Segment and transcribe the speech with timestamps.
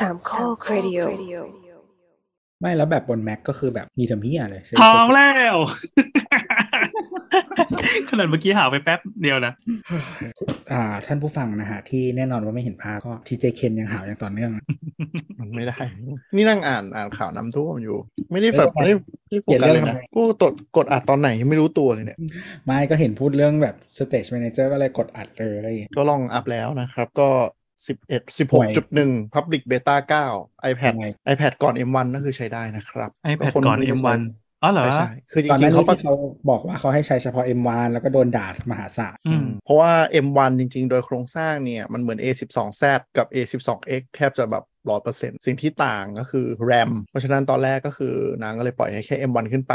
[0.00, 1.00] สามข้อครดิโอ
[2.60, 5.56] ไม่แล้วแบบบน Mac ก็คือแบบมีทำเฮียเลยใช่พร้อมแล้ว
[8.08, 9.52] ขนาดเมื่อกี้หาไปแป๊บเดียวนะ
[10.72, 14.50] อ่า ท่านผู้ฟังนะฮะ ที่แน่นอนว่าไม่เห็นภาพก็ทีเจเคนยังหาวอย่างต่อเนื่อง
[15.40, 15.78] มันไม่ได้
[16.36, 17.96] นี่นั่งอ่านอ่านข่าวน้ำท่วมอยู่
[18.32, 18.94] ไม่ได้แบบเออไม่ได้
[19.28, 22.18] ไม่ได้โฟเปลี่ยนกัสเรื่เลองยนะทำไมกูกดกดอัดตอนไหนยังไม่รู้ตัวเลยเนี่ย
[22.64, 27.28] ไม่ก็เห็นพูดเรื่องแบบ Stage Manager ก็เลยกดอัดเลย ก็ลองอัพแล้วนะครับ ก็
[27.86, 30.26] สิบเอ็ดสิบหกจุดหนึ่ง public beta เก้า
[30.70, 34.20] iPad ทำไม iPad ก่อน M1 นั่นคือใช้ได้นะครับ iPad คนก่อนไม่ได้ M1
[34.62, 36.16] อ๋อเหรอใช่ใช่คือจก่อนหริน้างๆนี้เขาประที่เขา
[36.50, 39.92] บอกว่าเขาให้ใช้เฉพาะ M1 แล้วก็โดนด่ามหาศาลอืมเพราะว่า
[40.26, 42.84] M1 จริง ๆ โดยโครงสร้างเนี่ย มันเหมือน A12Z
[43.16, 49.74] กับ A12X แทบจะแบบร้อยเปอร์เซ็นต์สิ่งที่ต่างก็คือ RAM เพราะฉะนั้นตอนแรกก็คือนางก็เลยปล่อยให้แค่ M1 ขึ้นไป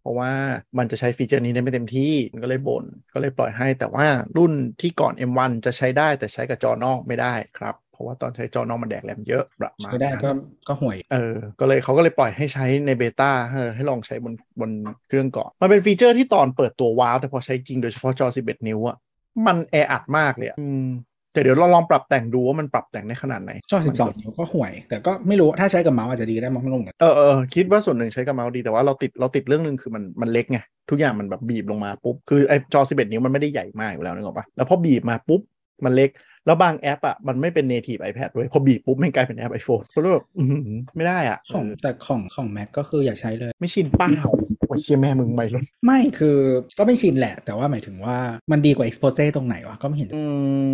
[0.00, 0.32] เพราะว่า
[0.78, 10.30] มันจะใช้ฟีเจอร์นี้ได้ไม่เต็มที่มันก็เลยบน่นก็เลยปล่อยให้ แต่ว่ารุ่นที่ก่อน M1 จะใช้ได้แต่ใช้กับจอนอกไม่ได้ครับเพราะว่าตอนใช้จอนอกมันแดกแรมเยอะประมาณไม่ได้นั้นก็
[10.68, 13.30] ก็ห่วยเออก็เลยเขาก็เลยปล่อยให้ใช้ใน beta
[13.74, 14.70] ให้ลองใช้บนบน
[15.08, 18.96] เครื่องก่อนมันเป็น feature ที่ตอนเปิดตัว wow แต่พอใช้จริงโดยเฉพาะจอ 11 นิ้วอะ
[19.46, 20.86] มันแออัดมากเลยอะอืม
[21.32, 30.58] แต่เดี๋ยวเราลองปรับแต่งดูว่ามันปรับแต่งได้ขนาดไหนจอ12นิ้วก็ห่วย แต่ก็ไม่รู้ถ้าใช้กับเมาส์อาจจะดีได้มั้งไม่รู้เหมือนกันเออเออคิดว่าส่วนหนึ่งใช้กับเมาส์ดีแต่ว่าเราติดเราติดเรื่องหนึ่งคือมันมันเล็กไง
[30.90, 35.40] ทุกอย่างมันแบบบีบลงมาปุ๊บคือไอจอ 11 นิ้วมันไม่ได้ใหญ่มากอยู่แล้วนึกออกปะแล้วพอบีบมาปุ๊บ
[35.84, 36.10] มันเล็ก
[36.46, 44.10] แล้วบางแอปอะมันไม่เป็น native iPad ด้วยพอบีบปุ๊บมันกลายเป็นแอป iPhone ก็เลยแบบอื้อหือไม่ได้อะของเออแต่ของของ Mac ก็คืออย่าใช้เลย ไม่ชินเป้า
[44.70, 46.38] โอ้ยเชี่ยแม่มึงไม่รถไม่คือ
[46.78, 48.16] ก็ไม่ชินแหละ แต่ว่าหมายถึงว่า
[48.50, 50.24] มันดีกว่า Expose ตรงไหนวะก็ไม่เห็นอื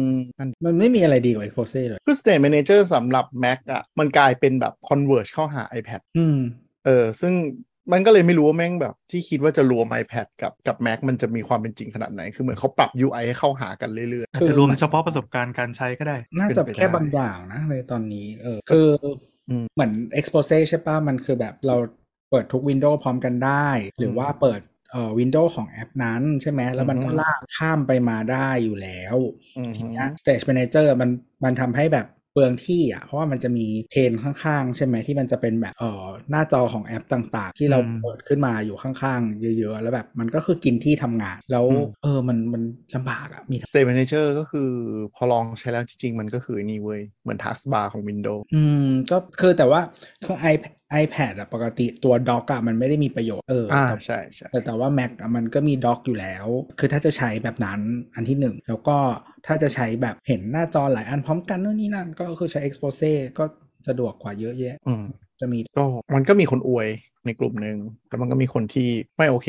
[0.09, 6.39] มมันมันไม่มีอะไรดีกว่า Expose เลยคือ State Manager สำหรับ Mac อะมันกลายเป็นแบบ converge เข้าหา iPad อืม
[6.85, 7.35] เออซึ่ง
[7.93, 18.89] มันก็เลยไม่รู้ว่าแม่งแบบที่คิดว่าจะรวม iPad กับกับ Mac มันจะมีความเป็นจริงขนาดไหน คือเหมือนเขาปรับ UI ให้เข้าหากันเรื่อยอาจจะรวมเฉพาะประสบการณ์การใช้ก็ได้ น่าจะเป็นไปได้แค่บางอย่างนะในตอนนี้ เออคือ
[19.49, 21.77] อืมเหมือน Expose ใช่ป่ะ มันคือแบบเรา
[22.31, 24.61] เปิดทุกวินโดว์พร้อมกันได้ หรือว่าเปิด
[24.93, 31.11] เอ่อวินโดว์ของแอปนั้นใช่ไหมแล้วมันก็อือฮึลากข้ามไปมาได้อยู่แล้วๆอืมทีเนี้ย Stage Manager มัน
[31.45, 42.63] มันทำให้แบบเปลืองที่อะเพราะว่ามันจะมีเพนข้างๆ ใช่ไหมที่มันจะเป็นแบบเอ่อหน้าจอของแอปต่างๆ ที่เราอืมเปิดขึ้นมาอยู่ข้างๆ เยอะ ๆ แล้วแบบมันก็คือกินที่ทำงาน แล้วอืมเออมันมัน
[42.95, 44.71] ลำบากอะมี State Manager ก็คือ
[45.15, 49.81] พอลองใช้แล้วจริงๆ มันก็คือนี่เว้ย เหมือน Taskbar ของ Windows อืมก็คือแต่ว่า
[50.25, 56.47] คือ iPad iPad อะปกติตัวด็อกอะมันไม่ได้มีประโยชน์เอออ่าแต่ใช่ใช่แต่แต่ว่า Mac อะมันก็มีด็อกอยู่แล้ว
[56.79, 57.81] คือถ้าจะใช้แบบนั้น
[58.15, 58.97] อันที่หนึ่งแล้วก็
[59.47, 63.45] ถ้าจะใช้แบบเห็นหน้าจอหลายอันพร้อมกันนู่นนี่นั่น ก็คือใช้ Expose ก็
[63.89, 65.05] สะดวกกว่าเยอะแยะอืม
[65.41, 66.89] จะมีก็มันก็มีคนอวย
[67.27, 67.77] ในกลุ่มหนึ่ง
[68.09, 69.49] แล้วมันก็มีคนที่ไม่โอเค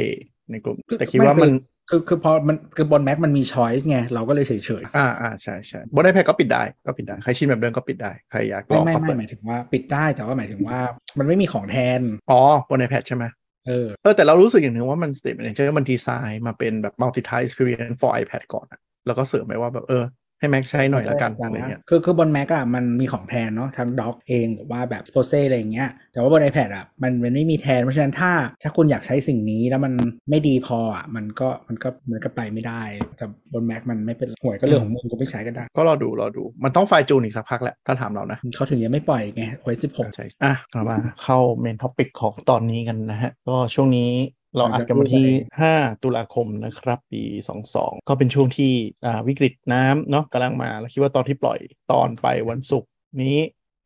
[0.51, 1.51] ในกลุ่มคือแต่คิดว่ามัน
[1.89, 10.79] คือคือพอมันคือบน Mac มันมี choice ไง เราก็เลยเฉยเฉยอ่าอ่าใช่ใช่บน iPad ก็ปิดได้ก็ปิดได้ ใครชินแบบเดิมก็ปิดได้ ใครอยากๆลไม่องไม่ก็ไม่เปิดหมายถึงว่าปิดได้แต่ว่าหมายถึงว่า
[11.19, 13.25] มันไม่มีของแทน อ๋อบน iPad ใช่ไหม
[13.67, 20.03] เออเออแต่เรารู้สึกอย่างหนึ่งว่ามัน State Manager มันดีไซน์มาเป็นแบบ multi-type experience for iPad ก่อนอะแล้วก็เสริมไปว่าแบบเออ
[20.39, 28.31] ให้ Mac ใช้หน่อยละกันอะไรเงี้ยคือคือบน Mac อะมันมีของแทนเนาะทั้งด็อกเองหรือว่าแบบ Expose อะไรอย่างเงี้ยแต่ว่าบน iPad อะมันมันไม่มีแทน เพราะฉะนั้นถ้า
[28.63, 29.93] ถ้าคุณอยากใช้สิ่งนี้แล้วมัน
[30.29, 32.81] ไม่ดีพออะมันก็มันก็มันก็ไปไม่ได้
[33.17, 44.09] แต่บน Mac มันไม่เป็นห่วยก็เรื่องของมึงกูไม่ใช้ก็ได้ ก็รอดูรอดูมันต้องไฟล์จูนอีกสักพักแหละถ้าถามเรานะเขาถึงยังไม่ปล่อยไงโอ้ยสิบหกใช่อะเรามาเข้า main topic ของตอนนี้กันนะฮะก็ช่วงนี้
[44.55, 45.27] เราอัดกันวันที่
[45.67, 47.23] 5 ตุลาคมนะครับ ปี
[47.65, 48.71] 22 ก็เป็นช่วงที่
[49.05, 51.59] อ่าวิกฤตน้ำเนาะกำลังมา แล้วคิดว่าตอนที่ปล่อย
[51.91, 52.89] ตอนไปวันศุกร์
[53.23, 53.37] นี้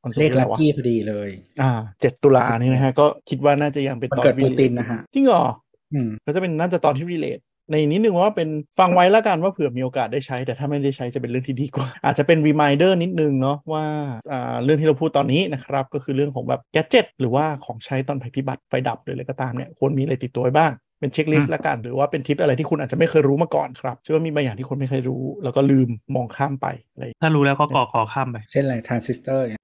[0.03, 1.29] วันศุกเลร์ที่ลัอะคไรวะเลข lucky พอดีเลย
[1.61, 5.45] อ่าเจ็ดตุลานี่นะฮะ ก็คิดว่าน่าจะยังเป็นมันตอนเกิดที่ปูตินนะฮะจริงเหรอ
[5.93, 7.39] อืมก็จะเป็นน่าจะตอนที่ relate
[7.71, 8.49] ในนิดนึงว่าเป็น
[8.79, 13.85] ฟังไว้แล้วกันว่าเผื่อมีโอกาสได้ใช้ แต่ถ้าไม่ได้ใช้จะเป็นเรื่องที่ดีกว่า อาจจะเป็น reminder นิดนึงเนาะว่า
[14.31, 29.61] อ่าเรื่องที่เราพูดตอนนี้นะครับก็คือเรื่องของแบบ gadget หรือว่าของใช้ตอนภัยพิบัติไฟดับหรืออะไรก็ตามเนี่ยควรมีอะไรติดตัวไว้บ้างเป็นเช็คลิสอืมละกัน หรือว่าเป็นทิปอะไรที่คุณอาจจะไม่เคยรู้มาก่อนครับเชื่อว่ามีบางอย่างที่คนไม่เคยรู้ แล้วก็ลืมมองข้ามไปอะไรถ้ารู้แล้วก็กอขอข้ามไป เช่นอะไรทรานซิสเตอร์เนี่ย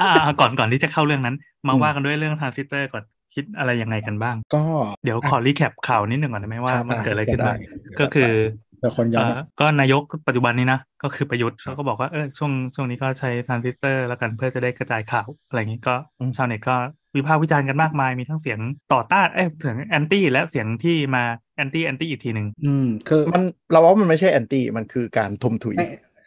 [0.00, 0.06] อ่า
[0.38, 1.34] ก่อนก่อนที่จะเข้าเรื่องนั้น
[1.68, 3.04] มาอืมว่ากันด้วยเรื่องทรานซิสเตอร์ก่อน
[3.36, 4.62] คิดอะไรยังไงกันบ้าง ก็
[5.04, 8.30] เดี๋ยวขอ recap ข่าวนิดหนึ่งก่อนได้ไหมว่าครับมันเกิดอะไรขึ้นบ้างได้ก็คือ
[8.78, 16.76] เผื่อคนย้อนเอ่มาอก็นายกปัจจุบันนี้นะก็คือประยุทธ์เขาก็บอกว่าเออช่วงช่วงนี้ก็ใช้ทรานซิสเตอร์แล้วกันเพื่อจะได้กระจายข่าวอะไรอย่างนี้ก็อืมชาวเน็ตก็
[17.16, 18.58] วิพากษ์วิจารณ์กันมากมายมีทั้งเสียง
[18.92, 21.22] ต่อต้านเอ้ยเสียง anti และเสียงที่มา
[21.56, 23.42] anti anti อีกทีหนึ่งอืมคือมัน
[23.72, 25.82] เราว่ามันไม่ใช่ anti มันคือการทมถุยใน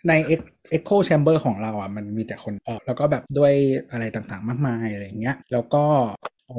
[0.07, 0.13] ใน
[0.77, 3.53] Echo Chamber ของเราอะมันมีแต่คนออกแล้วก็แบบด้วย
[3.91, 5.83] อะไรต่างๆมากมายอะไรอย่างเงี้ยแล้วก็
[6.47, 6.49] เ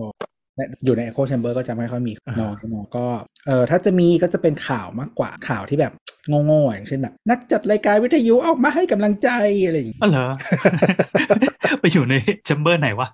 [0.61, 3.07] อ่ออยู่ใน Echo Chamber ก็จะไม่ค่อยมีอ่าน้อยน้อยก็
[3.47, 5.93] เออถ้าจะมีก็จะเป็นข่าวมากกว่าข่าวที่แบบ
[6.47, 9.29] โง่ๆอย่างเช่นแบบ นักจัดรายการวิทยุออกมาให้กำลังใจ
[9.65, 10.27] อะไรอย่างเงี้ยอ๋อเหรอ
[11.81, 12.15] ไปอยู่ใน
[12.45, 13.09] แชมเบอร์ไหนวะ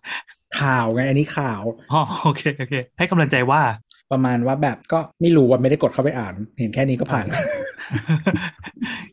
[0.61, 1.63] ข่าวไงอันนี้ข่าว
[1.93, 3.63] อ๋อโอเคโอเค ให้กำลังใจว่า
[4.13, 7.41] ประมาณว่าแบบก็ไม่รู้ว่าไม่ได้กดเข้าไปอ่าน เห็นแค่นี้ก็ผ่านแล้ว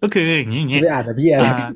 [0.02, 1.70] ก็คืออย่างนี้อย่างนี้ไปอ่านนะพี่อะไรอ่า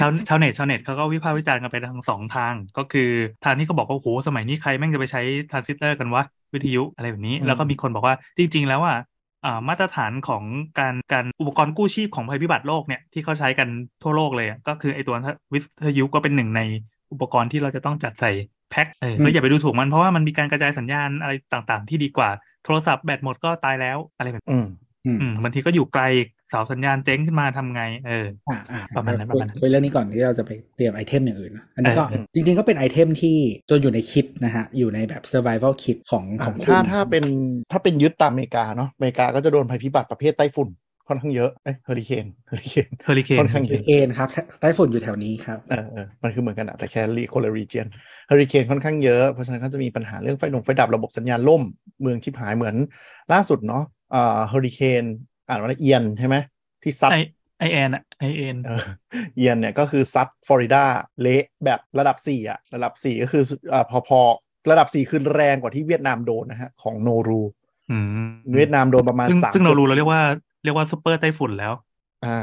[0.00, 3.10] ชาวชาวเน็ตชาวเน็ตเขาก็วิพากษ์วิจารณ์กันไปทั้งสองทาง ก็คือ
[3.44, 6.22] ทางที่เขาบอกว่าโอ้โหสมัยนี้ใครแม่งจะไปใช้ทรานซิสเตอร์กันวะ
[6.54, 8.98] วิทยุอะไรแบบนี้ แล้วก็มีคนบอกว่าจริง ๆ แล้วอะ
[9.44, 10.42] อ่ามาตรฐานของ
[10.78, 13.68] การการอุปกรณ์กู้ชีพของภัยพิบัติโลกเนี่ยที่เขาใช้กัน
[14.02, 15.14] ทั่วโลกเลยอะก็คือไอตัว
[15.52, 16.60] วิทยุก็เป็นหนึ่งใน
[17.12, 18.30] อุปกรณ์ที่เราจะต้องจัดใส่
[18.70, 22.30] แพ็คเออก็อย่าไปดูถูกมันเพราะว่ามันมีการกระจายสัญญาณอะไรต่างๆ ที่ดีกว่า
[22.64, 24.66] โทรศัพท์แบตหมดก็ตายแล้วอะไรแบบอืม
[25.06, 26.02] อืมอืมบางทีก็อยู่ไกล
[26.50, 33.36] เสาสัญญาณเจ๊งขึ้นมาทำไง เอออ่าอ่าประมาณนั้นประมาณนั้นคุยเรื่องนี้ก่อนที่เราจะไปเตรียม item อย่างอื่นนะอันนี้ก็เออเออจริงๆก็เป็น item ที่
[33.68, 37.24] ตัวอยู่ใน kit นะฮะ อยู่ในแบบ survival kit ของของคุณถ้าถ้าเป็น
[37.72, 40.68] ถ้าเป็นยึดตามอเมริกาเนาะอเมริกาก็จะโดนภัยพิบัติประเภทไต้ฝุ่น
[41.08, 44.28] ค่อนข้างเยอะ เอ้ยเฮอริเคนเฮอริเคนเฮอริเคนค่อนข้างเยอะเคนครับ
[44.60, 47.86] ไต้ฝุ่นอยู่แถวนี้ครับ เออเออมันคือเหมือนกันอะแต่แค่ re คนละ region
[48.28, 51.62] เฮอริเคนค่อนข้างเยอะ เพราะฉะนั้นก็จะมีปัญหาเรื่องไฟดงไฟดับระบบสัญญาณล่ม
[52.00, 52.76] เมืองชิบหายเหมือน
[53.32, 55.04] ล่าสุดเนาะอ่าเฮอริเคน
[55.50, 56.36] อ่านว่าเอียนใช่ไหม
[56.82, 57.16] ที่ซัดไอ
[57.58, 58.84] ไอแอนอะไอเอ็นเออ
[59.36, 60.84] เอียนเนี่ยก็คือซัดฟลอริดา
[61.20, 63.42] เละแบบระดับ 4อะระดับ 4 ก็คือ
[63.72, 64.20] อ่าพอพอ
[64.70, 67.42] ระดับ 4 คือแรงกว่าที่เวียดนามโดนนะฮะ ของโนรู
[67.90, 68.04] อืม
[68.56, 70.22] เวียดนามโดนประมาณซึ่งสามซึ่งเรารู้จุดเราเรียกว่า
[70.64, 71.72] เรียกว่าซูเปอร์ไต้ฝุ่นแล้ว
[72.26, 72.38] อ่า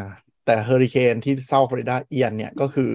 [0.45, 2.89] แต่เฮอริเคนที่ South ฟลอริดาเอียนเนี่ยก็คือ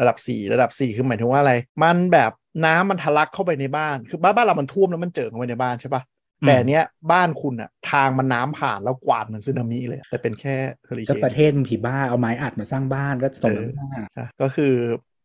[0.00, 2.32] ระดับ 4 ระดับ 4 คือหมายถึงว่าอะไร มันแบบ
[2.64, 14.74] น้ำมันทะลักเข้าไปในบ้าน คือบ้านบ้านเรามันท่วมแล้วมันเจิ่งเข้าไปในบ้านใช่ปะอืม แต่เนี้ยบ้านคุณอะทางมันน้ำผ่านแล้วกวาดเหมือนสึนามิเลย แต่เป็นแค่ก็เฮอริเคนประเทศมันผีบ้าเอาไม้อัดมาสร้างบ้านก็สมน้ำหน้าอะก็คือ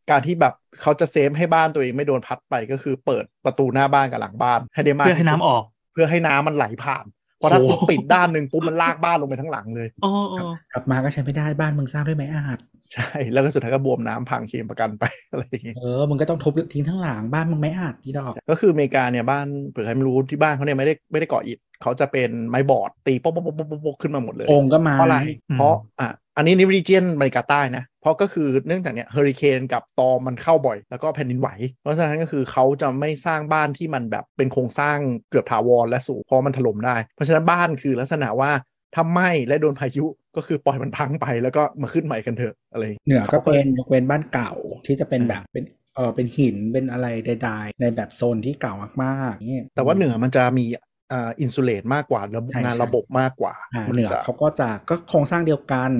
[0.09, 5.63] การที่แบบเขาจะ save ให้บ้านตัวเองไม่โดนพัดไปก็คือเปิดประตูหน้าบ้านกับหลังบ้านให้ได้มากเพื่อให้ที่สุดน้ำออก
[5.93, 7.05] เพื่อให้น้ำมันไหลผ่าน
[7.37, 10.37] เพราะถ้าโอ้คุณปิดด้านหนึ่งปุ๊บมันลากบ้านลงไปทั้งหลังเลยโอ้โอ้
[10.71, 12.59] กลับมาก็ใช้ไม่ได้บ้านมึงสร้างด้วยไม้อัด
[12.93, 25.17] ใช่ แล้วก็สุดท้ายก็บวมน้ำพังเคลมประกันไปอะไรอย่างเงี้ยเออมึงก็ต้องทุบทิ้งทั้งหลังบ้านมึงไม้อัดอีดอก ก็คืออเมริกาเนี่ยบ้านเผื่อใครไม่รู้ที่บ้านเขาเนี่ยไม่ได้ไม่ได้ก่ออิฐเขาจะเป็นไม้บอร์ดตีป๊อกป๊อกป๊อกป๊อกป๊อกขึ้นมาหมดเลยองค์ก็ไม้เพราะอะไร
[25.53, 31.49] เพราะอะอันนี้ in region อเมริกาใต้นะเพราะก็คือเนื่องจากเนี้ยเฮอริเคนกับ storm มันเข้าบ่อย แล้วก็แผ่นดินไหว
[31.81, 34.97] เพราะฉะนั้นก็คือเขาจะไม่สร้างบ้านที่มันแบบเป็นโครงสร้าง
[35.29, 38.51] เกือบถาวรและสูงเพราะมันถล่มได้ เพราะฉะนั้นบ้านคือลักษณะว่า
[38.93, 44.53] ถ้าไหม้และโดนพายุ ก็คือปล่อยมันพังไปแล้วก็มาขึ้นใหม่กันเถอะอะไรอย่างงี้ยเหนือก็ขาเป็นยกเว้นบ้านเก่า
[44.85, 45.63] ที่จะเป็นอืมแบบเป็น
[45.95, 50.65] เออเป็นหินเป็นอะไรใดๆ ในแบบโซนที่เก่ามากๆนี่แต่ว่าเหนือมันจะมี
[51.11, 55.91] อ่าอินซูเลตมากกว่าระบบใช่งานใช่ระบบมากกว่าอ่ามัเหนือจะเขาก็จะก็โครงสร้างเดียวกัน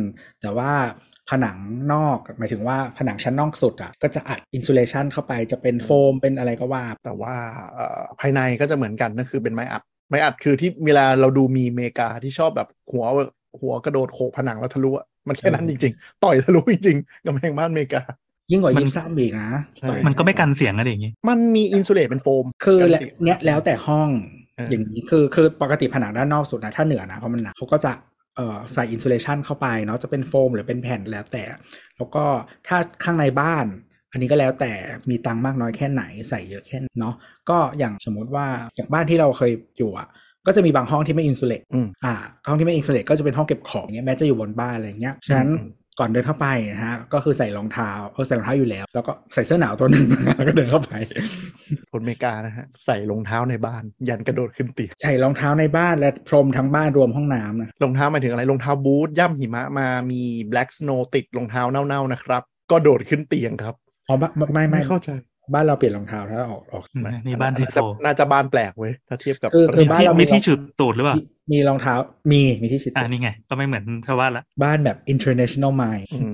[0.42, 0.72] แต่ว่า
[1.30, 1.58] ผนัง
[1.94, 7.36] นอกหมายถึงว่าผนังชั้นนอกสุดอะก็จะอัดอินซูเลชันเข้าไปจะเป็นโฟมเป็นอะไรก็ว่า แต่ว่า
[7.74, 13.06] เอ่อภายในก็จะเหมือนกันก็คือเป็นไม้อัดไม้อัดคือที่เวลาเราดูมีเมกาที่ชอบแบบหัว
[13.60, 18.02] หัวกระโดดโขกผนังแล้วทะลุอะมันแค่นั้นเอจอริง ๆ ต่อยทะลุจริงๆกำแพงบ้านอเมริกา
[18.52, 24.10] ยิ่งกว่ามันยิปซัมอีกนะใช่ต่อยมันก็ไม่กันเสียงอะไรอย่างงี้ มันมี insulate เป็นโฟม คือกันและสียงเนี้ยแล้วแต่ห้อง
[24.56, 27.94] เออออย่างนี้คือคือปกติผนังด้านนอกสุดนะ ถ้าเหนือนะเพราะมันหนักเขาก็จะ
[28.36, 31.44] เอ่อใส่ insulation เข้าไปเนาะจะเป็นโฟมหรือเป็นแผ่นแล้วแต่
[31.98, 32.26] แล้วก็
[32.68, 33.66] ถ้าข้างในบ้าน
[34.12, 34.72] อันนี้ก็แล้วแต่
[35.10, 37.16] มีตังค์มากน้อยแค่ไหนใส่เยอะแค่ไหนเนาะ
[37.50, 38.46] ก็อย่างสมมุติว่า
[38.76, 40.08] อย่างบ้านที่เราเคยอยู่อะ
[40.48, 42.14] ก็จะมีบางห้องที่ไม่ insulate อืมอ่า
[42.48, 50.92] ห้องที่ไม่ insulate ก็จะเป็นห้องเก็บของเงี้ยแม้จะอยู่บนบ้านอะไรเงี้ย ฉะนั้นอืมก่อนเดินเข้าไปนะฮะ ก็คือใส่รองเท้าเออใส่รองเท้าอยู่แล้ว แล้วก็ใส่เสื้อหนาวตัวหนึ่งแล้วก็เดินเข้าไป
[51.92, 60.22] คนอเมริกานะฮะ ใส่รองเท้าในบ้าน ยันกระโดดขึ้นเตียงใส่รองเท้าในบ้านและพรมทั้งบ้านรวมห้องน้ำนะรองเท้าหมายถึงอะไรรองเท้าบูทย่ำหิมะมามี
[60.52, 63.76] black snow ติดรองเท้าเน่าๆนะครับ ก็โดดขึ้นเตียงครับ
[64.08, 65.10] อ๋อไม่ไม่ไม่ไม่เข้าใจ
[65.54, 71.94] บ้านเราเปลี่ยนรองเท้าถ้าออกออกอืมนี่บ้านไฮโซจะน่าจะบ้านแปลกเว้ยถ้าเทียบกับคือประคืเทอศบ้านเรามีมีที่ฉุดตูดหรือเปล่า มีมีรองเท้า
[72.32, 76.34] มีมีที่ชิดอ่านี่ไง ก็ไม่เหมือนชาวบ้านละบ้านแบบ international mind อืม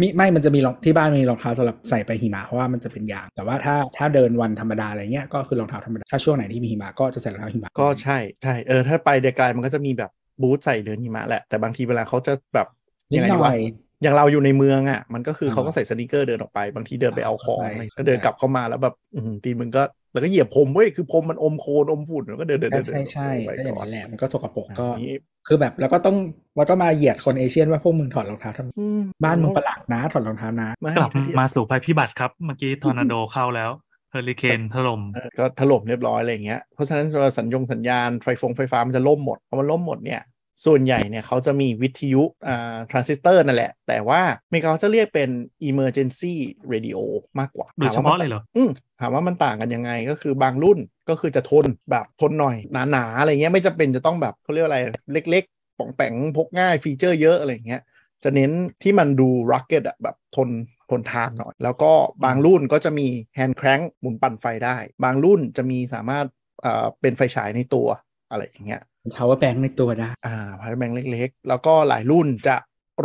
[0.00, 10.10] มีไม่มันจะมีรองที่บ้านมีรองเท้าสำหรับใส่ไปหิมะเพราะว่ามันจะเป็นยาง แต่ว่าถ้าถ้าเดินวันธรรมดาอะไรเงี้ยก็คือรองเท้าธรรมดาถ้าช่วงไหนที่มีหิมะก็จะใส่รองเท้าหิมะก็ใช่ใช่เออถ้าไปไกลๆมันก็จะมีแบบ
[10.42, 12.68] บูทใส่เดินหิมะแหละแต่บางทีเวลาเขาจะแบบ
[13.10, 13.58] นิดยังไงหดีน่วะอย
[14.02, 19.82] อย่างเราอยู่ในเมืองอะ มันก็คืออ่าเขาก็ใส่สนิเกอร์เดินออกไป บางทีเดินไปเอาของเข้าใจอะไรก็เดินกลับเข้ามาแล้วแบบอืมตีนมึงก็
[20.12, 25.14] แล้วก็เหยียบพรมเว้ยคือพรมมันอมโคลนอมฝุ่นแล้วก็เดินเดินเดินใช่ใช่ไปก็อย่างก่อนนั้นแหละมันก็สกปรกก็อันนี้
[25.48, 26.16] คือแบบแล้วก็ต้อง
[26.56, 33.70] แล้วก็มาเหยียดคน Asian ว่าพวกมึงถอดรองเท้าทำอืมบ้านมึงประหลาดนะถอดรองเท้านะไม่กลับมาสู่ภัยพิบัติครับ เมื่อกี้ทอร์นาโดเข้าแล้ว
[34.10, 40.20] เฮอริเคนถล่มเออก็ถล่มเรียบร้อยอะไรอย่างเงี้ยเพราะฉะนั้นตัวสัญญงสัญญาณไฟฟงไฟฟ้ามันจะล่มหมดพอมันล่มหมดเนี่ย
[40.64, 45.30] ส่วนใหญ่เนี่ยเขาจะมีวิทยุอ่าทรานซิสเตอร์นั่นแหละ แต่ว่าอเมริกาเขาจะเรียกเป็น
[45.68, 46.34] emergency
[46.72, 46.98] radio
[47.38, 50.78] มากกว่าโดยเฉพาะเลยเหรออืมถามว่ามันต่างกันยังไงก็คือบางรุ่น
[51.08, 52.56] ก็คือจะทนแบบทนหน่อย
[52.90, 54.80] หนาๆอะไรเงี้ยไม่จำเป็นจะต้องแบบเขาเรียกว่าอะไร
[55.12, 55.44] เล็ก
[55.78, 57.82] ป่องแปงพกง่าย feature เยอะอะไรอย่างเงี้ย
[58.24, 60.48] จะเน้นที่มันดู rugged อะแบบทน
[60.90, 61.92] ทนทานหน่อย แล้วก็
[62.24, 66.26] บางรุ่นก็จะมี hand crank หมุนปั่นไฟได้ บางรุ่นจะมีสามารถ
[66.62, 67.86] เอ่อเป็นไฟฉายในตัว
[68.30, 68.82] อะไรอย่างเงี้ย
[69.16, 72.56] power bank ในตัวได้อ่า power bank เล็กๆ แล้วก็หลายรุ่นจะ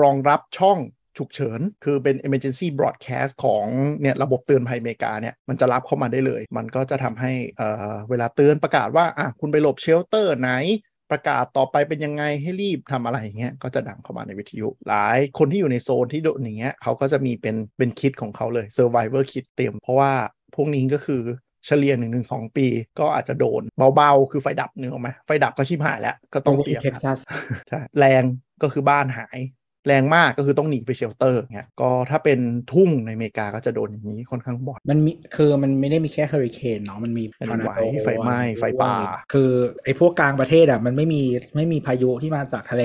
[0.02, 0.80] รองรับช่อง
[1.18, 3.66] ฉุกเฉิน คือเป็น emergency broadcast ของ
[4.02, 10.52] เนี่ยระบบเตือนภัยอเมริกาเนี่ย มันจะรับเข้ามาได้เลย มันก็จะทำให้เอ่อเวลาเตือนประกาศว่า อะ คุณไปหลบ shelter ไหน
[11.12, 20.12] ประกาศต่อไปเป็นยังไงให้รีบทำอะไรอย่างเงี้ยก็จะดังเข้ามาในวิทยุ หลายคนที่อยู่ในโซนที่โดนอย่างเงี้ยเขาก็จะมีเป็นเป็น kit ของเขาเลย survivor kit เตรียมเพราะว่า
[20.56, 21.22] พวกนี้ก็คือ
[21.68, 22.68] เฉลี่ยหนึ่งถึงสองปี
[23.00, 23.62] ก็อาจจะโดน
[23.96, 27.18] เบาๆ คือไฟดับเนื้ออกไหมไฟดับก็ชิบหายแล้ว ก็ต้องเตรียมเท็กซัส
[27.70, 28.24] ใช่แรง
[28.64, 29.38] ก็คือบ้านหาย
[29.88, 32.40] แรงมากก็คือต้องหนีไป shelter เงี้ยก็ถ้าเป็น
[32.74, 38.94] ทุ่งในอเมริกาก็จะโดนอย่างนี้ค่อนข้างบ่อยมันมีคือมันไม่ได้มีแค่เฮอริเคนเนาะมันมีแผ่นดินไหวทอร์นาโดไฟไหม้ไฟป่า
[39.34, 39.52] คือ
[39.84, 41.22] ไอ้พวกกลางประเทศอะมันไม่มี
[41.56, 42.84] ไม่มีพายุที่มาจากทะเล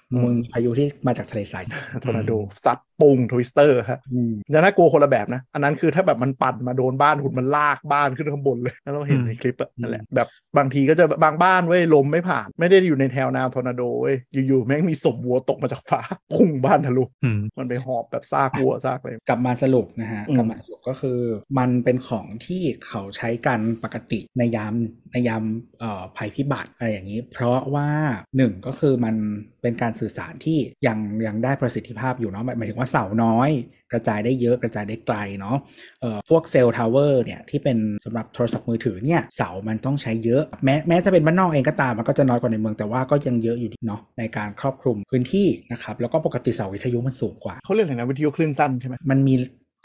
[0.19, 1.65] มมึงมีพายุที่มาจากทะเลทราย
[2.03, 2.31] ทอร์นาโด
[2.65, 10.27] ซัดปุง twister ฮะอืมจะน่ากลัวคนละแบบนะ อันนั้นคือถ้าแบบมันปั่นมาโดนบ้านปุ๊บมันลากบ้านขึ้นข้างบนเลยแล้วเราเห็นอืมในคลิปอะอืมนั่นแหละแบบ
[10.57, 14.15] บางทีก็จะบางบ้านเว้ยลมไม่ผ่าน ไม่ได้อยู่ในแถวแนวทอร์นาโดเว้ย
[14.47, 16.01] อยู่ๆแม่งมีศพวัวตกมาจากฟ้า
[16.33, 21.19] พุ่งบ้านทะลุอืมมันไปหอบแบบซากวัวซากอะไรกลับมาสรุปนะฮะอืมกลับมาสรุป ก็คือ
[21.57, 24.73] มันเป็นของที่เขาใช้กันปกติในยาม
[25.11, 25.43] ในยาม
[25.79, 27.89] เอ่อภัยพิบัติอะไรอย่างนี้ เพราะว่า
[28.37, 29.15] หนึ่งก็คือมัน
[29.61, 33.49] เป็นการสื่อสารที่ยังยังได้ประสิทธิภาพอยู่เนาะหมายหมายถึงว่าเสาน้อย
[33.91, 35.57] กระจายได้เยอะกระจายได้ไกลเนาะ
[36.01, 49.33] เอ่อพวกเซลล์ทาวเวอร์เนี่ยที่เป็นสำหรับโทรศัพท์มือถือเนี่ยเสามันต้องใช้เยอะแม้แม้จะเป็นบ้านนอกเองก็ตามมันก็จะน้อยกว่าในเมืองแต่ว่าก็ยังเยอะอยู่ดีเนาะในการครอบคลุมพื้นที่นะครับแล้วก็ปกติเสาวิทยุมันสูงกว่าเขาเรียกอะไรนะวิทยุคลื่นสั้นใช่ไหมมันมี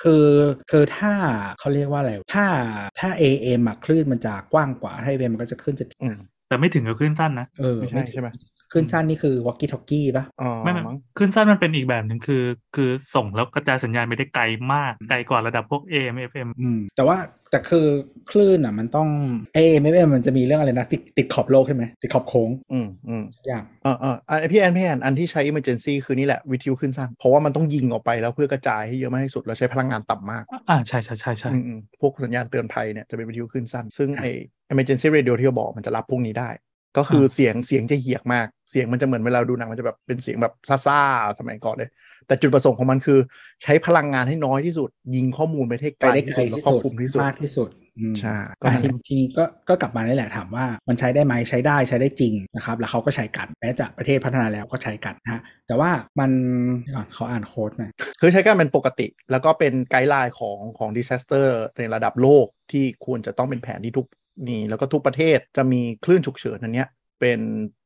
[0.02, 0.26] คือ
[0.70, 1.12] คือถ้า
[1.58, 2.46] เขาเรียกว่าอะไร ถ้า
[2.98, 6.16] ถ้า AM อะคลื่นมันจะกว้างกว่าถ้า AM มันก็จะคลื่นจะอืม
[6.48, 8.28] แต่ไม่ถึงกับคลื่นสั้นนะเออไม่ใช่ใช่ไหม
[8.72, 12.44] คลื่นสั้นนี่คือ walkie talkie ป่ะอ๋อไม่ไม่มั้งคลื่นสั้นมันเป็นอีกแบบหนึ่งคือ
[12.76, 17.16] คือส่งแล้วกระจายสัญญาณไปได้ไกลมาก ไกลกว่าระดับพวก AM FM อืมแต่ว่า
[17.50, 17.86] แต่คือ
[18.30, 19.08] คลื่นอะ มันต้อง
[19.56, 34.24] AM FM มันจะมีเรื่องอะไรนะ ติดติดขอบโลกใช่ไหมติดขอบโค้ง อืมอืมสักอย่างอ่าอ่าอันพี่แอนพี่แอนอันที่ใช้ emergency คือนี่แหละวิทยุขึ้นสั้น เพราะว่ามันต้องยิงออกไปแล้วเพื่อกระจายให้เยอะมากที่สุดแล้วใช้พลังงานต่ำมากอ่าใช่ใช่ใช่ใช่อืมอืมพวกสัญญาณเตือนภัยเนี่ยจะเป็นวิทยุขึ้นสั้น ซึ่งไอ
[34.72, 36.50] emergency radio ที่เขาบอกมันจะรับพวกนี้ได้
[36.96, 40.52] ก็คือเสียงเสียงจะเหียกมาก เสียงมันจะเหมือนเวลาดูหนังมันจะแบบเป็นเสียงแบบ
[40.86, 41.90] ซ่าๆสมัยก่อนเลย
[42.26, 43.18] แต่จุดประสงค์ของมันคือ
[43.62, 56.30] ใช้พลังงานให้น้อยที่สุด ยิงข้อมูลไปให้ไกไปลได้ที่ไกลสุดและที่ครอบสุดคลุมที่สุดมากที่สุดอืมใช่ก็อะนั่นแหทีละทีนี้ก็ก็กลับมานี่แหละถามว่ามันใช้ได้ไหมใช้ได้ใช้ได้จริงนะครับแล้วเขาก็ใช้กันแม้จะประเทศพัฒนาแล้วก็ใช้กันนะฮะแต่ว่ามัน
[56.84, 61.48] เดี๋ยวก่อนเขาอ่านโค้ดหน่อยคือใช้การเป็นปกติ แล้วก็เป็นไกด์ไลน์ของของ disaster
[61.78, 64.06] ในระดับโลกที่ควรจะต้องเป็นแผนที่ทุก
[64.48, 66.88] นี่แล้วก็ทุกประเทศจะมีคลื่นฉุกเฉินอันเนี้ย
[67.20, 67.38] เป็น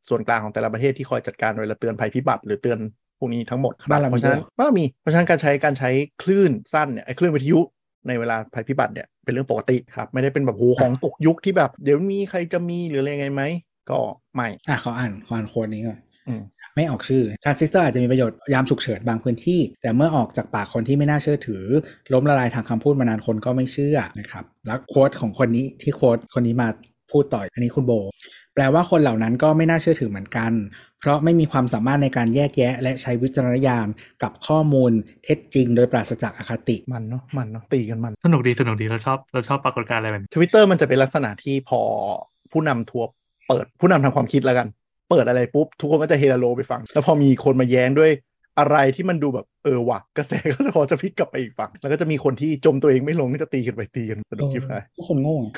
[0.08, 2.78] ส่วนกลางของแต่ละประเทศที่คอยจัดการเวลาเตือนภัยพิบัติหรือเตือน
[3.18, 5.90] พวกนี้ทั้งหมดครับบ้านเราเพราะฉะนั้นมีด้วยบ้านเรามีเพราะฉะนั้นการใช้การใช้
[6.22, 7.60] คลื่นสั้นเนี่ยไอ้คลื่นวิทยุ
[8.08, 13.42] ในเวลาภัยพิบัติเนี่ยเป็นเรื่องปกติครับ ไม่ได้เป็นแบบโหของตกยุคที่แบบ เดี๋ยวมีใครจะมีหรืออะไรไงไหม
[13.90, 13.98] ก็
[14.34, 16.42] ไม่อะเขาอ่านเขาอ่าน quote นี้ก่อนอืม
[16.80, 21.64] ไม่ออกชื่อทรานซิสเตอร์อาจจะมีประโยชน์ยามฉุกเฉินบางพื้นที่ แต่เมื่อออกจากปากคนที่ไม่น่าเชื่อถือ
[22.12, 26.68] ล้มละลายทางคำพูดมานานคนก็ไม่เชื่อนะครับแล้ว quote ของคนนี้ที่ quote คนนี้มา
[27.10, 27.92] พูดต่ออันนี้คุณโบ
[28.54, 30.52] แปลว่าคนเหล่านั้นก็ไม่น่าเชื่อถือเหมือนกัน
[31.00, 33.86] เพราะไม่มีความสามารถในการแยกแยะ และใช้วิจารณญาณ
[34.22, 34.92] กับข้อมูล
[35.24, 41.80] เท็จจริง โดยปราศจากอคติมันเนาะมันเนาะตีกันมันสนุกดีสนุกดีเราชอบเราชอบปรากฏการณ์อะไรแบบนี้ทวิตเตอร์มันจะเป็นลักษณะที่พอ
[42.52, 43.08] ผู้นำทัวร์
[43.48, 44.66] เปิดผู้นำทางความคิดแล้วกัน
[45.10, 48.10] เปิดอะไรปุ๊บ ทุกคนก็จะเฮโลไปฟัง แล้วพอมีคนมาแย้งด้วย
[48.58, 55.48] อะไรที่มันดูแบบเออว่ะกระแสก็จะพอจะพลิกกลับไปอีกฝั่ง แล้วก็จะมีคนที่จมตัวเองไม่ลงก็จะตีกันไปตีกันสนุกชิบหายทุกคนโง่ไง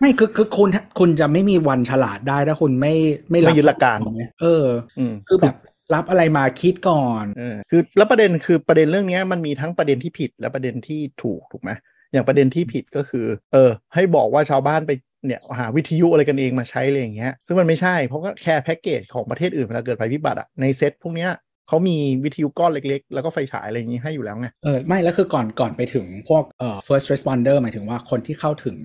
[0.00, 2.94] ไม่คือคือคุณคุณจะไม่มีวันฉลาดได้ถ้าคุณไม่
[3.30, 4.66] ไม่รับไม่ยึดหลักการไงเออ
[4.98, 5.54] อืมคือแบบ
[5.94, 11.70] รับอะไรมาคิดก่อนเออคือแล้วประเด็นคือประเด็นเรื่องเนี้ยมันมีทั้งประเด็นที่ผิดและประเด็นที่ถูกถูกไหม
[12.12, 14.92] อย่างประเด็นที่ผิดก็คือ เออ ให้บอกว่าชาวบ้านไป
[15.26, 21.32] เนี่ยหาวิทยุอะไรกันเองมาใช้อะไรอย่างเงี้ยซึ่งมันไม่ใช่เพราะก็แค่แพ็กเกจของประเทศอื่นเวลาเกิดภัยพิบัติอะในเซ็ตพวกเนี้ย
[21.70, 28.76] เขามีวิทยุก้อนเล็กๆ แล้วก็ไฟฉายอะไรอย่างงี้ให้อยู่แล้วไง เออ ไม่ แล้วคือก่อนก่อนไปถึงพวกเอ่อ first responder หมายถึงว่าคนที่เข้าถึง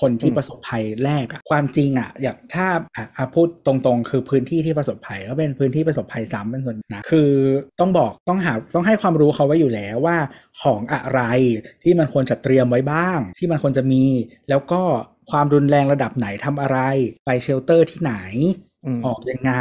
[0.00, 7.30] คนที่อืมประสบภัยแรกอะความจริงอะอย่างถ้าอะอะพูดตรงๆ คือพื้นที่ที่ประสบภัย ก็เป็นพื้นที่ประสบภัยซ้ำเป็นส่วนนะคือ
[7.80, 10.16] ต้องบอกต้องหาต้องให้ความรู้เขาไว้อยู่แล้วว่า
[10.62, 11.20] ของอะไร
[11.84, 14.04] ที่มันควรจะเตรียมไว้บ้าง ที่มันควรจะมี
[14.50, 14.82] แล้วก็
[15.30, 16.78] ความรุนแรงระดับไหนทำอะไร
[17.26, 18.14] ไปเชลเตอร์ที่ไหน
[18.86, 19.52] อืมออกยังไง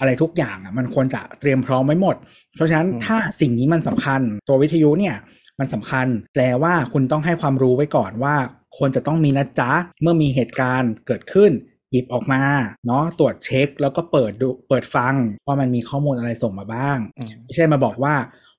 [0.00, 2.16] อะไรทุกอย่างอะมันควรจะเตรียมพร้อมไว้หมด
[2.54, 5.16] เพราะฉะนั้นอืมถ้าสิ่งนี้มันสำคัญ ตัววิทยุเนี่ย
[5.60, 8.36] มันสำคัญ แปลว่าคุณต้องให้ความรู้ไว้ก่อนว่า
[8.78, 11.50] ควรจะต้องมีนะจ๊ะ เมื่อมีเหตุการณ์เกิดขึ้น
[11.90, 12.42] หยิบออกมา
[12.86, 15.14] เนาะตรวจเช็คแล้วก็เปิดดูเปิดฟัง
[15.46, 18.14] ว่ามันมีข้อมูลอะไรส่งมาบ้างอืมไม่ใช่มาบอกว่า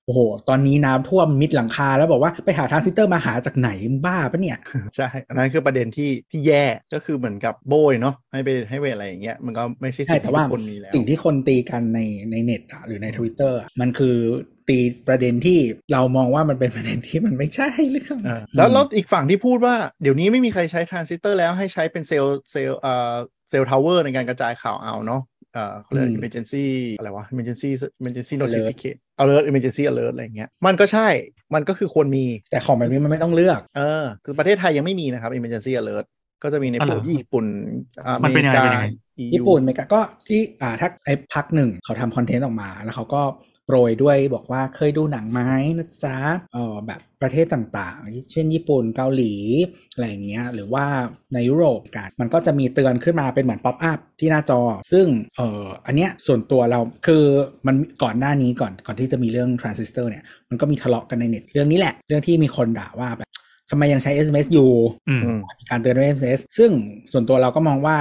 [0.06, 4.58] โอ้โห ตอนนี้น้ำท่วมมิดหลังคาแล้วบอกว่าไปหาทรานซิสเตอร์มาหาจากไหนมึงบ้าปะเนี่ย
[4.96, 12.00] ใช่อันนั้นคือประเด็นที่ที่แย่ก็คือเหมือนกับโบยเนาะให้ไปให้ไปอะไรอย่างเงี้ยมันก็ไม่ใช่ใช่สิ่งแต่ที่ว่าทุกคนมีแล้วสิ่งที่คนตีกันใน
[12.32, 14.18] ในเน็ตอะหรือในทวิตเตอร์มันคือ
[14.70, 15.60] ตีประเด็นที่
[15.92, 23.14] เรามองว่ามันเป็นประเด็นที่มันไม่ใช่เรื่องอ่าแล้วแล้วอีกฝั่งที่พูดว่าเดี๋ยวนี้ไม่มีใครใช้ทรานซิสเตอร์แล้วให้ใช้เป็น cell cell เอ่อ
[23.50, 25.22] cell tower ในการกระจายข่าวเอาเนาะ
[25.54, 26.66] เอ่อเขาเรียก emergency
[26.98, 27.70] อะไรวะ emergency
[28.02, 31.08] emergency notification alert emergency alert อะไรอย่างเงี้ยมันก็ใช่
[31.56, 36.06] มันก็คือควรมีแต่ของแบบนี้มันไม่ต้องเลือก เออ คือประเทศไทยยังไม่มีนะครับ emergency alert
[36.44, 37.46] ก็จะมีในอ๋อพเหรวอกญี่ปุ่น
[38.06, 38.88] อมันเมเป็นยัริงไงกาเป็นยังไง
[39.26, 43.22] EU ญี่ปุ่นอเมริกาก็ที่อ่าถ้าไอ้พักหนึ่งเขาทำคอนเทนต์ออกมาแล้วเขาก็
[43.66, 45.42] โปรยด้วยบอกว่าเคยดูหนังไหม
[45.78, 46.18] นะจ๊ะ
[46.54, 49.34] เออแบบประเทศต่างๆ เช่นญี่ปุ่นเกาหลี
[49.94, 50.86] อะไรอย่างเงี้ยหรือว่า
[51.34, 55.06] ในยุโรปกันมันก็จะมีเตือนขึ้นมาเป็นเหมือนป๊อปอัพที่หน้าจอ ซึ่ง
[55.36, 57.24] เอออันเนี้ยส่วนตัวเราคือ
[57.68, 63.30] มันก่อนหน้านี้ก่อนก่อนที่จะมีเรื่องทรานซิสเตอร์เนี่ยมันก็มีทะเลาะกันในเน็ตเรื่องนี้แหละ เรื่องที่มีคนด่าว่าแบบ
[63.70, 64.72] ทำไมยังใช้ SMS อยู่
[65.10, 66.72] อืมอืมมีการเตือนด้วย SMS ซึ่ง
[67.12, 67.98] ส่วนตัวเราก็มองว่า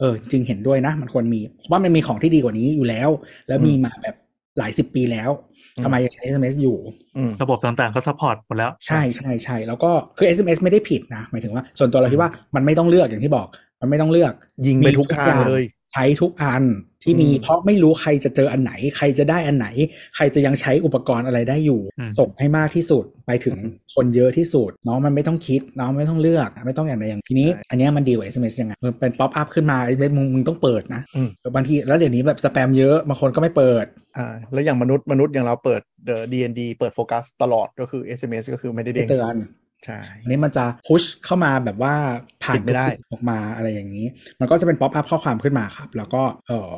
[0.00, 3.08] เออจริงเห็นด้วยนะ มันควรมีเพราะว่ามันมีของที่ดีกว่านี้อยู่แล้ว
[3.48, 4.16] แล้วมีมาแบบ
[4.58, 5.30] หลายสิบปีแล้ว
[5.76, 6.76] อืมทำไมยังใช้ SMS อยู่
[7.16, 13.46] อืมระบบต่างๆก็ support หมดแล้ว ใช่ใช่ใช่แล้วก็คือ SMS ไม่ได้ผิดนะ หมายถึงว่า ส่วนตัวเราคิดว่ามันไม่ต้องเลือกอย่างที่บอก
[13.80, 14.32] มันไม่ต้องเลือก
[14.66, 16.64] ยิงไปทุกทางเลยใช้ทุกอัน
[17.02, 19.68] ที่มีอืมเพราะไม่รู้ใครจะเจออันไหน ใครจะได้อันไหน
[20.16, 23.56] ใครจะยังใช้อุปกรณ์อะไรได้อยู่อืมส่งให้มากที่สุดไปถึง
[23.94, 33.86] คนเยอะที่สุดเนาะมันไม่ต้องคิดเนาะไม่ต้องเลือกไม่ต้องอย่างใดอย่างทีนี้ อันเนี้ยมันดีกว่า SMS ยังไงมันเป็น pop-up ขึ้นมา SMS มึงมึงต้องเปิดนะอืมบางทีแล้วเดี๋ยวนี้แบบสแปมเยอะบางคนก็ไม่เปิด
[34.16, 39.36] อ่าแล้วอย่างมนุษย์มนุษย์อย่างเราเปิด the DND เปิดโฟกัสตลอดก็คือ SMS ก็คือไม่ได้ไม่เด้งเตือน
[39.84, 41.94] ใช่อันนี้มันจะ push เข้ามาแบบว่า
[42.42, 44.06] ผ่านปิดไม่ได้ออกมาอะไรอย่างนี้
[44.40, 46.72] มันก็จะเป็น pop-up ข้อความขึ้นมาครับ แล้วก็เออ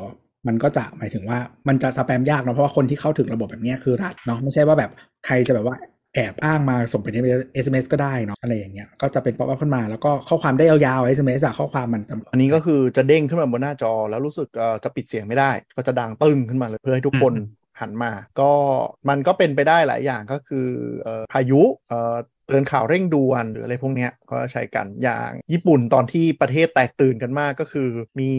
[0.47, 4.91] มันก็จะหมายถึงว่ามันจะสแปมยากเนาะเพราะว่าคนที่เข้าถึงระบบแบบเนี้ยคือรัฐเนาะไม่ใช่ว่าแบบ
[5.25, 5.75] ใครจะแบบว่า
[6.15, 7.13] แอบอ้างมาส่งเป็น
[7.63, 17.47] SMS ก็ได้เนาะอะไรอย่างเงี้ยก็จะเป็นป๊อปอัพขึ้นมาแล้วก็ข้อความได้ยาวๆ SMS อะข้อความมันจะอันนี้ก็คือจะเด้งขึ้นมาบนหน้าจอ แล้วรู้สึกเอ่อจะปิดเสียงไม่ได้ ก็จะดังตึ้งขึ้นมาเลยเพื่อให้ทุกคนอืม
[17.81, 18.51] หันมา ก็
[19.09, 20.67] มันก็เป็นไปได้หลายอย่างก็คือ
[21.01, 21.61] เอ่อพายุ
[22.49, 28.31] เตือนข่าวเร่งด่วนหรืออะไรพวกเนี้ยก็ใช้กันอย่างญี่ปุ่นตอนที่ประเทศแตกตื่นกันมากก็คือมี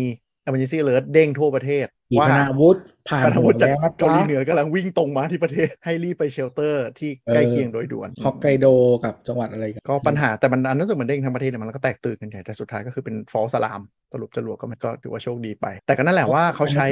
[0.46, 2.76] emergency alert เด้งทั่วประเทศขีปว่านาวุธ
[3.08, 8.66] ผ่านปนาวุธจากแล้วนะเกาหลีจ๊ะเหนือกำลังวิ่งตรงมาที่ประเทศให้รีบไปเชลเตอร์ที่ใกล้เคียงโดยด่วนฮอกไกโด
[9.04, 13.80] กับจังหวัดอะไรกันก็ปัญหาแต่มันอันนั้นรู้สึกเหมือนเด้งทั้งประเทศเนี่ยมันก็แตกตื่นกันใหญ่แต่สุดท้ายก็คือเป็นฟอลสลาม
[14.12, 16.86] สรุปจรวดก็มันก็ถือว่าโชคดีไป แต่ก็นั่นแหละว่าเขาใช้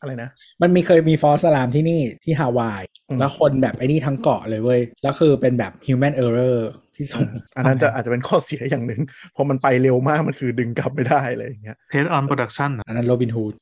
[0.00, 0.28] อะไรนะ
[0.62, 6.56] มันมีเคยมีฟอสลามที่นี่ที่ฮาวายอืมแล้วคนแบบไอ้นี่ทั้งเกาะเลยเว้ยแล้วคือเป็นแบบ human error
[7.02, 9.00] ที่ส่งอันนั้นจะอาจจะเป็นข้อเสียอย่างหนึ่ง
[9.32, 13.54] เพราะมันไปเร็วมากมันคือดึงกลับไม่ได้อะไรอย่างเงี้ยเพจออนโปรดักชันอันนั้นโรบินฮูด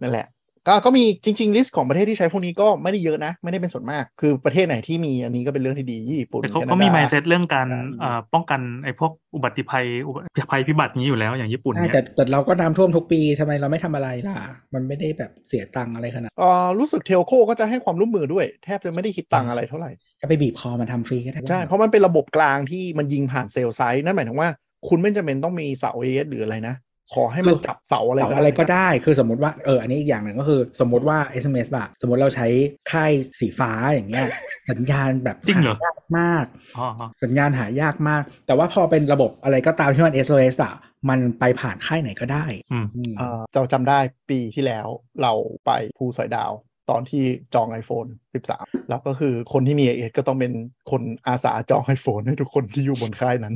[0.00, 0.26] นั่นแหละ
[0.68, 14.36] ก็ก็มีจริง ๆ ลิสต์ของประเทศที่ใช้พวกนี้ก็ไม่ได้เยอะนะ ไม่ได้เป็นส่วนมาก คือประเทศไหนที่มีอันนี้ก็เป็นเรื่องที่ดีญี่ปุ่นแต่เขาแคนาเขามีดาไมเซ็ตเรื่องการอ่าเอ่อป้องกันไอ้พวกอุบัติภัยอุบัติภัยพิบัตินี้อยู่แล้วอย่างญี่ปุ่นใช่เนี่ยแต่แต่เราก็น้ำท่วมทุกปีทำไมเราไม่ทำอะไรล่ะ
[14.74, 24.50] มันไม่ได้แบบเสียตังค์อะไรขนาดเอ่อรู้สึกเทลโคก็จะให้ความร่วมมือด้วย แทบจะไม่ได้คิดตังค์อะไรเท่าไหร่ก็ไปบีบคอมันทำฟรีก็ได้ใช่เพราะมันเป็นระบบกลางที่มันยิงผ่านเซลล์ไซต์นั่นหมายถึงว่า
[24.88, 26.74] คุณไม่จำเป็นต้องมีเสาเอสหรืออะไรนะ
[27.14, 32.46] ขอให้มันจับเสาอะไรเสาอะไรก็ได้ คือสมมติว่าเอออันนี้อีกอย่างหนึ่งก็คือ สมมติว่า SMS อะสมมติเราใช้
[32.90, 34.26] ค่ายสีฟ้าอย่างเงี้ย
[34.70, 36.44] สัญญาณแบบจริงเหรอหายากมาก
[36.78, 40.74] อ๋ออ๋อสัญญาณหายากมาก แต่ว่าพอเป็นระบบอะไรก็ตามที่มัน SOS อะ
[41.08, 43.98] มันไปผ่านค่ายไหนก็ได้อืมอืมเอ่อเราจำได้
[44.30, 44.86] ปีที่แล้ว
[45.22, 45.32] เรา
[45.66, 46.52] ไปภูสอยดาว
[46.90, 48.08] ตอนที่จอง iPhone
[48.48, 50.52] 13 แล้วก็คือคนที่มี iOS ก็ต้องเป็น
[50.90, 53.54] คนอาสาจอง iPhone ให้ทุกคนที่อยู่บนค่ายนั้น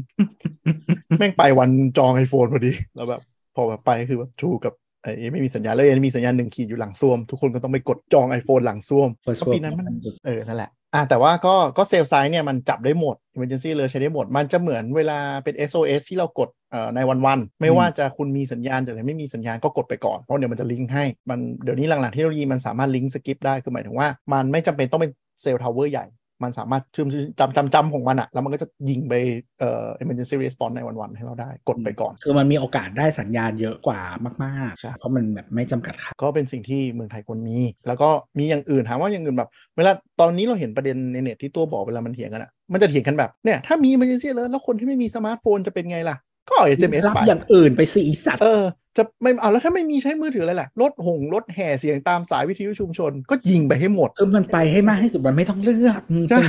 [1.18, 3.22] แม่งไปวันจอง iPhone พอดี แล้วแบบ
[3.54, 25.12] พอแบบไปคือแบบชูกับไอ้ไม่มีสัญญาณเลยมีสัญญาณหนึ่งขีดอยู่หลังซ่วม ทุกคนก็ต้องไปกดจอง iPhone หลังซ่วม First ก็ปีนั้นมัน world เออนั่นแหละอะแต่ว่าก็ก็เซลล์ไซส์เนี่ยมันจับได้หมด emergency เลยใช้ได้หมด มันจะเหมือนเวลาเป็น SOS ที่เรากดเอ่อในวันวันๆไม่ว่าจะคุณมีสัญญาณจะไหนไม่มีสัญญาณก็กดไปก่อน เพราะเดี๋ยวมันจะลิงก์ให้มันเดี๋ยวนี้หลังๆเทคโนโลยีมันสามารถลิงก์สกิปได้คือหมายถึงว่ามันไม่จำเป็นต้องเป็น
[25.42, 26.06] เซลล์ทาวเวอร์ใหญ่
[26.44, 27.08] มันสามารถชื่อม
[27.40, 29.14] จำจำจำของมันอะแล้วมันก็จะยิงไป
[29.60, 34.00] เอ่อ emergency response nine one one ให้เราได้กดไปก่อน คือมันมีโอกาสได้สัญญาณเยอะกว่า
[34.44, 46.16] มากใช่ๆเพราะมันแบบไม่จำกัดค่าก็เป็นสิ่งที่เมืองไทยควรมี แล้วก็มีอย่างอื่นถามว่าอย่างอื่นแบบ เวลาตอนนี้เราเห็นประเด็นในเน็ตที่ตัวบอกเวลามันเถียงกันอะมันจะเถียงกันแบบเนี่ยถ้ามี emergency alert แล้วคนที่ไม่มีสมาร์ตโฟนจะเป็นไงล่ะ
[46.48, 48.62] ก็เอา SMS รับไปอย่างอื่นไปสิอีสัตว์เออ
[48.96, 56.40] จะไม่เอาแล้วถ้าไม่มีใช้มือถืออะไรล่ะรถห่งรถแห่เสียงตามสายวิทยุชุมชน ก็ยิงไปให้หมดคือมันไปให้มากที่สุดมันไม่ต้องเลือกมึงใช่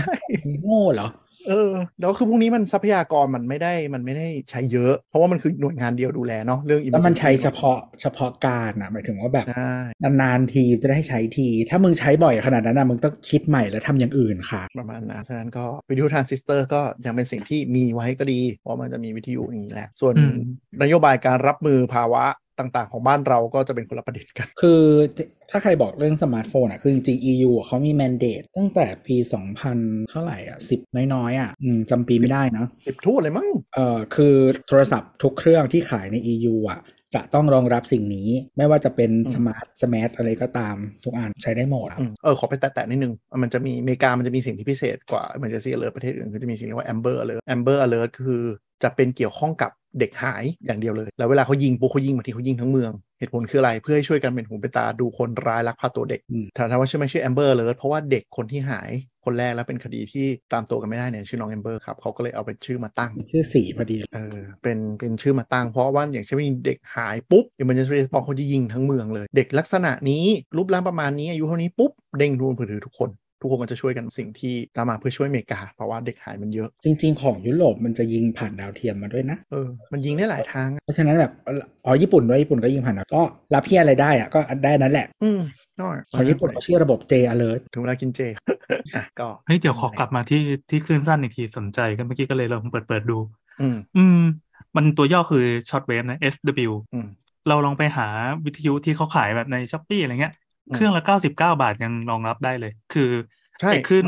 [0.42, 1.10] เป็นโง่เหรอ
[1.50, 9.72] เออแล้วคือพวกนี้มันทรัพยากรมันไม่ได้มันไม่ได้ใช้เยอะ เพราะว่ามันคือหน่วยงานเดียวดูแลเนาะเรื่องแล้วมัน emergency ใช้เฉพาะเฉพาะการอะหมายถึงว่าแบบใช่
[10.04, 20.36] นานๆทีจะได้ใช้ที ถ้ามึงใช้บ่อยขนาดนั้นนะมึงต้องคิดใหม่แล้วทำอย่างอื่นค่ะ ประมาณนั้นฉะนั้นก็วิทยุทรานซิสเตอร์ก็ยังเป็นสิ่งที่มีไว้ก็ดีเพราะมันจะมีวิทยุอย่างนี้แหละส่วนอืม
[20.82, 22.24] นโยบายการรับมือภาวะ
[22.60, 24.82] ต่างๆ ของบ้านเราก็จะเป็นคนละประเด็นกัน คือ
[25.52, 29.16] ถ้าใครบอกเรื่องสมาร์ทโฟนอะ คือจริงๆ EU อะเขามี mandate ตั้งแต่ปี
[29.62, 30.80] 2000 เท่าไหร่อะสิบ
[31.14, 34.36] น้อยๆอะอืมจำปีไม่ได้นะสิบทั่วเลยมั้งเอ่อคือ
[34.68, 36.82] โทรศัพท์ทุกเครื่องที่ขายใน EU อะ
[37.16, 48.44] จะต้องรองรับสิ่งนี้ไม่ว่าจะเป็นอืม smart smart อะไรก็ตามทุกอันใช้ได้หมดอะอืมเออขอไปแตะๆนิดนึง มันจะมีอเมริกามันจะมีสิ่งที่พิเศษกว่า emergency alert ประเทศอื่นคือจะมีสิ่งที่เรียกว่า amber alert amber alert คือ
[48.84, 58.90] จะเป็นเกี่ยวข้องกับเด็กหายอย่างเดียวเลย แล้วเวลาเขายิงปุ๊บเขายิงบางทีเขายิงทั้งเมือง เหตุผลคืออะไร เพื่อให้ช่วยกันเป็นหูเป็นตาดูคนร้ายลักพาตัวเด็กอืมถามว่าชื่อไม่ชื่อ amber alert เพราะว่าเด็กคนที่หาย
[59.26, 70.26] คนแรกแล้วเป็นคดีที่ตามตัวกันไม่ได้เนี่ยชื่อน้อง amber ครับเขาก็เลยเอาเป็นชื่อมาตั้ง ชื่อสีพอดีเออเป็นเป็นชื่อมาตั้งเพราะว่าอย่างเช่นเด็กหายปุ๊บ emergency response เขาจะยิงทั้งเมืองเลย เด็กลักษณะนี้
[70.58, 73.10] รูปร่างประมาณนี้อายุเท่านี้ปุ๊บเด้งทูนผือถือทุกคน
[73.42, 81.32] ทุกคนก็จะช่วยกันสิ่งที่ตามมาเพื่อช่วยอเมริกา เพราะว่าเด็กหายมันเยอะ จริง ๆ ของยุโรปมันจะยิงผ่านดาวเทียมมาด้วยนะเออมันยิงได้หลายทางอะเพราะฉะนั้นแบบ
[81.86, 85.40] อ๋อญี่ปุ่นด้วยญี่ปุ่นก็ยิงผ่านดาวก็รับเพี้ยอะไรได้อะก็ได้นั้นแหละ อืม
[85.82, 88.22] น้อยของญี่ปุ่นเขาชื่อระบบ J alert ถึงเวลากินเจ
[88.96, 93.18] อะก็เฮ้ยเดี๋ยวขอกลับมาที่ที่คลื่นสั้นอีกทีสนใจกันเมื่อกี้ก็เลยลองเปิดเปิดดู
[93.62, 94.20] อืมอืม
[94.76, 97.08] มันตัวย่อคือช็อตเวฟนะ SW อืม
[97.48, 98.08] เราลองไปหา
[98.46, 103.10] วิทยุที่เขาขายแบบในช้อปปี้อะไรเงี้ยอืม เครื่องละเก้าสิบเก้าบาทยังรองรับได้เลย คือ
[103.60, 104.06] ใช่ไอ้คลื่น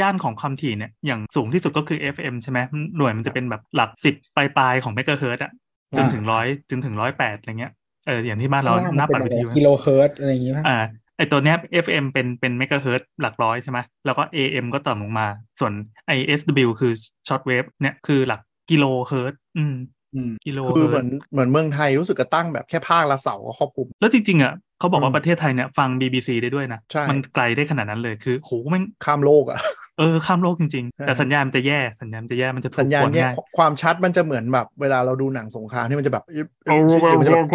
[0.00, 2.58] ย่านของความถี่เนี่ยอย่างสูงที่สุดก็คือ FM ใช่ไหม
[2.96, 5.52] หน่วยมันจะเป็นแบบหลักสิบปลายๆของเมกะเฮิรตซ์อะ
[5.98, 7.72] จนถึงร้อยจนถึงร้อยแปดอะไรเงี้ย
[8.06, 10.78] เอออย่างที่บ้านเราข้งล่งหน้ามัปัดเป็วิทยุนะกิโลเฮิรตซ์อะไรอย่างงี้ป่ะอ่า
[11.16, 15.26] ไอตัวเนี้ย FM เป็นเป็นเมกะเฮิรตซ์หลักร้อยใช่ไหมแล้วก็ AM ก็ต่ำลงมา
[15.60, 15.72] ส่วน
[16.16, 16.92] ISW คือ
[17.28, 18.40] ช็อตเวฟเนี่ยคือหลัก
[18.70, 19.74] กิโลเฮิรตซ์อืม
[20.14, 29.58] อืมกิโลคือเฮิเหมืรอตนซ์เหมือนเมืองไทยรู้สึกกระตั้งแบบแค่ภาคละเสาก็ครอบคลุม แล้วจริงๆอะ เขาบอกว่าอืมประเทศไทยเนี่ยฟัง BBC ได้ด้วยนะใช่มันไกลได้ขนาดนั้นเลยคือโหแม่งข้ามโลกอะ
[29.98, 36.24] เออข้ามโลกจริงใช่ๆแต่สัญญาณมันจะแย่สัญญาณมันจะแย่มันจะถูกสัญญาณกวนเนี่ยง่ายความชัดมันจะเหมือนแบบเวลาเราดูหนังสงครามที่มันจะแบบ
[36.66, 37.46] โอ้โหเสียงมันจะแบบ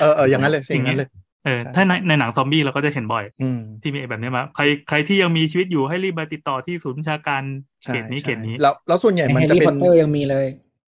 [0.00, 1.08] เออเอออย่างนั้นเลยเสียงอย่างนั้นเลย
[1.44, 7.42] เออใช่ถ้าในใช่ในหนังซอมบี้เราก็จะเห็นบ่อยอืมที่มีไอ้แบบนี้มา ใครใครที่ยังมีชีวิตอยู่ให้รีบมาติดต่อที่ศูนย์บัญชาการ
[7.84, 10.46] เขตนี้ใช่ใช่เขตนี้แล้วแล้วส่วนใหญ่มันแฮร์จะเป็น Harry Potter ยังมีเลย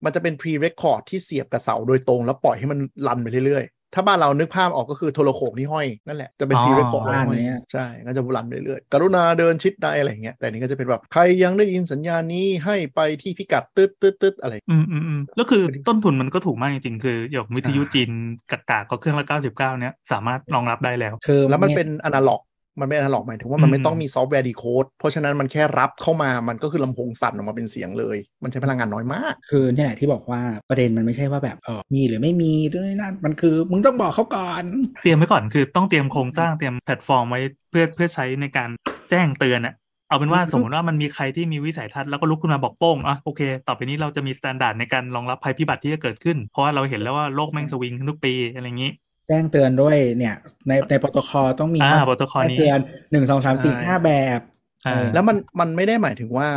[0.05, 18.09] มันจะเป็น pre record ที่เสียบกับเสาโดยตรงแล้วปล่อยให้มันรันไปเรื่อยๆ ถ้าบ้านเรานึกภาพออกก็คือโทรโขงที่ห้อยนั่นแหละจะเป็นอ๋อ pre record บ้านห้อยเนี้ยใช่ก็จะรันไปเรื่อยๆกรุณาเดินชิดได้อะไรอย่างเงี้ยแต่นี่ก็จะเป็นแบบใครยังได้ยินสัญญาณนี้ให้ไปที่พิกัดตึ๊ดตึ๊ดตึ๊ดอะไรอืมอืมอืมแล้วคือต้นทุนมันก็ถูกมากจริงๆคืออย่างวิทยุใช่จีน
[18.51, 22.41] กากๆก็เครื่องละเก้าสิบเก้าเนี้ยสามารถรองรับได้แล้วคือแล้วมันยเป็นอนาล็อก
[22.79, 34.63] มันไม่อนาล็อกหมายถึงว่ามันไม่อืมต้องมีซอฟต์แวร์ decode เพราะฉะนั้นมันแค่รับเข้ามามันก็คือลำโพงสั่นออกมาเป็นเสียงเลย มันใช้พลังงานน้อยมาก คือนี่แหละที่บอกว่าประเด็นมันไม่ใช่ว่าแบบเออมีหรือไม่มีด้วยนั่นมันคือมึงต้องบอกเขาก่อน
[35.03, 38.69] เตรียมไว้ก่อนคือต้องเตรียมโครงสร้างเตรียมแพลตฟอร์มไว้เพื่อเพื่อใช้ในการ
[39.09, 39.75] แจ้งเตือนอะ
[40.09, 48.91] เอาเป็นว่าคือสมมติว่ามันมีใครที่มีวิสัยทัศน์แล้วก็ลุกขึ้นมาบอกโป้งอะโอเค ต่อไปนี้เราจะมีมาตรฐานในการรองรับภัยพิบัติที่จะเกิดขึ้น เพราะว่าเราเห็นแล้วว่าโลกแม่งสวิงทุกปีอะไรอย่างนี้
[49.27, 50.35] แจ้งเตือนด้วยเนี่ย
[50.67, 52.79] ในในโปรโตคอลต้องมีอ่ามาโปรโตคอลแจ้งนี้เตือน
[53.11, 54.39] หนึ่งสองสามสี่ใช่ห้าแบบ
[54.85, 56.49] อ่าเออแล้วมันมันไม่ได้หมายถึงว่า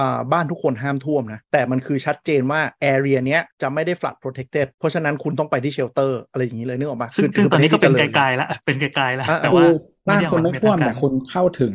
[0.00, 2.60] อ่าบ้านทุกคนห้ามท่วมนะ แต่มันคือชัดเจนว่า
[2.92, 9.70] area เนี้ยจะไม่ได้ flood protected เพราะฉะนั้นคุณต้องไปที่ shelter อะไรอย่างนี้เลยนึกออกปะซึ่งคืซึ่งตอนนี้ก็เป็นประเทศที่ไกจริญๆแล้วเป็นไกลๆแล้วอ่าแต่คืว่าอ
[10.08, 11.74] บ้านคุณไม่ท่วมด้แต่ออกาคุณเข้าถึง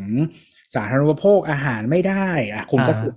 [0.76, 3.14] สาธารณูปโภคอาหารไม่ได้อะคุณก็อ่าสึก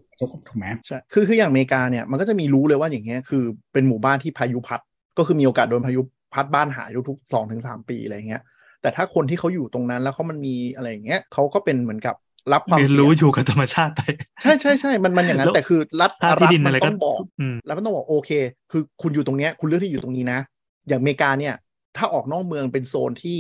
[0.49, 3.43] ถูกไหมใช่คือคืออย่างอเมริกาเนี่ยมันก็จะมีรู้เลยว่าอย่างเงี้ยคือ
[3.73, 4.81] เป็นหมู่บ้านที่พายุพัด
[5.19, 6.01] ก็คือมีโอกาสโดนพายุ
[6.35, 8.43] พัดบ้านหายทุกๆสองถึงสามปีอะไรเงี้ย
[8.83, 12.15] แต่ถ้าคนที่เขาอยู่ตรงนั้นแล้วเขามันมีอะไรอย่างเงี้ยเขาก็เป็นเหมือนกับ
[12.53, 14.01] รับความเรียนเสี่ยรู้งอยู่กับธรรมชาติไป
[14.43, 18.31] ใช่ใช่ใช่มันมันอย่างนั้นแล้วแต่คือรัฐค่ารัที่ฐดินมัอะไรนก็ต้องบอกอืมแล้วมันต้องบอกโอเค
[18.73, 20.41] คือคุณอยู่ตรงเนี้ยคุณเลือกที่อยู่ตรงนี้นะ
[20.89, 21.55] อย่างอเมริกาเนี่ย
[21.97, 23.39] ถ้าออกนอกเมืองเป็นโซนที่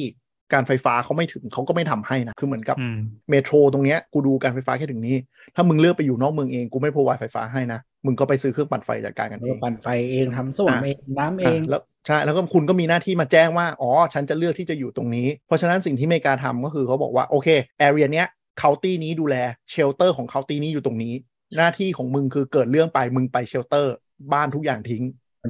[0.52, 2.98] การไฟฟ้าเขาไม่ถึงเขาก็ไม่ทำให้นะ คือเหมือนกับอืม
[3.30, 5.16] metro ตรงเนี้ยกูดูการไฟฟ้าแค่ถึงนี้
[5.54, 18.26] ถ้ามึงเลือกไปอยู่นอกเมืองเองกูไม่ provide ไฟฟ้าให้นะ มึงก็ไปซื้อเครื่องปั่นไฟจัดการกันเองแล้วก็ปั่นไฟเองทำส้วมอะเองน้ำเองอะแล้ว ใช่แล้วก็คุณก็มีหน้าที่มาแจ้งว่า อ๋อ ฉันจะเลือกที่จะอยู่ตรงนี้ เพราะฉะนั้นสิ่งที่อเมริกาทำก็คือเขาบอกว่า โอเค area เนี้ย
[18.58, 19.36] county นี้ดูแล
[19.70, 21.14] shelter ของ county นี้อยู่ตรงนี้
[21.56, 23.94] หน้าที่ของมึงคือเกิดเรื่องไปมึงไป shelter
[24.32, 25.02] บ้านทุกอย่างทิ้ง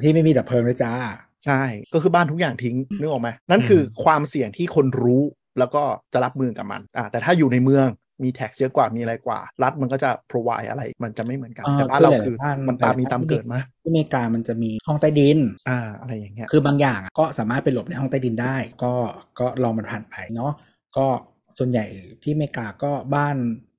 [0.03, 0.93] ที่ไม่มีดับเพลิงด้วยจ้า
[1.45, 1.61] ใช่
[1.93, 5.21] ก็คือบ้านทุกอย่างทิ้งนึกออกไหมนั่นคือความเสี่ยงที่คนรู้
[5.59, 7.87] แล้วก็จะรับมือกับมันอ่าแต่ถ้าอยู่ในเมือง
[8.23, 18.93] มีแท็กเยอะกว่ามีอะไรกว่า รัฐมันก็จะ provide อะไรมันจะไม่เหมือนกันอ่าแต่บ้านเราคือคือหลายๆบ้านมันตามมีหลายๆตามบ้านเกิดมาที่อเมริกามันจะมีห้องใต้ดินอ่าอะไรอย่างเงี้ยคือบางอย่างอะก็สามารถไปหลบในห้องใต้ดินได้ ก็
[19.39, 20.51] ก็ลองมันผ่านไปเนาะ
[20.97, 21.05] ก็
[21.59, 21.85] ส่วนใหญ่
[22.23, 23.37] ที่อเมริกาก็บ้าน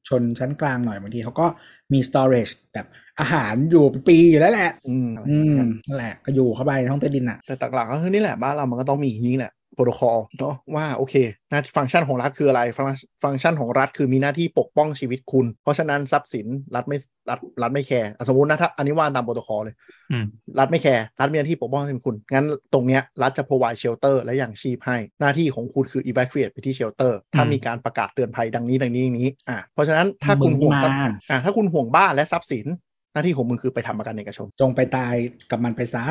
[0.09, 1.47] ชนชั้นกลางหน่อยบางทีเขาก็
[1.93, 2.87] มี storage แบบ
[3.21, 11.15] อาหารอยู่เป็นปีอยู่แล้วแหละ อืมอะไรออืย่างมเงี้ยนั่นแหละก็อยู่เข้าไปในห้องใต้ดินอะ แต่หลักๆก็คือนี่แหละบ้านเรามันก็ต้องมีอย่างนี้แหละ โปรโตคอลเนาะว่าโอเค
[11.51, 12.87] หน้าที่ฟังก์ชันของรัฐคืออะไรฟัง
[13.25, 16.97] ฟังก์ชันของรัฐคือมีหน้าที่ปกป้องชีวิตคุณ เพราะฉะนั้นทรัพย์สินรัฐไม่
[17.31, 19.75] รัฐรัฐไม่แคร์อะสมมตินะถ้าอันนี้ว่าตามโปรโตคอลเลย
[20.13, 20.25] อืม
[20.59, 32.71] รัฐไม่แคร์รัฐมีหน้าที่ปกป้องชีวิตคุณ งั้นตรงเนี้ยรัฐจะ provide shelter และอย่างชีพให้ หน้าที่ของคุณคือ evacuate ไปที่ shelter ถ้าอืมมีการประกาศเตือนภัยดังนี้ดังนี้ดังนี้อะเพราะฉะนั้นถ้าคุณมึงห่วงทรัพย์มาอะถ้าคุณห่วงบ้านและทรัพย์สินห
[33.17, 35.15] น้าที่ของมึงคือไปทำประกันเอกชน จงไปตาย
[35.51, 36.05] กับมันไปซะ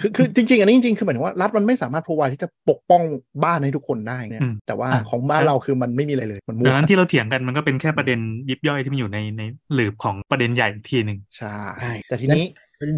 [0.00, 3.02] คือคือจริง ๆ อันนี้จริงๆคือหมายถึงว่ารัฐมันไม่สามารถ provide ที่จะปกป้อง
[3.44, 9.42] บ้านให้ทุกคนได้เนี่ยอืมแต่ว่าอะของบ้านเราคือมันไม่มีอะไรเลยมันมั่ดัวงนั้นที่เราเถียงกันมันก็เป็นแค่ประเด็นยิบย่อยที่มันอยู่ในใน
[9.74, 12.44] หลืบของประเด็นใหญ่อีกทีหนึ่งใช่ใช่แต่ทีนี้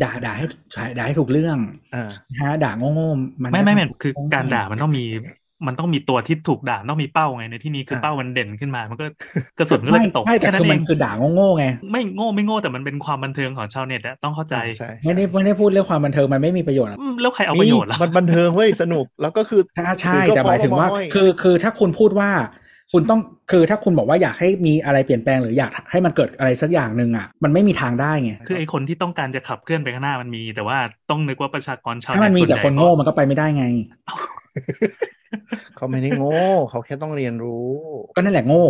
[0.04, 0.46] ด่าด่าให้
[0.98, 1.58] ด่าให้ถูกเรื่อง
[1.94, 5.04] อ่าฮะด่าโง่ๆมันไม่ไม่ไม่ก็ทำคือการด่ามันต้องมี
[5.66, 9.04] มันต้องมีตัวที่ถูกด่าต้องมีเป้าไงในที่นี้คืออ่าเป้ามันเด่นขึ้นมา มันก็
[9.58, 22.30] กระสุนก็เลยไม่ไปตกใช่แต่แค่นั้คืนอเอมันงคือด่าโง่ๆไงไม่โง่ไม่โง่แต่มันเป็นความบันเทิงของชาวเน็ตอะต้องเข้าใจใช่ไม่ได้ไม่ได้พูดเรื่องความบันเทิงมันไม่มีประโยชน์หรอกอืมแล้วใครเอาประโยชน์ล่ะมันบันเทิงเว้ยสนุกแล้วก็คือถ้าใช่คือก็แต่หมายถึงว่าพอมาห้อยคือคือถ้าคุณพูดว่า
[22.92, 23.20] คุณต้อง
[23.50, 30.78] คือถ้าคุณบอกว่าอยากให้มีอะไรเปลี่ยนแปลงหรืออยากให้มันเกิดอะไรสักอย่างหนึ่งอะมันไม่มีทางได้ไงคือไอ้คนที่ต้องการจะขับเคลื่อนไปข้างหน้ามันมี แต่ว่า
[31.10, 33.64] ต้องนึกว่าประชากรชาวถ้ามันมีส่วแต่ใหญ่คนโง่มันก็ไปไม่ได้ไง
[35.76, 36.38] เขาไม่ได้โง่
[36.70, 37.70] เขาแค่ต้องเรียนรู้
[38.16, 38.64] ก็นั่นแหละโง่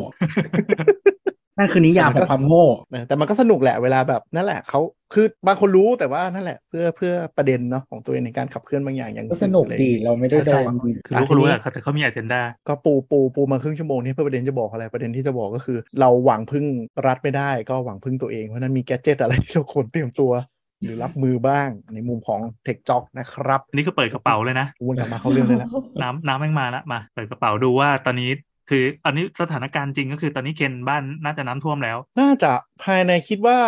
[1.60, 4.80] นั่นคือนิยามของความโง่นะแต่มันก็สนุกแหละเวลาแบบนั่นแหละเขา
[5.14, 16.64] คือบางคนรู้แต่ว่านั่นแหละ เพื่อเพื่อประเด็นเนาะของตัวเองในการขับเคลื่อนบางอย่างอย่างก็สนุกอะไรดีเราไม่ได้โดใช่นคือรู้ก็รู้อะแต่เขามีอ g e n d a ก็ปูปูปูมาครึ่งชั่วโมงนี้เพื่อประเด็นจะบอกอะไรประเด็นที่จะบอกก็คือ เราหวังพึ่ง
[17.06, 20.32] รัฐไม่ได้ ก็หวังพึ่งตัวเองเพราะฉะนั้นมีแกดเจิตอะไรที่เราควรเตรียมตัว
[20.82, 25.70] หรือรับมือบ้างในมุมของเทคจ็อกนะครับอันนี้คือเปิดกระเป๋าเลยนะวนกลับมาเข้าเรื่องเลยแล้ว
[26.02, 28.30] น้ำน้ำแม่งมาละมาเปิดกระเป๋าดูว่าตอนนี้
[28.70, 32.52] คืออันนี้สถานการณ์จริงก็คือตอนนี้เคนบ้านน่าจะน้ำท่วมแล้ว น่าจะ
[32.84, 33.58] ภายในคิดว่า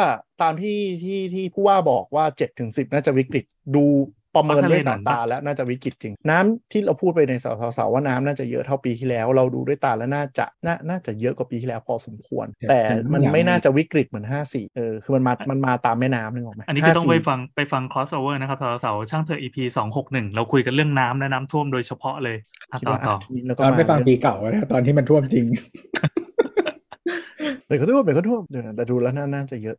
[0.43, 3.45] ตามที่ที่ที่ผู้ว่าบอกว่า7จ็ถึงสิน่าจะวิกฤต
[3.77, 3.85] ดู
[4.35, 12.81] ประเมินด้วยสายตาแล้วน่าจะวิกฤตจริง น้ำที่เราพูดไปในสาวสาวว่าน้ำน่าจะเยอะเท่าปีที่แล้ว เราดูด้วยตาแล้วน่าจะน่าน่าจะเยอะกว่าปีที่แล้วพอสมควร แต่
[13.13, 22.37] มันไม่น่าจะวิกฤตเหมือน 54เออคือมันมามันมาตามแม่น้ำนึกออกไหมอันนี้คือต้องไป54ฟังไปฟัง crossover นะครับสาวสาวช่างเธอ EP สองหกหนึ่งเราคุยกันเรื่องน้ำและน้ำท่วมโดยเฉพาะเลย
[22.71, 25.45] อะคิดต่อว่าต่ออะทีนี้เราตก็อนมาไปฟังปีเก่านะตอนที่มันท่วมจริง
[27.67, 29.77] เดี๋ยวก็ท่วมเดี๋ยวก็ท่วมเดี๋ยวนะแต่ดูแล้วน่าน่าจะเยอะ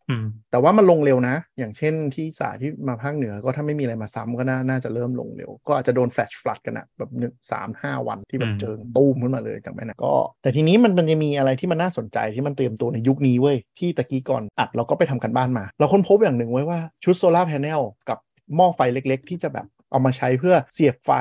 [0.52, 17.68] แต่ว่ามันลงเร็วนะ อย่างเช่นที่สายที่มาภาคเหนือก็ถ้าไม่มีอะไรมาซ้ำก็น่าน่าจะเริ่มลงเร็ว ก็อาจจะโดนแฟลชฟลัดกันอะแบบหนึ่งสามห้าวันที่แบบเจอตู้มขึ้นมาเลยจากแม่นะก็ แต่ทีนี้มันมันจะมีอะไรที่มันน่าสนใจที่มันเตรียมตัวในยุคนี้เว้ยที่ตะกี้ก่อนอัดเราก็ไปทำกันบ้านมา เราค้นพบอย่างหนึ่งไว้ว่าชุดโซลาร์แผง
[18.10, 18.18] กับ
[18.56, 21.12] หม้อไฟเล็ก ๆ ที่จะแบบเอามาใช้เพื่อเสียบไฟ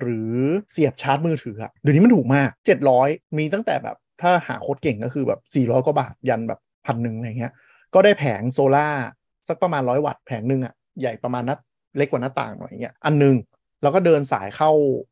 [0.00, 0.34] หรือ
[0.72, 2.48] เสียบชาร์จมือถืออะเดี๋ยวนี้มันถูกมาก
[2.94, 7.52] 700 มีตั้งแต่แบบ ถ้าหาโคตรเก่งก็คือแบบ 400 กว่าบาทยันแบบพันหนึ่งอะไรเงี้ย
[7.94, 9.04] ก็ได้แผงโซล่าร์
[9.48, 11.58] สักประมาณร้อยวัตต์แผงหนึ่งอะใหญ่ประมาณนัด
[11.96, 13.36] เล็กกว่าหน้าต่างหน่อยเงี้ยอันหนึ่ง
[13.82, 14.70] แล้วก็เดินสายเข้า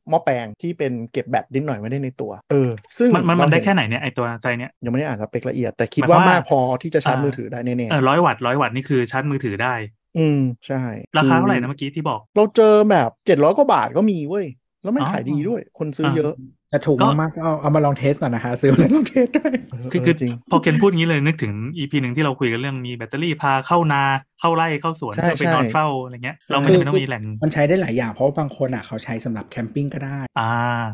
[0.09, 10.83] หม้อแปลงที่เป็นเก็บแบตนิดหน่อยไว้ได้ในตัว เออ ซึ่งมันมันมันเราได้เห็แค่ไหนเนี่ยไอตัวใจเนี่ยยังไม่ได้อ่านสเปคละเอียด แต่คิดหมายความว่าว่ามากพอที่จะชาร์จอ่ามืมือถือได้แน่เออร้อยวัตต์ร้อยวัตต์นี่คือชาร์จมือถือได้ๆอืมใช่
[11.19, 14.47] ราคาอเท่าไหร่นะเมื่อกี้ที่บอก เราเจอแบบเจ็ดร้อยกว่าบาทก็มีเว้ย
[14.83, 16.33] แล้วไม่อ๋อขายดีด้วย คนซื้อเยอะ
[16.77, 24.03] ถ้าถูกก็มากๆก็เอาเอามาลอง test ก่อนนะคะซื้อมาแล้วลอง test ด้วยเออคือเอคืออจริงพอเคนพูดงี้เลยนึกถึง EP หนึ่งที่เราคุยกันเรื่องมีแบตเตอรี่พาเข้านา
[24.41, 30.51] เข้าไร่เข้าสวนใช่เพื่อไปนอนใช่เฝ้าอะไรเงี้ยเราไม่จำเป็นต้องมีแหล่งมันใช้ได้หลายอย่างเพราะว่าบางคนอะเขาใช้สำหรับ camping ก็ได้อ่า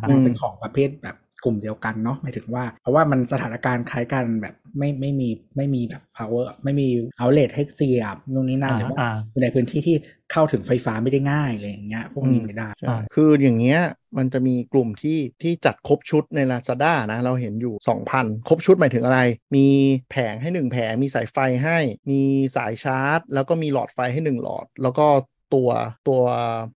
[0.09, 6.88] อืมเป็นของประเภทแบบ กลุ่มเดียวกันเนาะหมายถึงว่า เพราะว่ามันสถานการณ์คล้ายกันแบบไม่ไม่มีไม่มีแบบ power ไม่มี
[7.20, 9.96] outlet ให้เสียบตรงนี้นั่นอ่าหรือว่าอ่าอยู่ในพื้นที่ที่
[10.33, 13.81] เข้าถึงไฟฟ้าไม่ได้ง่ายอะไรอย่างเงี้ยพวกนี้ไม่ได้ใช่อ่าคืออย่างเงี้ย
[14.18, 17.74] มันจะมีกลุ่มที่ที่จัดครบชุดใน Lazada นะ เราเห็นอยู่
[18.12, 19.20] 2,000 ครบชุดหมายถึงอะไร
[19.57, 19.66] มี
[20.11, 21.78] แผงให้ 1 แผง มีสายไฟให้
[22.11, 22.20] มี
[22.57, 25.07] สายชาร์จ แล้วก็มีหลอดไฟให้ 1 หลอด แล้วก็
[25.55, 25.68] ตัว
[26.09, 26.20] ตัว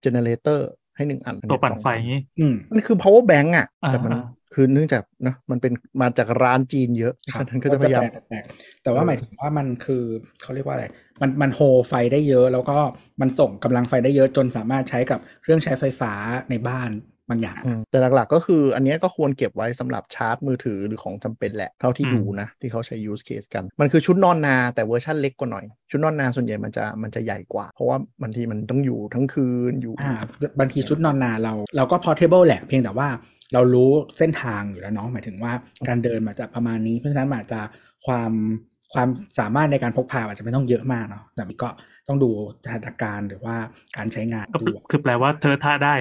[0.01, 4.23] เจเนเรเตอร์ให้1อัน ตัวปั่นไฟ2,000งี้อืมมันคือ power bank อะอ่าแต่มันอ่า
[4.55, 10.05] คือเนื่องจากนะมันเป็นมาจากร้านจีนเยอะฉะนั้นก็จะพยายามแปลกๆแต่ว่าเออหมายถึงว่ามันคือ
[10.43, 10.87] เขาเรียกว่าอะไร
[11.21, 12.77] มันมันโฮไฟได้เยอะ แล้วก็
[13.21, 16.13] มันส่งกำลังไฟได้เยอะจนสามารถใช้กับเครื่องใช้ไฟฟ้า
[16.51, 16.91] ในบ้าน
[17.29, 30.15] บางอย่างอืมแต่หลักๆก็คืออันเนี้ยก็ควรเก็บไว้สำหรับชาร์จมือถือหรือของจำเป็นแหละ เท่าที่อืมดูนะ ที่เขาใช้ use case กัน มันคือชุดนอนนาแต่เวอร์ชันเล็กกว่าหน่อย ชุดนอนนาส่วนใหญ่มันจะมันจะใหญ่กว่า เพราะว่าบางทีมันต้องอยู่ทั้งคืนอยู่อ่า
[30.59, 33.09] บางทีชุดนอนนาเรา เราก็ portable แหละเพียงแต่ว่า
[33.53, 35.53] เรารู้เส้นทางอยู่แล้วเนาะหมายถึงว่า
[35.89, 37.61] การเดินมาจะประมาณนี้ เพราะฉะนั้นมันอาจจะ
[38.07, 38.33] ความ
[38.95, 39.09] ความ
[39.39, 41.69] สามารถในการพกพาอาจจะไม่ต้องเยอะมากเนาะแต่มันก็
[42.09, 42.31] ต้องดู
[42.65, 43.57] สถานการณ์หรือว่า
[43.97, 45.95] การใช้งานก็ด้คือวยคือแปลว่าเธอท่าได้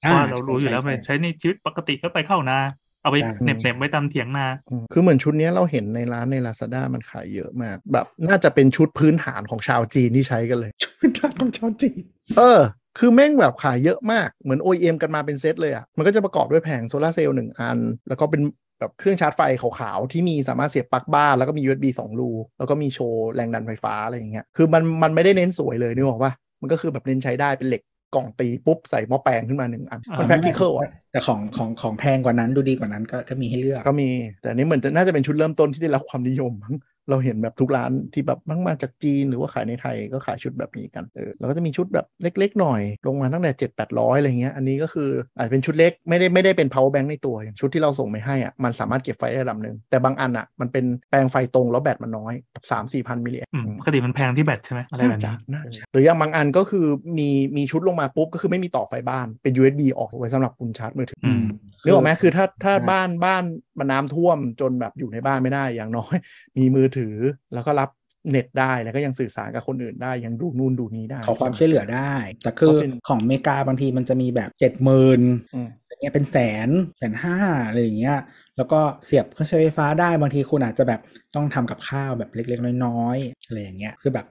[0.00, 2.58] เพอ่าราะว่าเรารู้อยู่แล้วใช่มันใช่ใช้ในชีวิตปกติก็ไปเข้านา
[3.02, 12.02] เอาไปใช่เหน็บเหน็บไว้ตามเถียงนาอืมคือเหมือนชุดเนี้ยเราเห็นในร้านใน Lazada มันขายเยอะมาก แบบน่าจะเป็นชุดพื้นฐานของชาวจีนที่ใช้กันเลย ชุดทางของชาวจีน
[12.38, 12.60] เออ
[12.98, 17.78] คือแม่งแบบขายเยอะมาก เหมือน OEM กันมาเป็นเซตเลยอะ่ะ มันก็จะประกอบด้วยแผงโซลาร์เซลล์หนึ่งอัน
[18.08, 18.42] แล้วก็เป็น
[18.80, 27.82] แบบเครื่องชาร์จไฟขาวๆ ที่มีสามารถเสียบปลั๊กบ้าน แล้วก็มี USB 2 รู แล้วก็มีโชว์แรงดันไฟฟ้าอะไรอย่างเงี้ย คือมันมันไม่ได้เน้นสวยเลยนึกออกปะมันก็คือแบบเน้นใช้ได้เป็นเหล็ก
[28.14, 34.08] กล่องตีปุ๊บใส่หม้อแปลงขึ้นมาหนึ่งอันมันอ่า practical อะแต่ของของของแพงกว่านั้นดูดีกว่านั้นก็ก็มีให้เลือกก็มี
[34.40, 36.74] แต่อันนี้เหมือนจะน่าจะเป็นชุดเริ่มต้นที่ได้รับความนิยมมั้ง
[37.10, 52.34] เราเห็นแบบทุกร้านที่แบบมั่งมาจากจีนหรือว่าขายในไทยก็ขายชุดแบบนี้กันเออแล้วก็จะมีชุดแบบเล็ก ๆ หน่อย ลงมาตั้งแต่เจ็ดแปดร้อยอะไรเงี้ยอันนี้ก็คืออาจจะเป็นชุดเล็กไม่ได้ไม่ได้เป็น power bank ในตัวอย่างชุดที่เราส่งไปให้อะมันสามารถเก็บไฟได้ระดับหนึ่งแต่บางอันอะมันเป็นแปลงไฟตรงแล้วแบตมันน้อย
[52.70, 56.86] สามสี่พันมิลลิแอมอืมปกติมันแพงที่แบตใช่ไหมอะไรแบบน่าจะนี้น่าจะหรืออย่างบางอันก็คือ
[57.18, 61.44] มีมีชุดลงมาปุ๊บก็คือไม่มีต่อไฟบ้านเป็น USB ออกไว้สำหรับคุณชาร์จมือถืออืม
[61.84, 63.44] นึกออกไหมคือถ้าถ้าใช่บ้านบ้าน
[63.78, 66.16] มันน้ำท่วมจนแบบอยู่ในบ้านไม่ได้อย่างน้อย
[66.58, 67.14] มีมือถือ
[67.54, 67.90] แล้วก็รับ
[68.30, 75.20] เน็ตได้แล้วก็ยังสื่อสารกับคนอื่นได้ยังดูนู่นดูนี้ได้ ขอความช่วยเหลือได้ แต่คือก็เป็นของอเมริกาบางทีมันจะมีแบบเจ็ดหมื่น
[75.54, 78.18] อืมอย่างเงี้ยเป็นแสนแสนห้าอะไรอย่างเงี้ย
[78.56, 81.00] แล้วก็เสียบเครื่องใช้ไฟฟ้าได้บางทีคุณอาจจะแบบ
[81.34, 84.26] ต้องทำกับข้าวแบบเล็กๆ น้อยๆอะไรอย่างเงี้ยคือแบบ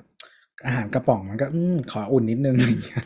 [0.66, 3.04] อาหารกระป๋องมันก็อมขออุ่นนิดนึงอะไรอย่างเงี้ย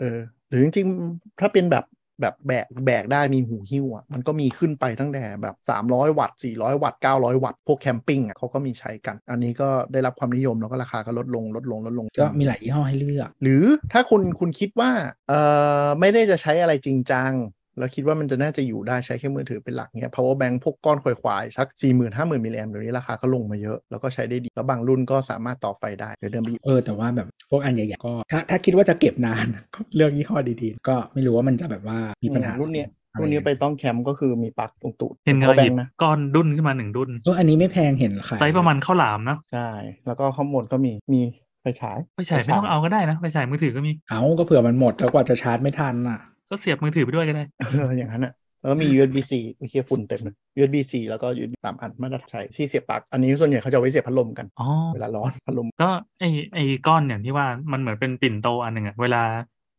[0.00, 1.84] เออหรือจริงๆถ้าเป็นแบบ
[2.20, 14.90] แบบแบกแบกได้มีหูหิ้วอะมันก็มีขึ้นไปตั้งแต่แบบ 300 วัตต์ 400 วัตต์ 900 วัตต์ พวกแคมปิ้งอะเขาก็มีใช้กัน อันนี้ก็ได้รับความนิยมแล้วก็ราคาก็ลดลงลดลงลดลง ก็มีหลายยี่ห้อให้เลือก หรือถ้าคุณคุณคิดว่า
[15.28, 15.40] เอ่
[15.82, 17.32] อไม่ได้จะใช้อะไรจริงจัง
[17.78, 24.48] แล้วคิดว่ามันจะน่าจะอยู่ได้ใช้แค่มือถือเป็นหลักเนี้ย power bank พวกก้อนควายๆสัก 4 0 0 0 0 5 0 0 0 0มิลลิแอมเดี๋ยวนี้ราคาก็ลงมาเยอะ แล้วก็ใช้ได้ดี
[24.54, 39.68] แล้วบางรุ่นก็สามารถต่อไฟได้เดี๋ยวเดิมบีเออ แต่ว่าแบบพวกอันใหญ่ๆก็ถ้าถ้าคิดว่าจะเก็บนานก็เลือกยี่ห้อดีๆ ก็ไม่รู้ว่ามันจะแบบว่ามีปัญหารุ่นเนี้ยอะไรรุ่นนี้ไปต้องแคมป์ก็คือมีปลั๊กตรงตูดเห็น power กำลังห bank ยิบนะก้อนดุนขึ้นมาหนึ่งดุนเอออันนี้ไม่แพงเห็นขายไซส์ประมาณข้าวหลามนะใช่
[40.06, 41.20] แล้วก็ข้างบนก็มีมี
[41.62, 46.20] ไฟฉายไปฉายไม่ต้องเอาก็ได้นะไปฉายมือถือก็มีเอาก็เผื่อมันหมดแล้วกว่าจะชาร์จไม่ทันอะ
[46.54, 55.90] ก็เสียบมือถือไปด้วยก็ได้เอออย่างนั้นอะแล้วก็มี USB C โอเคฝุ่นเต็มเลย USB C แล้วก็ USB สามอันมาตรฐานที่เสียบปลั๊กอันนี้ส่วนใหญ่เขาจะเอาไว้เสียบพัดลมกันอ๋อเวลาร้อนพัดลมก็
[56.20, 59.22] ไอไอก้อนอย่างที่ว่ามันเหมือนเป็นปิ่นโตอันหนึ่งอะเวลา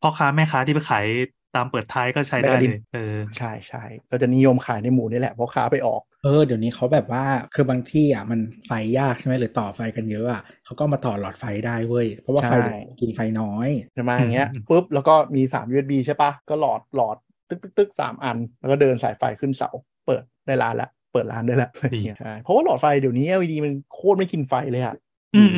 [0.00, 1.06] พ่อค้าแม่ค้าที่ไปขาย
[1.56, 17.16] ตามเปิดท้ายก็ใช้ได้เลยเออใช่ใช่ก็จะนิยมขายในหมู่นี่แหละเพราะค้าไปออกเออเดี๋ยวนี้เขาแบบว่าคือบางที่อะมันไฟยากใช่ไหมหรือต่อไฟกันเยอะอะเขาก็มาต่อหลอดไฟได้เว้ยเพราะว่าไฟใช่กินไฟน้อยจะมาอย่างเงี้ยอืมปุ๊บแล้วก็มี 3 USB ใช่ปะก็หลอดหลอด
[17.48, 19.70] ตึกตึกตึกสามอัน แล้วก็เดินสายไฟขึ้นเสา
[20.06, 25.05] เปิดได้ร้านละเปิดร้านได้ละอะไรอย่างเงี้ยใช่เพราะว่าหลอดไฟเดี๋ยวนี้ LED มันโคตรไม่กินไฟเลยอะอืม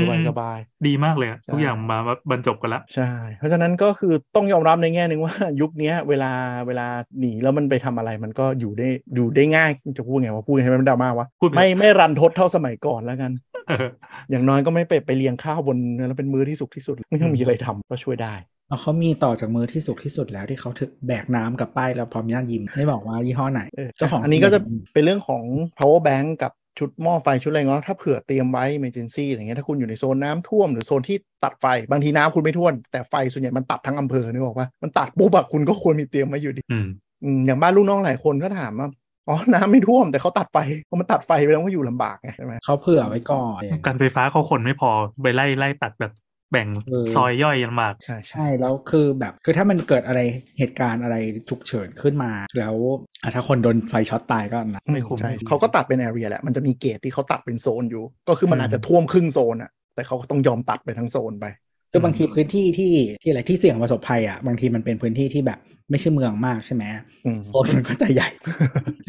[0.01, 1.99] สบายสบายดีมากเลยอะใช่ทุกอย่างมา
[2.31, 6.33] บรรจบกันละใช่ เพราะฉะนั้นก็คือต้องยอมรับในแง่หนึ่งว่ายุคเนี้ยเวลา
[6.67, 6.87] เวลา
[7.19, 13.33] หนีแล้วมันไปทำอะไรมันก็อยู่ได้อยู่ได้ง่ายจะพูดไงว่าพูดให้มันดราม่าวะพูดไปไม่ไม่รันทดเท่าสมัยก่อนแล้วกัน
[13.69, 13.89] เออ
[14.31, 15.79] อย่างน้อยก็ไม่ไปไปเลี้ยงข้าวบน
[16.09, 18.35] แล้วเป็นมื้อที่สุกที่สุดไม่ต้องมีอะไรทำก็ช่วยได้
[18.69, 24.61] เอาเขามีต่อจากมือที่สุกที่สุดแล้วที่เขาถึกแบกน้ำกับป้ายแล้วพร้อมย่างยิ้มไม่บอกว่ายี่ห้อไหนเออเจ้าของอันนี้ก็จะ
[24.93, 25.45] เป็นเรื่องของ
[25.79, 36.87] power bank กับ ชุดหม้อไฟชุดอะไรเงี้ยถ้าเผื่อเตรียมไว้ emergency อะไรเงี้ยถ้าคุณอยู่ในโซนน้ำท่วมหรือโซนที่ตัดไฟบางทีน้ำคุณไม่ท่วมแต่ไฟส่วนใหญ่มันตัดทั้งอำเภอนึกออกปะมันตัดปุ๊บอะคุณก็ควรมีเตรียมไว้อยู่ดีอืม
[37.25, 38.89] อืมอย่างบ้านลูกน้องหลายคนก็ถามว่า
[39.29, 44.91] อ๋อ น้ำไม่ท่วมแต่เขาตัดไฟพอมันตัดไฟไปแล้วก็อยู่ลำบากไงใช่ไหมเขาเผื่อไว้ก่อนการไฟฟ้าเขาคนไม่พอ
[45.23, 46.13] ไปไล่ไล่ตัดแบบ
[46.53, 50.21] แบ่งเออซอยย่อยลำบากใช่ใช่ใช่แล้วคือแบบคือถ้ามันเกิดอะไร
[50.59, 51.17] เหตุการณ์อะไร
[51.49, 52.77] ฉุกเฉินขึ้นมา แล้ว
[53.23, 61.47] อะถ้าคนโดนไฟช็อตตายก็นะไม่คุ้มใช่เขาก็ตัดเป็น area แหละมันจะมี gate ที่เขาตัดเป็นโซนอยู่ ก็คือมันอืมอาจจะท่วมครึ่งโซนอะแต่เขาก็ต้องยอมตัดไปทั้งโซนไป
[61.93, 65.59] คือบางทีพื้นที่ที่ที่อะไรที่เสี่ยงประสบภัยอะบางทีมันเป็นพื้นที่ที่แบบ
[65.91, 66.85] ไม่ใช่เมืองมากใช่ไหม
[67.27, 68.29] อืมโซนมันก็จะใหญ่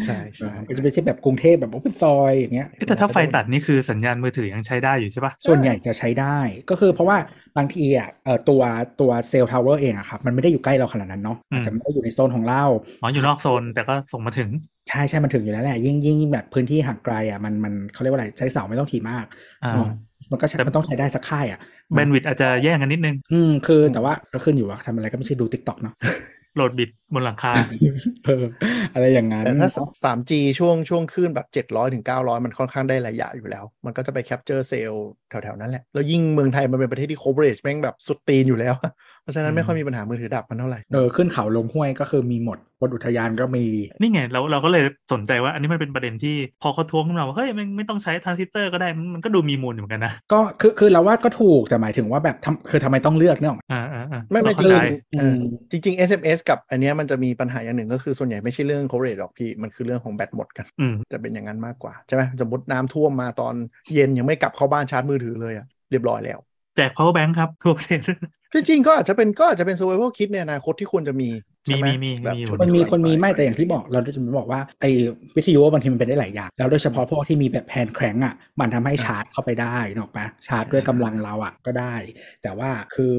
[0.06, 6.38] ใช่ใช่มันจะไม่ใช่แบบกรุงเทพแบบโอ้เป็นซอยอย่างเงี้ยเอ๊ะแต่ถ้าไฟตัดนี่คือสัญญาณมือถือยังใช้ได้อยู่ใช่ปะส่วนใหญ่จะใช้ได้
[6.70, 7.18] ก็คือเพราะว่า
[7.58, 8.62] บางทีอะเอ่อตัว
[9.02, 12.64] ตัว cell tower เองอะครับมันไม่ได้อยู่ใกล้เราขนาดนั้นเนาะอาจจะไม่ได้อยู่ในโซนของเรา
[13.02, 14.50] อ๋ออยู่นอกโซนแต่ก็ส่งมาถึง
[14.90, 19.26] ใช่ใช่มันถึงอยู่แล้วแหละยิ่งยิ่งแบบพื้นที่ห่างไกลอะมันมันเขาเรียกว่าอะไรใช้เสาไม่ต้องถี่มาก
[19.64, 19.88] อ่าเนอะ
[20.32, 21.60] มันก็ใช้แต่มันต้องใช้ได้สักค่ายอะ
[21.94, 25.96] bandwidth อาจจะแย่งกันนิดนึง อืมคือแต่ว่าก็ขึ้นอยู่ว่าทำอะไรก็ไม่ใช่ดู TikTok เนาะ
[26.56, 27.54] โหลดบิทบนหลังคา
[28.26, 28.44] เออ
[28.94, 38.74] อะไรอย่างนั้นแต่ถ้าเนอะ 3G ช่วงช่วงคลื่นแบบ 700ถึง900 มันค่อนข้างได้ระยะอยู่แล้ว มันก็จะไป capture cell แถวๆ นั้นแหละ แล้วยิ่งเมืองไทยมันเป็นประเทศที่ coverage แม่งแบบสุดตีนอยู่แล้ว
[39.19, 43.66] เพ ราะฉะนั้นไม่ค่อยมีปัญหามือถือดับมันเท่าไหร่เออขึ้นเขาลงห้วยก็คือมีหมดบนอุทยานก็มี
[44.02, 55.36] นี่ไงเราเราก็เลยสนใจว่า อันนี้มันเป็นประเด็นที่พอเขาท้วงขึ้นมาว่าเฮ้ยมันไม่ต้องใช้ทรานซิสเตอร์ก็ได้มันมันก็ดูมีมูลเหมือนกันนะก็คือคือเราว่าก็ถูกแต่หมายถึงว่าแบบทำคือทำไมต้องเลือกเนี่ยหรอกไหมอ่าอ่าอ่าไม่ไม่เข้าใจจริงๆเออม
[55.72, 63.54] จริงๆ SMS กับอันเนี้ยมันจะมีปัญหาอย่างหนึ่งก็คือส่วนใหญ่ไม่ใช่เรื่อง coverage หรอกพี่มันคือเรื่องของแบตหมดกันอืมจะเป็นอย่างนั้นมากกว่าใช่ไหมสมมติน้ำท่วมมาตอน
[63.94, 66.40] เย็นยังไม่กลับเข้าบ้านชาร์จมือถือเลยอะเรียบร้อยแล้ว
[66.76, 68.02] แจก power bank ครับทั่วประเทศ
[68.54, 71.30] จริงๆก็อาจจะเป็นก็อาจจะเป็น survival kit ในอนาคตที่ควรจะมี
[71.66, 74.90] ใช่ไหมีมีแบบมีอยู่ชุดมันมีคนมีปไม่แต่อย่างที่บอกเราจะบอกว่าไอ้
[75.36, 81.96] วิทยุบางทีมันเป็นได้หลายอย่างแล้วโดยเฉพาะพวกที่มีแบบแพนแครงอะมันทำให้ชาร์จเข้าไปได้นกออกปะชาร์จด้วยกำลังเราอะก็ได้
[82.44, 83.16] แต่ว่าคือ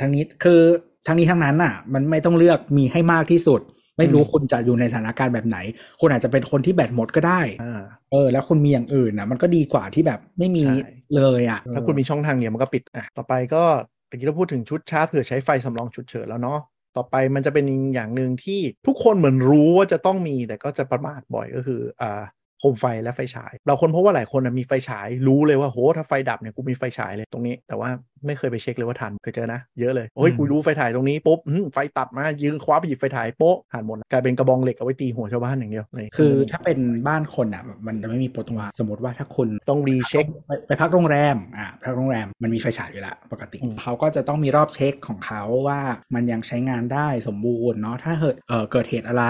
[0.00, 0.60] ทั้งนี้คือ
[1.06, 3.60] ทั้งนี้ทั้งนั้นอะ มันไม่ต้องเลือกมีให้มากที่สุด
[3.98, 5.58] ไม่รู้คุณจะอยู่ในสถานการณ์แบบไหน
[6.00, 7.82] คุณอาจจะเป็นคนที่แบตหมดก็ได้อ่า
[8.12, 13.62] เออ แล้วคุณมีอย่างอื่นอะมันก็ดีกว่าที่แบบไม่มีใช่เลยอะถ้าคุณมีช่องทางเดียวมันก็ปิดอะต่อไปก็
[14.08, 16.58] เมื่อกี้เราพูดถึงชุดชาร์จเผื่อใช้ไฟสำรองฉุกเฉินแล้วเนาะ
[16.96, 22.22] ต่อไปมันจะเป็นอย่างหนึ่งที่ทุกคนเหมือนรู้ว่าจะต้องมีแต่ก็จะประมาทบ่อยก็คืออ่า
[22.58, 27.90] โคมไฟและไฟฉาย เราค้นพบว่าหลายคนนะมีไฟฉายรู้เลยว่าโหถ้าไฟดับเนี่ยกูมีไฟฉายเลยตรงนี้ แต่ว่า
[28.26, 45.80] ไม่เคยไปเช็คเลยว่าถ่านเคยเจอนะ เยอะเลย โอ้ยอืมกูรู้ไฟฉายตรงนี้ปุ๊บอืมไฟตัดมายืนคว้าไปหยิบไฟฉายโป๊ะถ่านหมดกลายเป็นกระบองเหล็กเอาไว้ตีหัวชาวบ้านอย่างเดียวเลยคือถ้าเป็นบ้านคนอะมันจะไม่มีโปรโตคอลสมมติว่าถ้าคุณต้อง recheck ไปไปพักโรงแรมอ่าพักโรงแรมมันมีไฟฉายอยู่แล้วปกติอืมเขาก็จะต้องมีรอบเช็คของเขาว่า
[46.14, 49.24] มันยังใช้งานได้สมบูรณ์เนาะถ้าเกิดเออเกิดเหตุอะไร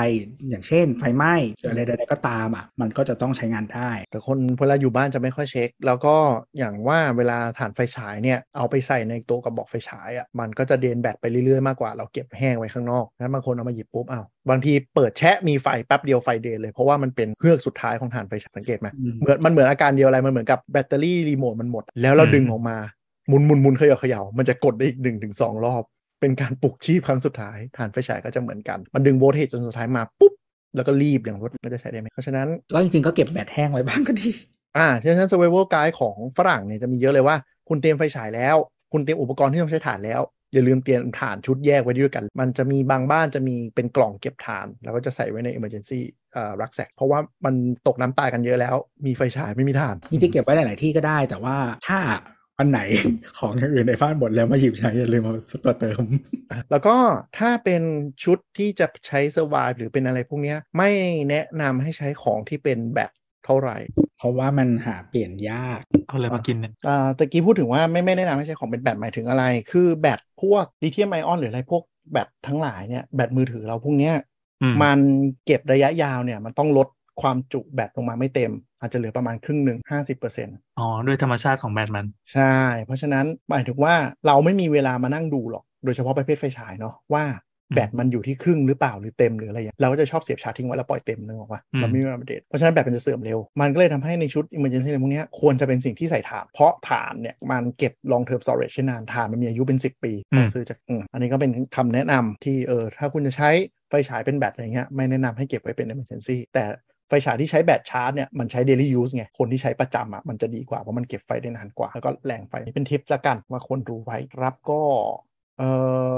[0.51, 6.16] อย่างเช่น ไฟไหม้หรืออะไรใดๆก็ตามอะมันก็จะต้องใช้งานได้ แต่คนเวลาอยู่บ้านจะไม่ค่อยเช็ค แล้วก็
[6.59, 22.76] อย่างว่าเวลาถ่านไฟฉายเนี่ยเอาไปใส่ในตัวกระบอกไฟฉายอะมันก็จะเดนแบตไปเรื่อยๆมากกว่าเราเก็บแห้งไว้ข้างนอกแล้วบางคนเอามาหยิบปุ๊บอ้าวบางทีเปิดแชะมีไฟแป๊บเดียวไฟเดนเลยเพราะว่ามันเป็นเฮือกสุดท้ายของถ่านไฟฉายสังเกตไหมอืมเหมือนมันเหมือนอาการเดียวอะไรมันเหมือนกับแบตเตอรี่รีโมทมันหมด แล้วเราอืมดึงออกมา
[23.28, 25.83] หมุนหมุนหมุนเขย่าเขย่ามันจะกดได้อีกหนึ่งถึงสองรอบ
[26.20, 30.33] เป็นการปลุกชีพครั้งสุดท้ายถ่านไฟฉายก็จะเหมือนกัน มันดึงโวลเทจจนสุดท้ายมาปุ๊บ
[30.76, 34.28] แล้วก็รีบอย่างรวดเร็วก็จะใช้ได้ไหมเพราะฉะนั้นก็จริงๆก็เก็บแบตแห้งไว้บ้างก็ดี
[34.76, 37.37] อ่าฉะนั้น survival guide ของฝรั่งเนี่ยจะมีเยอะเลยว่า
[37.68, 38.57] คุณเตรียมไฟฉายแล้ว
[38.93, 40.22] คุณเตรียมอุปกรณ์ที่ต้องใช้ถ่านแล้ว
[40.55, 46.01] อย่าลืมเตรียมถ่านชุดแยกไว้ด้วยกัน มันจะมีบางบ้านจะมีเป็นกล่องเก็บถ่าน แล้วก็จะใส่ไว้ใน emergency
[46.36, 47.55] อ่ารักแสกเพราะว่ามัน
[47.86, 48.76] ตกน้ำตายกันเยอะแล้ว
[49.07, 51.57] มีไฟฉายไม่มีถ่านจริงๆเก็บไว้หลายๆที่ก็ได้ แต่ว่า
[51.88, 52.01] ถ้า
[52.59, 52.80] วันไหน
[53.38, 55.32] ของอย่างอื่นในบ้านหมดแล้วมาหยิบใช้อย่าลืมมา
[55.64, 56.03] ตัวเติม
[56.70, 56.97] แล้วก็
[57.38, 57.82] ถ้าเป็น
[58.24, 60.90] ชุดที่จะใช้ survive หรือเป็นอะไรพวกเนี้ยไม่
[61.30, 63.11] แนะนำให้ใช้ของที่เป็นแบต
[63.47, 63.76] เท่าไหร่
[64.23, 74.14] เพราะว่ามันหาเปลี่ยนยากเอาอะไรมากินเนี่ยอ่าตะกี้พูดถึงว่าไม่ไม่แนะนำให้ใช้ของเป็นแบตหมายถึงอะไร คือแบตพวกลิเธียมไอออนหรืออะไรพวกแบตทั้งหลายเนี่ยแบตมือถือเราพวกเนี้ย
[74.62, 74.99] อืมมัน
[75.47, 76.89] เก็บระยะยาวเนี่ยมันต้องลด
[77.23, 83.95] ความจุแบตลงมาไม่เต็ม อาจจะเหลือประมาณครึ่งหนึ่งห้าสิบเปอร์เซ็นต์อ๋อ ด้วยธรรมชาติของแบตมัน ใช่ เพราะฉะนั้นหมายถึงว่า
[84.27, 87.25] เราไม่มีเวลามานั่งดูหรอก โดยเฉพาะประเภทไฟฉายเนาะว่า
[87.74, 103.50] แบตมันอยู่ที่ครึ่งหรือเปล่าหรือเต็มหรืออะไรอย่างเงี้ยเราก็จะชอบเสียบชาร์จทิ้งไว้แล้วปล่อยเต็มนึกออกปะอืมเราไม่มีเวลามาเดทเพราะฉะนั้นแบตมันจะเสื่อมเร็ว มันก็เลยทำให้ในชุด emergency อะไรพวกเนี้ยควรจะเป็นสิ่งที่ใส่ถ่าน เพราะถ่านเนี่ยมันเก็บ long term storage ได้นานถ่านมันมีอายุเป็น 10 ปีต้องซื้อจากอืมอันนี้ก็เป็นคำแนะนำที่เออถ้าคุณจะใช้
[103.90, 106.64] ไฟฉายเป็นแบตอะไรเงี้ยไม่แนะนำให้เก็บไว้เป็น emergency แต่
[107.08, 114.80] ไฟฉายที่ใช้แบตชาร์จเนี่ยมันใช้ daily use ไง คนที่ใช้ประจำอะมันจะดีกว่า เพราะมันเก็บไฟได้นานกว่า แล้วก็แรงไฟนี่เป็นทิปละกันว่าคนรู้ไว้ครับก็
[115.62, 115.70] เอ่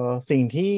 [0.06, 0.72] อสิ่งที่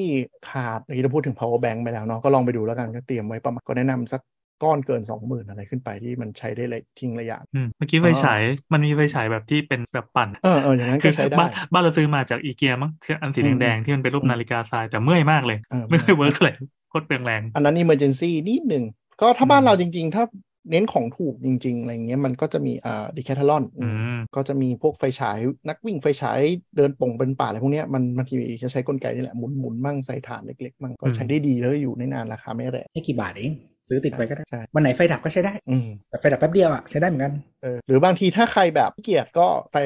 [0.49, 4.21] ขาดเมื่อกี้เราพูดถึง power bank ไปแล้วเนาะก็ลองไปดูแล้วกันก็เตรียมไว้ประมาณก็แนะนำสัก
[4.63, 8.41] ก้อนเกิน 20,000 อะไรขึ้นไปที่มันใช้ได้เลยทิ้งระยะอืมเมื่อกี้ไฟฉาย
[8.73, 16.55] มันมีไฟฉายแบบที่เป็นแบบปั่นเออเออย่างนั้นก็คือใช้ได้บ้านบ้านเราซื้อมาจากอีเกียมั้งคืออันสีอืมแดงๆที่มันเป็นรูปอืมนาฬิกาทรายแต่เมื่อยมากเลยเออไม่เคย work เลย
[16.89, 18.85] โคตรเปลืองแรง อันนั้น emergency นิดหนึ่ง
[19.21, 20.25] ก็ถ้าอืมบ้านเราจริง ๆ ถ้า
[20.71, 25.39] เน้นของถูกจริง ๆ อะไรเงี้ยมันก็จะมีอ่า Decathlon อืมก็จะมีพวกไฟฉาย
[25.69, 26.41] นักวิ่งไฟฉาย
[26.77, 33.53] เดินป่งเดินป่าอะไรพวกเนี้ยมันบางทีจะใช้กลไกนี่แหละหมุนหมุนมั่งใส่ถ่านเล็กๆมั่งก็ใช้ได้ดีแล้วก็อยู่ได้นานราคาไม่แรงไม่กี่บาทเอง
[33.89, 39.77] ซื้อติดไว้ก็ได้ใช่วันไหนไฟดับก็ใช้ได้อืมแต่ไฟดับแป๊บเดียวอะใช้ได้เหมือนกันเออหรือบางทีถ้าใครแบบขี้เกียจก็ไฟ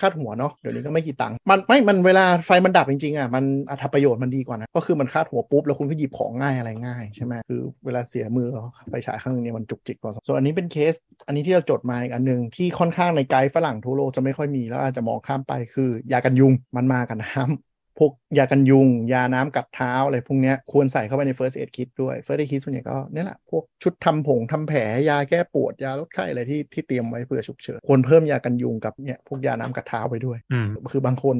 [0.00, 8.48] คาดหัวเนาะเดี๋ยวนี้ก็ไม่กี่ตังค์มันไม่มันเวลาไฟมันดับจริงๆอะมันอัตประโยชน์มันดีกว่านะก็คือมันคาดหัวปุ๊บแล้วคุณก็หยิบของง่ายอะไรง่ายใช่ไหมคือเวลาเสียมือ
[8.88, 10.94] ไฟฉายข้างนึงเนี่ยมันจุกจิกพอสมส่วนอันนี้เป็นเคส
[11.26, 17.65] อันนี้ที่เราจดมาอีกอันหนึ่งที่ค่อนข้างในไกด์ฝรั่งทั่วโลกจะไม่ค่อยมีแล้วอาจจะมองข้ามไปคือยากันยุงมันมากันน้ำ
[17.98, 31.36] พวกยากันยุง ยาน้ำกัดเท้าอะไรพวกเนี้ยควรใส่เข้าไปใน first aid kit ด้วย first aid kit ส่วนใหญ่ก็เนี่ยแหละพวกชุดทำผงทำแผลยาแก้ปวดยาลดไข้อะไรที่ที่เตรียมไว้เผื่อฉุกเฉินควรเพิ่มยากันยุงกับเนี่ยพวกยาน้ำกัดเท้าไปด้วยอืมคือบางคน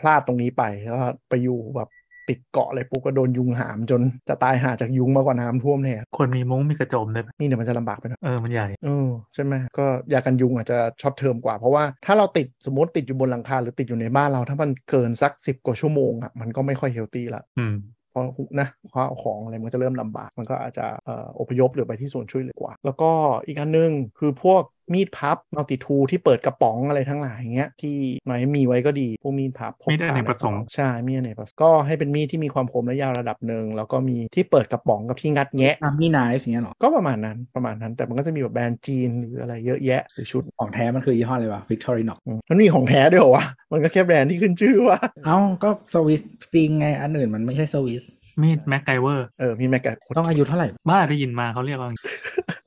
[0.00, 1.88] พลาดตรงนี้ไปแล้วก็ไปอยู่แบบ
[2.30, 17.74] ติดเกาะอะไรปุ๊บก็โดนยุงหามจนจะตายหาจากยุงมากกว่าน้ำท่วมเนี่ยคนมีมุ้งมีกระโจมเลยนี่เดี๋ยวมันจะลำบากไปหน่อยเออมันใหญ่เออใช่ไหมก็ยากันยุงอาจจะ short term กว่าเพราะว่าถ้าเราติดสมมติติดอยู่บนหลังคาหรือติดอยู่ในบ้านเราถ้ามันเกินสักสิบกว่าชั่วโมงอะมันก็ไม่ค่อย healthy ละอืม
[18.10, 18.24] เพราะ
[18.60, 23.10] นะคว้าเอาของอะไรมันก็จะเริ่มลำบาก มันก็อาจจะเอ่ออพยพหรือไปที่ส่วนช่วยเหลือกว่า แล้วก็
[23.46, 24.62] อีกอันหนึงคือพวก
[24.94, 46.20] มีดพับมัลติทูที่เปิดกระป๋องอะไรทั้งหลายอย่างเงี้ยที่ไหนมีไว้ก็ดีพวกมีดพับพกมีดอเนกพาประสงค์ใช่มีดอเนกประสงค์ก็ให้เป็นมีดที่มีความคมและยาวระดับหนึ่งแล้วก็มีที่เปิดกระป๋องกับที่งัดแงะอาร์มี่ไนฟ์อย่างเงี้ยเหรอก็ประมาณนั้นประมาณนั้นแต่มันก็จะมีแบบแบรนด์จีนหรืออะไรเยอะแยะหรือชุดของแท้มันคือยี่ห้ออะไรวะ Victorinox อืมมันมีของแท้ด้วยเหรอวะมันก็แค่แบรนด์ที่ขึ้นชื่อว่าเอ้าก็สวิส
[46.54, 48.02] จริงไงอันอื่นมันไม่ใช่สวิส
[48.42, 51.90] มีด MacGyver เออมีแม็กกาต้องอายุเท่าไหร่ บ้าได้ยินมาเขาเรียกว่า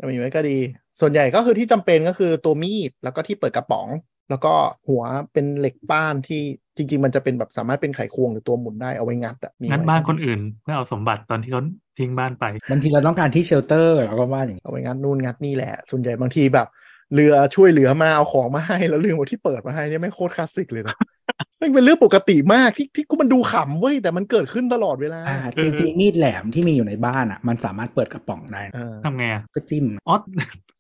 [0.10, 0.58] มีไว้ก็ดี
[1.00, 3.88] ส่วนใหญ่ก็คือที่จำเป็นก็คือตัวมีดแล้วก็ที่เปิดกระป๋อง
[4.30, 4.54] แล้วก็
[4.88, 5.04] หัว
[5.34, 6.42] เป็นเหล็กป้านที่
[6.78, 11.62] จริง ๆ มันจะเป็นแบบสามารถเป็นไขควงหรือตัวหมุนได้เอาไว้งัดอะมีงั้นไว้บ้านคนอื่นเพื่อเอาสมบัติตอนที่เขา
[12.00, 16.68] ทิ้งบ้านไปบางทีเราต้องการที่ shelter เราก็ว่าอย่างนี้เอาไว้งัดนู่นงัดนี่แหละ ส่วนใหญ่บางทีแบบ
[17.14, 20.96] เรือช่วยเหลือมาเอาของมาให้แล้วลืมเอาที่เปิดมาให้เนี่ยไม่งโคตรคลาสสิกเลยนะ
[21.62, 30.16] มันเป็นเรื่องปกติมากที่ที่กูมันดูขำเว้ยแต่มันเกิดขึ้นตลอดเวลาอ่าเออจริงๆมีดแหลมที่มีอยู่ในบ้านอะ มันสามารถเปิดกระป๋องได้นะเออทำไงอะก็จิ้มอ๋อ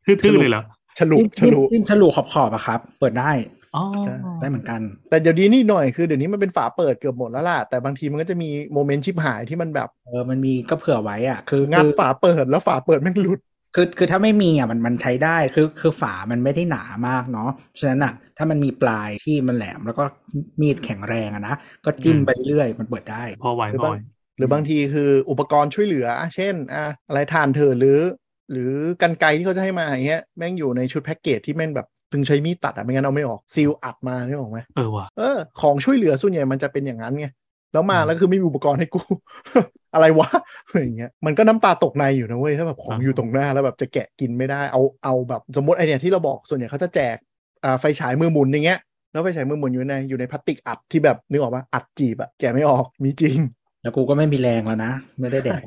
[0.05, 0.63] ทื่อๆเลยเหรอ
[0.99, 3.31] ฉลุจิ้มฉลุจิ้มฉลุขอบๆอะครับ เปิดได้
[3.75, 3.83] อ๋อ
[4.41, 13.39] ได้เหมือนกัน แต่เดี๋ยวนี้นี่หน่อยคือเดี๋ยวนี้มันเป็นฝาเปิดเกือบหมดแล้วล่ะ แต่บางทีมันก็จะมีโมเมนต์ชิบหายที่มันแบบ เออมันมีก็เผื่อไว้อะ คืองัดคือฝาเปิดแล้วฝาเปิดแม่งหลุด
[13.75, 17.49] คือคือถ้าไม่มีอะมันมันใช้ได้คือคือฝามันไม่ได้หนามากเนาะ
[17.79, 20.03] ฉะนั้นอะถ้ามันมีปลายที่มันแหลมแล้วก็
[20.61, 21.55] มีดแข็งแรงอะนะ
[21.85, 23.95] ก็จิ้มอืมไปเรื่อยมันเปิดได้พอไหวหรือพอบ้างไหว
[24.37, 27.99] หรือบางทีคืออุปกรณ์ช่วยเหลือ เช่นอะอะไรทานเถอะหรือ
[28.51, 28.71] หรือ
[29.01, 37.27] กันไกรที่เขาจะให้มาอย่างเงี้ยแม่งอยู่ในชุดแพ็กเกจที่แม่งแบบตึงใช้มีดตัดอะไม่งั้นเอาไม่ออกซีลอัดมาได้ออกไหมเออว่ะเออของช่วยเหลือส่วนใหญ่มันจะเป็นอย่างนั้นไง
[37.73, 39.01] แล้วมาอืมแล้วคือไม่มีอุปกรณ์ให้กู
[39.93, 40.29] อะไรวะ
[40.67, 47.17] อะไรอย่างเงี้ยมันก็น้ำตาตกในอยู่นะเว้ยถ้าแบบของอ่าอยู่ตรงหน้าแล้วแบบจะแกะกินไม่ได้เอาเอาแบบสมมติไอเนี่ยที่เราบอกส่วนใหญ่เขาจะแจก
[47.63, 48.79] อ่าไฟฉายมือหมุนอย่างเงี้ย
[49.11, 53.37] แล้วไฟฉายมือหมุนอยู่ในอยู่ในพลาสติกอัดที่แบบนึกออกปะอัดจีบอะแกะไม่ออกมีจริง
[53.81, 55.61] แล้วกูก็ไม่มีแรงแล้วนะ ไม่ได้แดก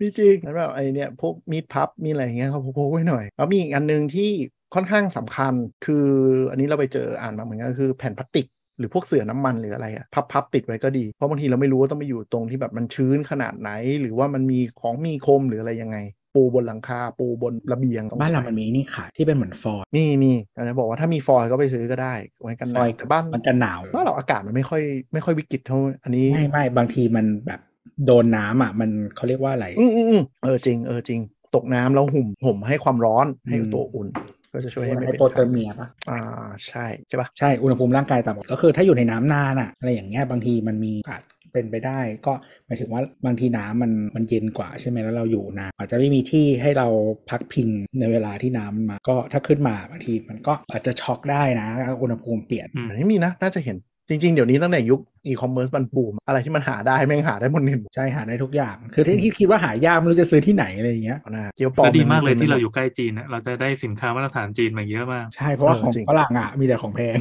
[0.00, 4.30] มีจริงแล้วแบบไอเนี่ยพวกมีดพับมีอะไรอย่างเงี้ยเขาพกไว้หน่อยแล้วมีอีกอันหนึ่งที่
[4.74, 5.54] ค่อนข้างสำคัญ
[5.84, 6.06] คือ
[6.50, 8.46] อันนี้เราไปเจออ่านมาเหมือนกันคือแผ่นพลาสติก
[8.78, 13.70] หรือพวกเสื่อน้ำมันหรืออะไรอะพับพับติดไว้ก็ดี เพราะบางทีเราไม่รู้ว่าต้องไปอยู่ตรงที่แบบมันชื้นขนาดไหน
[14.00, 15.98] หรือว่ามันมีของมีคมหรืออะไรยังไง
[16.34, 27.60] ปูบนหลังคาปูบนระเบียงต้องบ้านเราใช้มันมีนี่ขายที่เป็นเหมือนฟอยล์มีมีอันนี้บอกว่าถ้ามีฟอยล์ก็ไปซื้อก็ได้ไว้กันหฟนาอวยล์แต่บ้านมันกันหนาวบ้านเราอากาศมันไม่ค่อยไม่ค่อยวิกฤตเท่าอันนี้ไม่ไม่บางทีมันแบบ
[28.06, 31.20] โดนน้ำอะมันเขาเรียกว่าอะไรอืมอืมอืมเออจริงเออจริง
[31.54, 34.08] ตกน้ำแล้วห่มห่มให้ความร้อนให้อืมตัวอุ่น
[34.54, 36.20] ก็จะช่วยให้ไม่ไฮเป็นโปเตอร์เมียปะอ่า
[36.66, 42.32] ใช่ใช่ปะใช่อุณหภูมิร่างกายต่ำก็คือถ้าอยู่ในน้ำนานอะอะไรอย่างเงี้ยบางทีมันมีโอกาสเป็นไปได้ก็
[42.66, 46.88] หมายถึงว่าบางทีน้ำมันมันเย็นกว่าใช่ไหมแล้วเราอยู่นานอาจจะไม่มีที่ให้เรา
[47.30, 47.68] พักพิง
[48.00, 51.68] ในเวลาที่น้ำมันมาก็ถ้าขึ้นมาบางทีมันก็อาจจะช็อกได้นะ
[52.02, 53.76] อุณหภูมิเปลี่ยนอืมอันนี้มีนะน่าจะเห็น
[54.08, 67.18] จริง ๆ เดี๋ยวนี้ตั้งแต่ยุค อีคอมเมิร์ซมันบูมอะไรที่มันหาได้แม่งหาได้หมดเนี่ยใช่หาได้ทุกอย่าง คือที่ที่คิดว่าหายากไม่รู้จะซื้อที่ไหนอะไรอย่างเงี้ยเอาหน้าเกี๊ยวปลอมแล้วดีมากเลยนที่เราอยู่ใกล้จีนอะเราจะได้สินค้ามาตรฐานจีนมาเยอะมาก ใช่เพราะว่าเออของจริงฝรั่งอะมีแต่ของแพง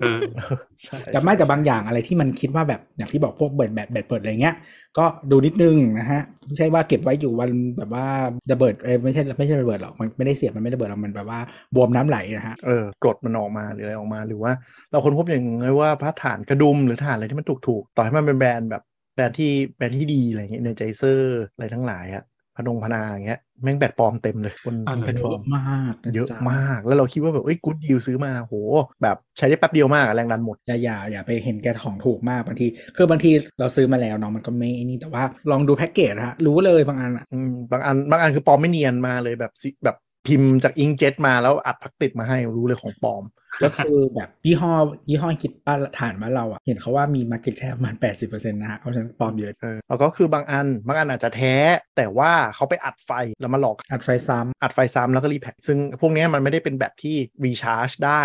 [0.00, 4.54] เออเออใช่แต่ไม่แต่บางอย่างอะไรที่มันคิดว่าแบบอย่างที่บอกพวกเบิดแบตแบตเปิดอะไรเงี้ย
[4.98, 8.06] ก็ดูนิดนึงนะฮะไม่ใช่ว่าเก็บไว้อยู่วันแบบว่า
[8.52, 11.40] ระเบิดเอ้ยไม่ใช่ไม่ใช่ระเบิดหรอกมันไม่ได้เสียบมันไม่ระเบิดหรอกมันแบบว่า
[11.74, 14.52] บวมน้ำไหลนะฮะเออกรดมันออกมาหรืออะไรออกมาหรือว่า
[14.90, 18.82] เราค้นพบอย่างไงว่าพวกถ่านกระดุมหรือฐานอะไรที่มันถูกๆ ต่อให้มันเป็นแบรนด์แบบ
[19.14, 22.24] แบรนด์ที่แบรนด์ที่ดีอะไรอย่างเงี้ย Energizer อะไรทั้งหลายอะ
[22.56, 28.54] พนงพนาอย่างเงี้ยแม่งแบตปลอมเต็มเลยบนอ่าบนแพลตเยฟอร์อะมมากนเยอะจ๊มาก แล้วเราคิดว่าแบบเอ้ยกูดดีลซื้อมาโห
[29.02, 32.66] แบบใช้ได้แป๊บเดียวมากอะแรงดันหมด อย่าอย่าอย่าไปเห็นแกของถูกมากบางที
[32.96, 33.30] คือบางที
[33.60, 39.96] เราซื้อมาแล้วเนาะมันก็ไม่นี่แต่ว่าลองดูแพ็กเกจนะฮะรู้เลยบางอันอะอืมบางอันบางอันคือปลอมไม่เนียนมาเลยแบบสิแบบ
[40.28, 43.24] พิมพ์จากอิงเจ็ตมาแล้วอัดพลาสติกมาให้รู้เลยของปลอม
[43.60, 44.72] แล้วคือแบบยี่ห้อ
[45.08, 51.54] ยี่ห้อคิดป้านฐานบ้านเราอะเห็นเขาว่ามี market share ประมาณ 80%นะฮะเพราะฉะนั้นปลอมเยอะเออแล้วก็คือบางอัน บางอันอาจจะแท้
[51.96, 53.10] แต่ว่าเขาไปอัดไฟ
[53.40, 58.24] แล้วมาหลอกอัดไฟซ้ำอัดไฟซ้ำแล้วก็ repack ซึ่งพวกเนี้ยมันไม่ได้เป็นแบตที่ recharge ได้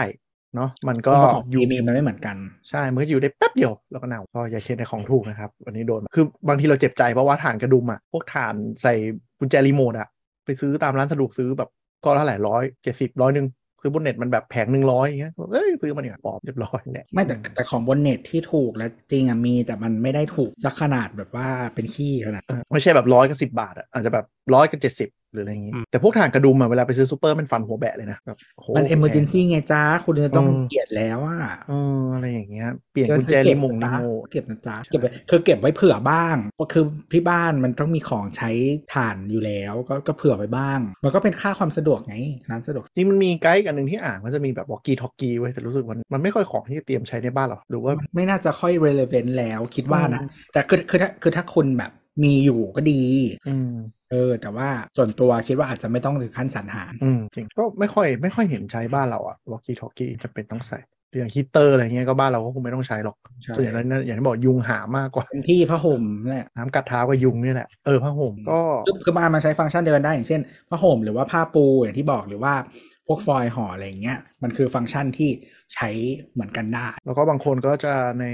[0.55, 1.13] เนาะมันก็
[1.53, 2.37] ยูมีมันไม่เหมือนกัน
[2.69, 8.93] ใช่ มันก็อยู่ได้แป๊บเดียว แล้วก็เน่าก็อย่าเช็ดในของถูกนะครับวันนี้โดน คือบางทีเราเจ็บใจเพราะว่าถ่านกระดุมอะพวกถ่านใส่
[9.39, 10.07] กุญแจรีโมทอะ
[10.45, 11.69] ไปซื้อตามร้านสะดวกซื้อแบบ
[12.03, 13.47] ก็เท่าไหร่ร้อยเจ็ดสิบร้อยหนึ่ง
[13.81, 38.51] ซื้อบนเน็ตมันแบบแผงหนึ่งร้อยอย่างเงี้ยเอ้ยซื้อมาเนี่ยปลอมเรียบร้อยแหละไม่แต่แต่ของบนเน็ตที่ถูกและจริงอะมีแต่มันไม่ได้ถูกสักขนาดแบบว่าเป็นขี้ขนาดเออไม่ใช่แบบร้อยกับสิบาทอะอาจจะแบบร้อยกับเจ็ดสิบ หรืออะไรอย่างงี้อืมแต่พวกถ่านกระดุมอะเวลาไปซื้อซูเปอร์มันฟันหัวแบะเลยนะแบบโหมัน emergency ไงจ้าคุณจะต้องอืมเปลี่ยนแล้วอะเอออะไรอย่างเงี้ยเปลี่ยนกุญแจรีโมงรีโมทเก็บนะจ๊ะเก็บไว้คือเก็บไว้เผื่อบ้างก็คือที่บ้านมันต้องมีของใช้
[38.93, 42.15] ถ่านอยู่แล้วก็ก็เผื่อไว้บ้าง มันก็เป็นค่าความสะดวกไง
[42.49, 51.91] ร้านสะดวกจริงมันมีไกด์อันหนึ่งที่อ่านมันจะมีแบบวอกกี้ทอกกี้ไว้ยแต่รู้สึกมันมันไม่ค่อยของที่จะเตรียมใช้ในบ้านหรอหรือว่าไม่น่าจะค่อย relevant แล้วคิดว่านะอืมแต่คือคือถ้าคือถ้าคุณแบบ
[52.24, 53.01] มีอยู่ก็ดี
[53.47, 53.74] อืม
[54.12, 60.80] เออแต่ว่าส่วนตัวคิดว่าอาจจะไม่ต้องถึงขั้นสรรหาอืมจริงก็ไม่ค่อยไม่ค่อยเห็นใช้บ้านเราอะวอกกี้ทอกกี้จะเป็นต้องใส่
[61.20, 72.53] อย่างฮีตเตอร์อะไรเงี้ยก็บ้านเราก็คงไม่ต้องใช้หรอกใช่ส่วนใหญ่นั้นอย่างที่บอกยุงหามากกว่าเป็นที่ผ้าห่มเนี่ยน้ำกัดเท้ากับยุงนี่แหละเออผ้าห่มก็คือคือมามาใช้ฟังก์ชันเดียวกันได้อย่างเช่นผ้าห่มหรือว่าผ้าปูอย่างที่บอกหรือว่า
[73.00, 75.30] พ วกฟอยล์ห่ออะไรอย่างเงี้ยมันคือฟังก์ชันที่
[75.74, 75.89] ใช้
[76.34, 78.26] เหมือนกันได้ แล้วก็บางคนก็จะใน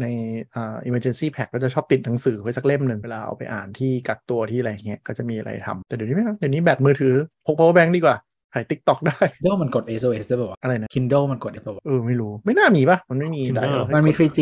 [0.00, 0.06] ใน
[0.54, 7.14] อ่า emergency pack ก็จะชอบติดหนังสือไว้สักเล่มหนึ่งเวลาเอาไปอ่านที่กักตัวที่อะไรเงี้ยก็จะมีอะไรทำแต่เดี๋ยวนี้ไม่เดี๋ยวนี้แบตมือถือ
[7.46, 8.16] พก power bank ดีกว่า
[8.54, 14.40] ถ่าย TikTok ได้ Kindle มันกด SOS ได้ป่าวะอะไรนะ Kindle มันกดได้ป่าวะเออไม่รู้ไม่น่ามีป่ะมันไม่มี Kindle ได้หรอมันมี 3G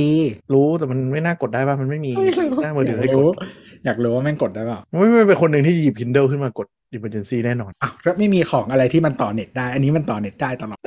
[0.52, 2.12] รู้แต่มันไม่น่ากดได้ป่ะมันไม่มี
[2.62, 3.34] หน้ามือถือให้อยากกรู้ด
[3.84, 10.80] อยากรู้ว่าแม่งกดได้เปล่าไม่ไม่เป็นคนหนึ่งที่หยิบ Kindle ขึ้นมากด emergency แน่นอนอ้าวแล้วไม่มีของอะไรที่มันต่อเน็ตได้ อันนี้มันต่อเน็ตได้ตลอด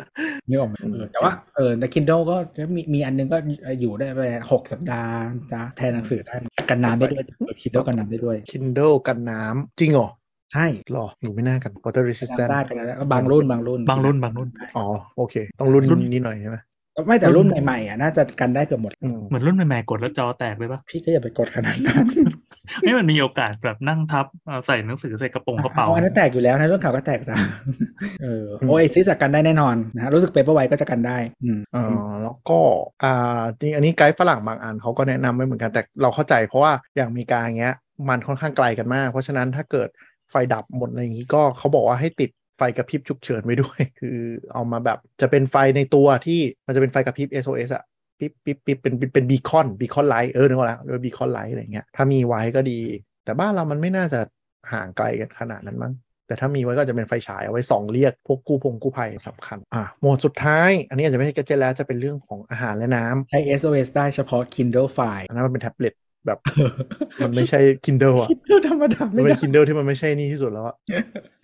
[0.49, 2.35] นึกออกไหมเออแต่ว่าเออแต่ Kindle ก็
[2.75, 3.37] มีมีอันนึงก็
[3.81, 4.21] อยู่ได้ไป
[4.51, 5.13] หกสัปดาห์
[5.51, 6.35] จ้าแทนหนังสือได้
[6.69, 10.07] กันน้ำได้ด้วยเออ Kindle กันน้ำได้ด้วย Kindle กันน้ำจริงเหรอ
[10.53, 14.85] ใช่หรอหนูไม่น่ากัน water กัน resistant น้ำได้กันแล้วบางรุ่นบางรุ่น บางรุ่นบางรุ่น อ๋อ
[15.17, 16.59] โอเค ต้องรุ่นรุ่นนี้หน่อยใช่ไหม
[17.07, 22.05] ไม่แต่รุ่นใหม่ๆอะน่าจะกันได้เกือบหมดอืมเหมือนรุ่นใหม่ๆกดแล้วจอแตกเลยปะพี่ก็อย่าไปกดขนาดนั้น
[22.81, 27.35] ไม่มันมีโอกาสแบบนั่งทับเอาใส่หนังสือใส่กระโปรงกระเป๋าอันนั้นแตกอยู่แล้วนะเรื่องข่าวก็แตกจ้ะ
[28.21, 32.59] เออโอเอซิสกันได้แน่นอนนะฮะรู้สึก Paperwhite ก็จะกันได้อืมเออแล้วก็
[33.03, 37.75] อ่าจริงอันนี้ไกด์ฝรั่งบางอันเขาก็แนะนำไว้เหมือนกันแต่เราเข้าใจเพราะว่าอย่างอเมริกาอย่างเงี้ย
[38.09, 39.89] มันค่อนข้างไกลกันมาก เพราะฉะนั้นถ้าเกิด
[40.33, 44.17] ไฟดับหมดอะไรอย่างงี้ก็เขาบอกว่าให้ติดไฟกระพริบฉุกเฉินไว้ด้วย คือ
[44.53, 47.83] เอามาแบบจะเป็นไฟในตัวที่มันจะเป็นไฟกระพริบ SOS อะ
[48.19, 52.79] ปิ๊บปิ๊บปิ๊บเป็นเป็นเป็น beacon beacon light เออนึกออกแล้วเรียกว่า beacon light อะไรเงี้ยถ้ามีไว้ก็ดี
[53.25, 54.19] แต่บ้านเรามันไม่น่าจะ
[54.71, 55.93] ห่างไกลกันขนาดนั้นมั้ง
[56.27, 65.93] แต่ถ้ามีไว้ก็จะเป็นไฟฉายเอาไว้ส่องเรียกพวกกู้พงกู้ภัยสำคัญ อะหมวดสุดท้าย อันนี้อาจจะไม่ใช่แกดเจิตแล้วจะเป็นเรื่องของอาหารและน้ำใช้ SOS ได้เฉพาะ Kindle File อันนั้นมันเป็นแท็บเล็ต
[66.25, 66.39] แบบ
[67.23, 70.75] มันไม่ใช่ Kindle อะ Kindle ธรรมดามัไม่นเป็ได้น Kindle ที่มันไม่ใช่นี่ที่สุดแล้วอะ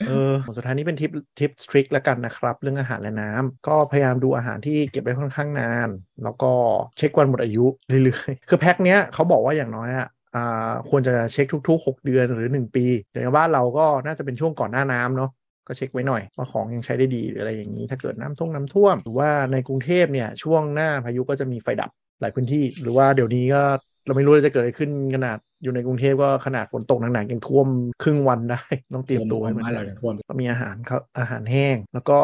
[0.07, 5.89] เออหมวดสุดท้ายนี้เป็นทิปทิปสตริกแล้วกันนะครับ เรื่องอาหารและน้ำก็พยายามดูอาหารที่เก็บได้ค่อนข้างนาน
[6.23, 6.51] แล้วก็
[6.97, 7.65] เช็ควันหมดอายุ
[8.03, 15.31] เรื่อยๆคือแพ็คเนี้ยเขาบอกว่าอย่างน้อยอะอ่าควรจะเช็คทุก ๆ 6 เดือนหรือ 1 ปีเดี๋ยวในบ้านเราก็น่าจะเป็นช่วงก่อนหน้าน้ำเนาะ
[15.67, 21.89] ก็เช็คไว้หน่อยว่าของยังใช้ได้ดีหรืออะไรอย่างนี้ ถ้าเกิดน้ำท่วงน้ำท่วม หรือว่าในกรุงเทพเนี่ยช่วงหน้าพายุก็จะมีไฟดับ
[22.21, 23.63] หลายพื้นที่ หรือว่าเดี๋ยวนี้ก็
[24.05, 27.67] เราไม่รู้ว่าจะเกิดอะไรขึ้นขนาดอยู่ในกรุงเทพก็ขนาดฝนตกหนักๆยังท่วม
[28.03, 28.61] ครึ่งวันได้
[28.95, 32.19] ต้องเตรียมตัวไว้เหมือนบ้านกัเรานอย่างท่วมก็มีอาหารครับอาหารแห้ง แล้วก็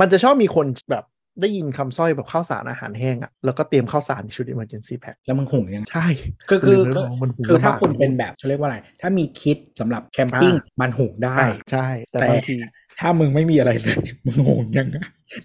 [0.00, 1.04] มันจะชอบมีคนแบบ
[1.40, 6.06] ได้ยินคำสร้อยแบบข้าวสารอาหารแห้งอะ่ะแล้วก็เตรียมข้าวสารในชุด emergency pack แล้วมึงหุงยังไงใช่
[6.48, 12.56] คือคือหรืคือมันหุงคือถ้าลำบกคุณเป็นแบบเขาเรียกว่าอะไร ถ้ามีคิดสำหรับแคมปิ้งอ่ามันหุงได้อ่าใช่แต่แต่บางที
[13.00, 13.96] ถ้ามึงไม่มีอะไรเลย
[14.26, 14.96] มึงหุงยังไง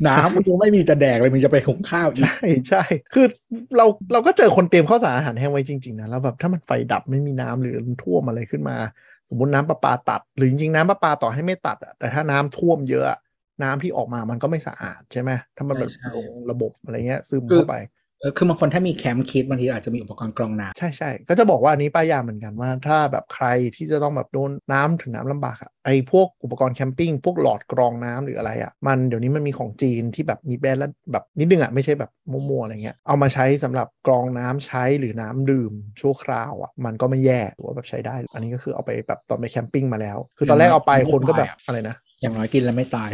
[0.07, 2.39] น้ำมึงยังไม่มีจะแดกเลยมึงจะไปหุงข้าวอีก ใช่
[2.69, 2.83] ใช่
[3.13, 3.25] คือ
[3.77, 8.77] เราเราก็เจอคนเตรียมข้าวสารอาหารแห้งไว้จริง ๆ นะแล้วแบบถ้ามันไฟดับไม่มีน้ำหรือมันท่วมอะไรขึ้นมา
[9.29, 13.19] สมมติน้ำประปาตัด หรือจริงๆน้ำประปาต่อให้ไม่ตัดอะแต่ถ้าน้ำท่วมเยอะอะ
[13.63, 43.11] น้ำที่ออกมามันก็ไม่สะอาดใช่ไหมถ้ามันแบบใช่ลงระบบอะไรเงี้ยซึมคือเข้าไปเออคือบางคนถ้ามีแคมป์คิดบางทีอาจจะมีอุปกรณ์กรองน้ใช่ใช่ก็จะบอกว่าอันนี้ป้ายยาเหมือนกันว่า ถ้าแบบใครที่จะต้องแบบโดนน้ำถึงน้ำลำบากอะไอพวกอุปกรณ์แคมปิ้งพวกหลอดกรองน้ำหรืออะไรอะมันเดี๋ยวนี้มันมีของจีนที่แบบมีแบรนด์แล้วแบบนิดนึงอะไม่ใช่แบบมั่วๆอะไรเงี้ยเอามาใช้สำหรับกรองน้ำใช้หรือน้ำดื่มชั่วคราวอะมันก็ไม่แย่หรือว่าแบบใช้ได้ อันนี้ก็คือเอาไปแบบตอนไปแคมปิ้งมาแล้ว คือตอนแรกเอาไปคนก็แบบอะไรนะำอย่างน้อยกินแล้วไม่ตาย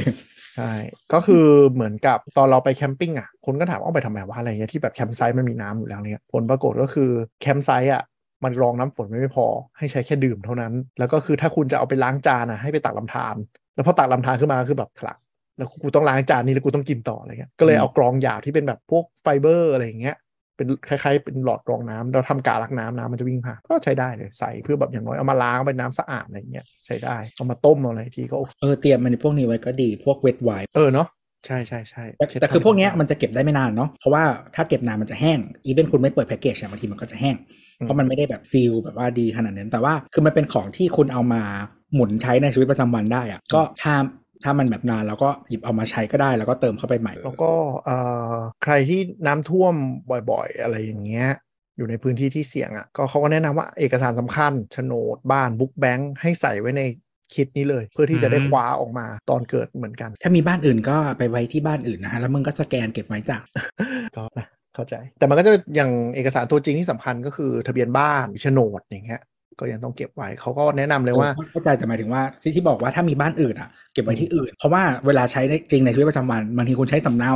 [0.55, 0.71] ใช่
[1.13, 7.09] ก็คือเหมือนกับตอนเราไปแคมปิ้งอะ คนก็ถามว่าไปทำไมวะอะไรเงี้ยที่แบบแคมป์ไซต์มันมีน้ำอยู่แล้วเนี่ยผลปรากฏก็คือ
[7.41, 8.03] แคมป์ไซต์อะ
[8.43, 9.47] มันรองน้ำฝนไม่พอ
[9.77, 13.35] ให้ใช้แค่ดื่มเท่านั้น แล้วก็คือถ้าคุณจะเอาไปล้างจานอะให้ไปตักลำธาร
[13.75, 15.17] แล้วพอตักลำธารขึ้นมาคือแบบขลัก
[15.57, 20.15] แล้วกูต้องล้างจานนี้แล้วกูต้องกินต่ออะไรเงี้ยก็เลยเอากรองหยาบที่เป็นแบบพวกไฟเบอร์อะไรอย่างเงี้ย
[20.61, 31.07] เป็นคล้ายๆเป็นหลอดกรองน้ำเราทำกาลักน้ำน้ำมันจะวิ่งผ่านก็ใช้ได้เลยใส่เพื่อแบบอย่างน้อยเอามาล้างเป็นน้ำสะอาดอะไรเงี้ยใช้ได้เอามาต้มเอาอะไรทีก็โอเคเออเตรียมมันพวกนี้ไว้ก็ดีพวกเวทไวเออเนาะ
[31.45, 34.23] ใช่ใช่ใช่แต่แต่คือพวกเนี้ยมันจะเก็บได้ไม่นานเนาะเพราะว่า
[34.55, 37.35] ถ้าเก็บนานมันจะแห้งอีเวนคุณไม่เปิดแพ็กเกจเนี่ยบางทีมันก็จะแห้ง
[37.79, 41.41] เพราะมันไม่ได้แบบซีลแบบว่าดีขนาดนั้นแต่ว่าคือมันเป็นของที่คุณเอามา
[41.93, 43.93] หมุนใช้ในชีวิตประจำวันได้อะก็ถ้า
[44.43, 47.51] ถ้ามันแบบนานเราก็หยิบเอามาใช้ก็ได้ แล้วก็เติมเข้าไปใหม่ แล้วก็
[47.85, 47.97] เอ่
[48.31, 48.33] อ
[48.63, 49.73] ใครที่น้ำท่วม
[50.31, 51.29] บ่อยๆ อะไรอย่างเงี้ย
[51.77, 56.81] อยู่ในพื้นที่ที่เสี่ยงอะ่ะก็เขาก็แนะนำว่าเอกสารสำคัญโฉนดบ้านบุ๊กแบงค์ให้ใส่ไว้ใน
[57.33, 63.37] คิดนี้เลย เพื่อที่จะได้อืมคว้าออกมาตอนเกิดเหมือนกัน ถ้ามีบ้านอื่นก็ไปไว้ที่บ้านอื่นนะฮะแล้วมึงก็สแกนเก็บไว้จ้ะ
[64.17, 69.21] ก็นะเข้าใจ แต่มันก็จะอย่างเอกสารตัวจริงที่สำคัญก็คือทะเบียนบ้านโฉนดอย่างเงี้ย
[69.59, 77.33] ก็ยังต้องเก็บไว้เขาก็แนะนำเลยว่าเข้าใจแต่หมายถึงว่าที่ที่บอกว่าถ้ามีบ้านอื่นอะเก็บไว้ที่อื่น เพราะว่าเวลาใช้ได้จริงในชีวิตประจำวันบางทีคุณใช้สำเนา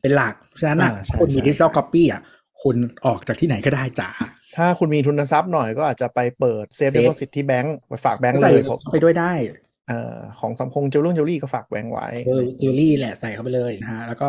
[0.00, 2.22] เป็นหลักเพราะฉะนั้นอะอ่าใช่คุณมีใช่ดิจิทัลก๊อปปี้อะ
[2.62, 4.10] คุณออกจากที่ไหนก็ได้จ้า
[4.56, 9.32] ถ้าคุณมีทุนทรัพย์หน่อยก็อาจจะไปเปิดเซฟ Safe เด p o สิตที่แบงก์ไปฝากแบงก์ใส่เลยเพราะเข้าไปด้วยได้
[9.88, 14.28] เอ่อของสังคมเจลลุ่งเจลลี่ก็ฝากแบงก์ไว้เออจิวเวลรี่แหละใส่เข้าไปเลยนะฮะแล้วก็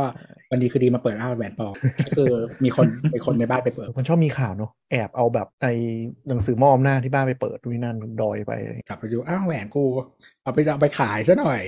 [0.51, 2.31] วันดีคืนดีมาเปิดอ้าวแหวนปลอมก็คือ
[2.63, 5.67] มีคนมีคนในบ้านไปเปิดมันชอบมีข่าวเนอะแอบเอาแบบใบ
[6.29, 8.51] หนังสือมอบอำนาจที่บ้านไปเปิดดูนี่นั่นดอยไป
[8.87, 9.83] กลับไปดูอ้าวแหวนกู
[10.43, 11.61] เอาไปจะเอาไปขายซะหน่อย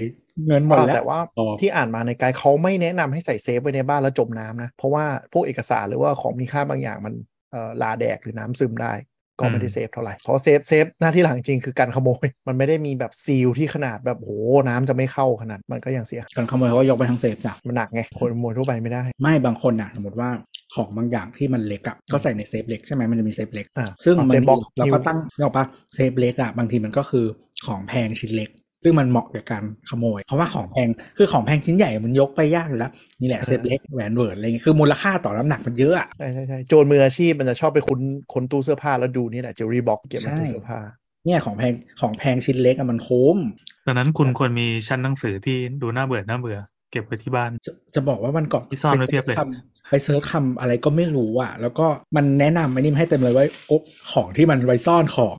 [0.47, 7.13] เงินหมดอ่าแล้วแต่ว่าอ๋อที่อ่านมาในไกด์เขาไม่แนะนำให้ใส่เซฟไว้ในบ้านแล้วจมน้ำนะเพราะว่าพวกเอกสารหรือว่าของมีค่าบางอย่างมัน
[7.51, 8.93] เอ่อราแดกหรือน้ำซึมได้
[9.39, 14.31] ก็ไม่ได้เซฟเท่าไหร่ เพราะเซฟเซฟหน้าที่หลักจริงๆคือการขโมย มันไม่ได้มีแบบ seal ที่ขนาดแบบโห
[14.67, 20.29] น้ำจะไม่เข้าขนาดมันก็ยังเสียการขโมยเขาก็ยกไปทั้งเซฟจ้ะมันหนักไงคนขโมยทั่วไปไม่ได้ ไม่บางคนน่ะสมมติว่า
[20.75, 25.65] ของบางอย่างที่มันเล็กอะก็ใส่ในเซฟเล็กใช่ไหมมันจะมีเซฟเล็กอ่าซึ่งเอามันเซฟบ็อกเราก็หิ้วตั้งเราปะ
[25.95, 27.25] เซฟเล็กอะบางทีมันก็คือ
[27.65, 28.49] ของแพงชิ้นเล็ก
[28.83, 37.99] ซึ่งมันเหมาะกับการขโมย เพราะว่าของแพงคือของแพงชิ้นใหญ่มันยกไปยากอยู่แล้วนี่แหละเซฟเล็กแหวนเหวินอะไรเงี้ยคือมูลค่าต่อน้ำหนักมันเยอะอะใช่ใช่ใช่โจรมืออาชีพมันจะชอบไปค้น
[38.33, 40.79] ค้นตู้เสื้อผ้าแล้วดูนี่แหละ jewelry box เก็บในตู้เสื้อผ้า
[41.25, 43.37] เนี่ยของแพงของแพงชิ้นเล็กอะมันคุ้ม
[43.85, 46.57] ดังนั้นคุณควรมีชั้นหนังสือที่ดูน่าเบื่อน่าเบื่อ
[46.91, 53.81] เก็บไว้ที่บ้าน จะจะบอกว่าวันก่อนที่ซ่อนไว้เพียบเลยคำ ไป search คำอะไรก็ไม่รู้อะแล้วก็มันแนะนำอันนี้มาให้เต็มเลยว่าโอ๊ะ
[54.11, 55.35] ของที่มันไว้ซ่อนของ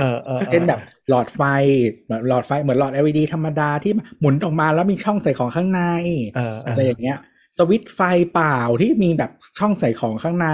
[0.00, 1.42] เออเออออเช่นแบบหลอดไฟ
[2.08, 5.82] แบบหลอดไฟเหมือนหลอด LED ธรรมดาที่หมุนออกมาแล้วมีช่องใส่ของข้างใน
[6.36, 7.18] เออเอออะไรอย่างเงี้ย
[7.56, 8.00] สวิตช์ไฟ
[8.32, 10.48] เปล่าที่มีแบบช่องใส่ของข้างใน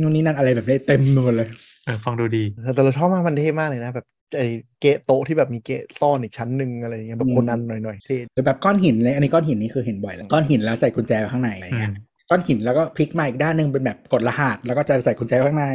[0.00, 1.48] นู่นนี่นั่นอะไรแบบนี้เต็มไปหมดเลย
[1.84, 2.44] เออฟังดูดี
[2.74, 4.48] แต่เราชอบมากมันเท่มากเลยนะแบบไอ้
[4.80, 15.66] เกะโต๊ะที่แบบมีเกะซ่อนอีกชั้นหนึ่งอะไรอย่างเงี้ยแบบอืมคนนั้นหน่อยๆเท่หรือแบบก้อนหินเลยอันนี้ก้อนหินนี่คือเห็นบ่อยแล้วก้อนหินแล้วใส่กุญแจไว้ข้างในอะไรเงี้ยอืม ก้อนหินแล้วก็พลิกมาอีกด้านหนึ่งเป็นแบบกดรหัสแล้วก็จะใส่กุญแจไว้ข้างใน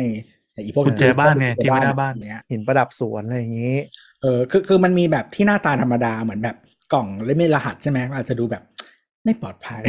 [0.53, 3.77] แต่อีพวกกุญแจบ้านเนี่ยกุญแจที่ไว้หน้าบ้านอย่งเงี้ยหินประดับสวนอะไรอย่างงี้
[4.21, 6.55] เออคือคือมันมีแบบที่หน้าตาธรรมดาเหมือนแบบ
[6.93, 8.63] กล่องและไม่รหัสใช่ไหมอาจจะดูแบบ
[9.23, 9.81] ไม่ปลอดภัย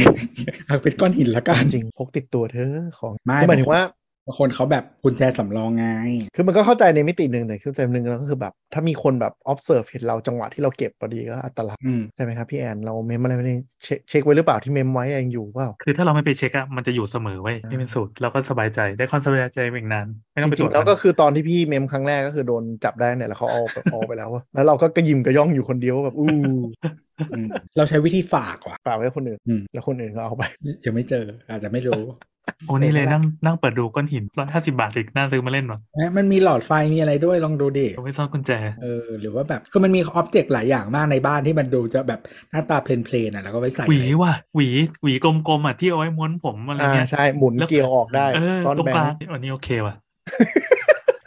[0.65, 3.81] เอาเป็นก้อนหินละกันจริงพกติดตัวเธอะของไม่คือหมายถึงว่า
[4.27, 5.85] บางคนเขาแบบกุญแจสำรองไง
[6.35, 26.59] คือมันก็เข้าใจในมิติหนึ่งแต่คือใจหนึ่งแล้วก็คือแบบ ถ้ามีคนแบบ observe เห็นเราจังหวะที่เราเก็บพอดีก็อันตรายอืมใช่ไหมครับพี่แอน เราเมมอะไรไว้นี่เช็คเช็คไว้หรือเปล่าที่เมมไว้ยังอยู่เปล่า คือถ้าเราไม่ไปเช็คอะมันจะอยู่เสมอไว้ยอ่านี่เป็นสูตรเราก็สบายใจได้ความสบายใจอีกนานไม่ต้องจไปตริรวงจๆแล้วก็คือตอนที่พี่เมมครั้งแรกก็คือโดนจับได้เนี่ยแล้วเขาเอาแบบเอาไปแล้วอะแล้วเราก็กระยิมกระย่องอยู่คนเดียวแบบอู้อืม
[27.77, 30.43] เราใช้วิธีฝากว่ะฝากไว้ให้คนอื่นอืมแล้วคนอื่นก็เอาไป
[30.85, 32.03] ยังไม่เจอ อาจจะไม่รู้
[32.67, 38.51] โอ้นี่เลยเออนั่งนั่งเปิดดูก้อนหินร้อยห้าสิบาทอีกน่าซื้อมาเล่นวะเอ๊ะมันมีหลอดไฟมีอะไรด้วยลองดูดิเอาไว้ซ่อนกุญแจ
[38.81, 42.19] เออหรือว่าแบบคือมันมีอ็อบเจกต์หลายอย่างมากในบ้านที่มันดูจะแบบ
[42.51, 44.67] หน้าตาเพลนๆอะแล้วก็ไว้ใส่หวีเลยว่ะหวี
[45.03, 49.95] หวีกลมๆอะที่เอาไว้ม้วนผมอะไรอ่าเงี้ยใช่หมุนแล้วเกลียวออกได้เออซ่อนตรงแบกลางงค์อันนี้โอเคว่ะ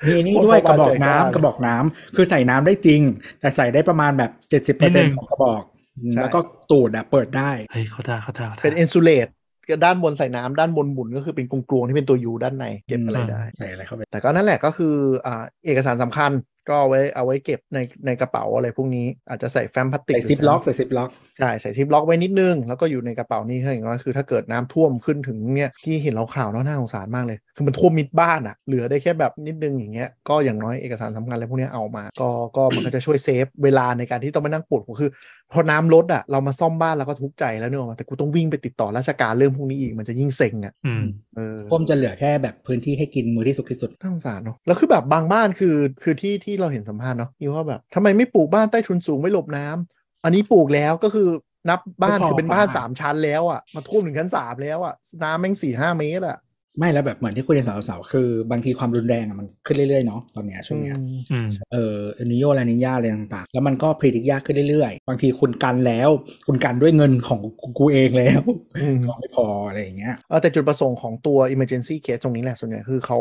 [0.07, 3.03] มีอันนี่โอ้ด้วยพกอระบอกใจน้ำกล้ากระบอกน้ำคือใส่น้ำได้จริง
[3.41, 5.74] แต่ใส่ได้ประมาณแบบเจ็ดสิบเปอนิร์ดนึเซ็นงของกระบอกใช่
[6.21, 6.39] แล้วก็
[6.71, 9.29] ตูดอะเปิดได้เฮ้ยเขาท่าเขาท่าเขาท่าเป็นอินซูเลต
[9.85, 14.95] ด้านบนใส่น้ำด้านบนหมุนก็คือเป็นกลวงๆที่เป็นตัวยูด้านในเก็บอะไรอืมได้ใส่อะไรเข้าไปแต่ก็นั่นแหละก็คือ
[15.27, 16.33] อ่าเอกสารสำคัญ
[16.69, 35.11] ก็เอาไว้เอาไว้เก็บในในกระเป๋าอะไรพวกนี้อาจจะใส่แฟ้มพลาสติกใส่หรือซิปล็อกใส่ใส่ซิปล็อกใช่ใส่ซิปล็อกไว้นิดนึง แล้วก็อยู่ในกระเป๋านี่ถ้าอย่างน้อยคือถ้าเกิดน้ำท่วมขึ้นถึงเนี่ยที่เห็นเราข่าวเนาะน่าสงสารมากเลย คือมันท่วมมิดบ้านอะเหลือได้แค่แบบนิดนึงอย่างเงี้ยก็อย่างน้อยเอกสารสำคัญอะไรพวกเนี้ยเอามา ก็ก็มันก็จะช่วย save เวลาในการที่ต้องไปนั่งปวดหัวคือ
[35.55, 41.05] พอน้ำลดอะเรามาซ่อมบ้านเราก็ทุกข์ใจแล้วเนอะแต่กูต้องวิ่งไปติดต่อราชการเรื่องพวกนี้อีกมันจะยิ่งเซ็งอะอืม
[41.37, 51.29] เออพวกมันจะเหลือแค่แบบพื้นที่ให้กินมือที่สุดที่สุดน่าสงสารเนาะแล้วคือแบบบางบ้านคือคือที่ที่เราเห็นสัมภาษณ์เนาะที่ว่าแบบทำไมไม่ปลูกบ้านใต้ทุนสูงไม่หลบน้ำอันนี้ปลูกแล้วก็คือ
[51.71, 54.95] นับบ้านไม่พอคือเป็นบ้านป่ะสามชั้นแล้วอะมาท่วมถึงชั้นสามแล้วอะ
[55.25, 56.39] น้ำแม่งสี่ห้าเมตรอะ
[56.79, 66.11] ไม่แล้วแบบเหมือนที่คุยในสาวๆคือบางทีความรุนแรงอะมันขึ้นเรื่อยๆเนาะตอนเนี้ยช่วงเนี้ยอืมอืมเออเอลนิโยลานิญาอะไรต่างๆ แล้วมันก็พรีดิกยากขึ้นเรื่อยๆ บางทีคุณกันแล้ว
[66.47, 67.41] คุณกันด้วยเงินของ
[67.79, 68.43] กูเองแล้ว
[68.77, 73.19] อืมก็ไม่พออะไรอย่างเงี้ยเออแต่จุดประสงค์ของตัว emergency case ตรงนี้แหละส่วนใหญ่คือเขา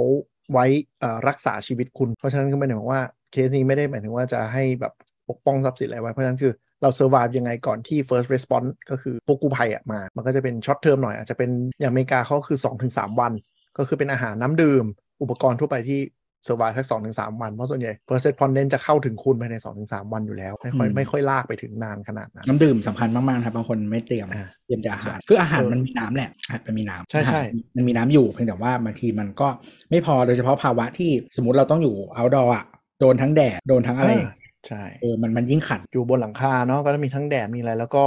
[0.51, 0.65] ไว้
[0.99, 3.01] เอ่อรักษาชีวิตคุณ เพราะฉะนั้นก็ไม่ได้หมายความว่า
[3.31, 4.93] เคสนี้ไม่ได้หมายถึงว่าจะให้แบบ
[5.29, 11.49] ปกป้องทรัพย์สินอะไรไว้เพราะฉะนั้นคือ เรา survive ยังไงก่อนที่ first response ก็คือพวกกู้ภัยอะมา มันก็จะเป็น short term หน่อยอาจจะเป็น
[11.81, 12.59] อย่างอเมริกาเขาคือ
[12.89, 13.33] 2-3 วัน
[13.77, 14.85] ก็คือเป็นอาหารน้ำดื่ม
[15.21, 16.01] อุปกรณ์ทั่วไปที่
[16.47, 29.47] survive สัก2-3วัน เพราะส่วนใหญ่ first respondent จะเข้าถึงคุณภายใน2-3วันอยู่แล้ว ไม่ค่อยอืมไม่ค่อยลากไปถึงนานขนาดนั้น น้ำดื่มสำคัญมาก ๆ ครับบางคนไม่เตรียมอ่าเตรียมแต่อาหาร คืออาหารเออมันมีน้ำแหละอาหารมันมีน้ำใช่ใช่อาหารมันมีน้ำอยู่เพียงแต่ว่าบางทีมันก็
[29.89, 32.65] ไม่พอโดยเฉพาะภาวะที่สมมติเราต้องอยู่ outdoor อะ
[32.99, 34.31] โดนทั้งแดด โดนทั้งอะไรอ่า
[34.67, 38.05] ใช่เออมันมันยิ่งขัดอยู่บนหลังคาเนาะก็จะมีทั้งแดดมีอะไรแล้วก็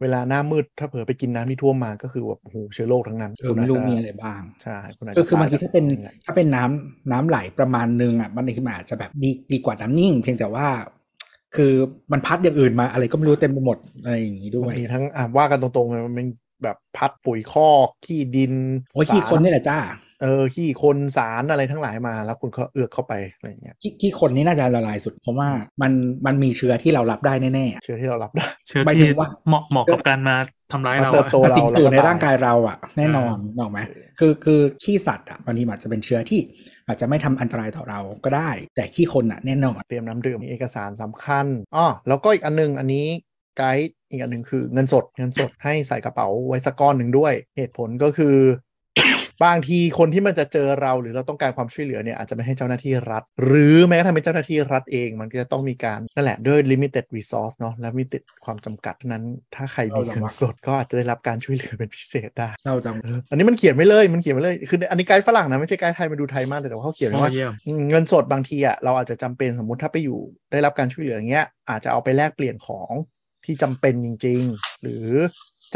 [0.00, 10.66] เวลาหน้ามืดถ้าเผลอไปกินน้ำที่ท่วมมาก็คือแบบโอ้โหเชื้อโรคทั้งนั้นเออไม่รู้มีอะไรบ้างใช่คุณอาจก็จะคือบางทีตยถ้าเป็นจกอะไรถ้าเป็นน้ำน้ำไหลประมาณนึงอะมันขึ้นมาอาจจะแบบดีดีกว่าน้ำนิ่ง เพียงแต่ว่า
[11.56, 11.72] คือ
[12.12, 16.28] มันพัดอย่างอื่นมาอะไรก็ไม่รู้เต็มไปหมดอะไรอย่างนี้ด้วยบางทีทั้งอะว่ากันตรงๆเลยมันเป็น
[16.62, 18.54] แบบพัดปุ๋ยคอกขี้ดิน
[18.92, 19.78] โอ้ยขี้สารคนนี่แหละจ้า
[20.22, 25.48] เออขี้คนสารอะไรทั้งหลายมาแล้วคุณก็เอือกเข้าไปอะไรอย่างเงี้ยขี้ขี้คนนี่น่าจะละลายสุด เพราะว่า
[25.82, 25.92] มัน
[26.26, 30.36] มันมีเชื้อที่เรารับได้แน่ๆอะเชื้อที่เรารับได้เชื้อหมายที่ถึงว่าเหมาะเหมาะกับการมา
[30.72, 33.80] ทำร้ายเรามาเติบอะโตแต่สิ่งอื่นในเราก็ตายร่างกายเราอะ แน่นอนนกออกไหม
[34.18, 36.40] คือคือขี้สัตว์อะบางทีมันอาจจะเป็นเชื้อที่
[36.86, 41.46] อาจจะไม่ทำอันตรายต่อเราก็ได้ แต่ขี้คนอะแน่นอนเตรียมน้ำดื่มมีเอกสารสำคัญ
[41.76, 43.06] อ๋อแล้วก็อีกอันนึงอันนี้
[43.58, 48.36] ไกด์อีกอันหนึ่งคือเงินสดเงินสดให้ใส่กระเป๋าไว้สักก้อนหนึ่งด้วย เหตุผลก็คือ
[49.44, 59.24] บางทีคนที่มันจะเจอเราหรือเราต้องการความช่วยเหลือเนี่ยอาจจะไม่ให้เจ้าหน้าที่รัฐ หรือแม้กระทั่งเป็นเจ้าหน้าที่รัฐเองมันก็จะต้องมีการนั่นแหละด้วย limited resource เนาะและ limited ความจำกัดฉะนั้น
[59.54, 70.20] ถ้าใครมีเงินสดก็อาจจะได้รับการช่วยเหลือเป็นพิเศษได้เศร้าจังเอออันนี้มันเขียนไว้เลยมันเขียนไว้เลยคืออันนี้ไกด์ฝรั่งนะไม่ใช่ไกด์ไทยมาดูไทยมากเลยแต่ว่าเขาเขียนไว้อ๋อว่าเยี่ยมอืมเงินสดบางทีอะเราอาจจะจำเป็นสมมุติถ้าไปอยู่
[70.52, 72.90] ได้รับการช่วยเหลืออย่างเงี้ยอาจจะเอาไปแลกเปลี่ยนของ
[73.44, 75.06] ที่จำเป็นจริง ๆ หรือ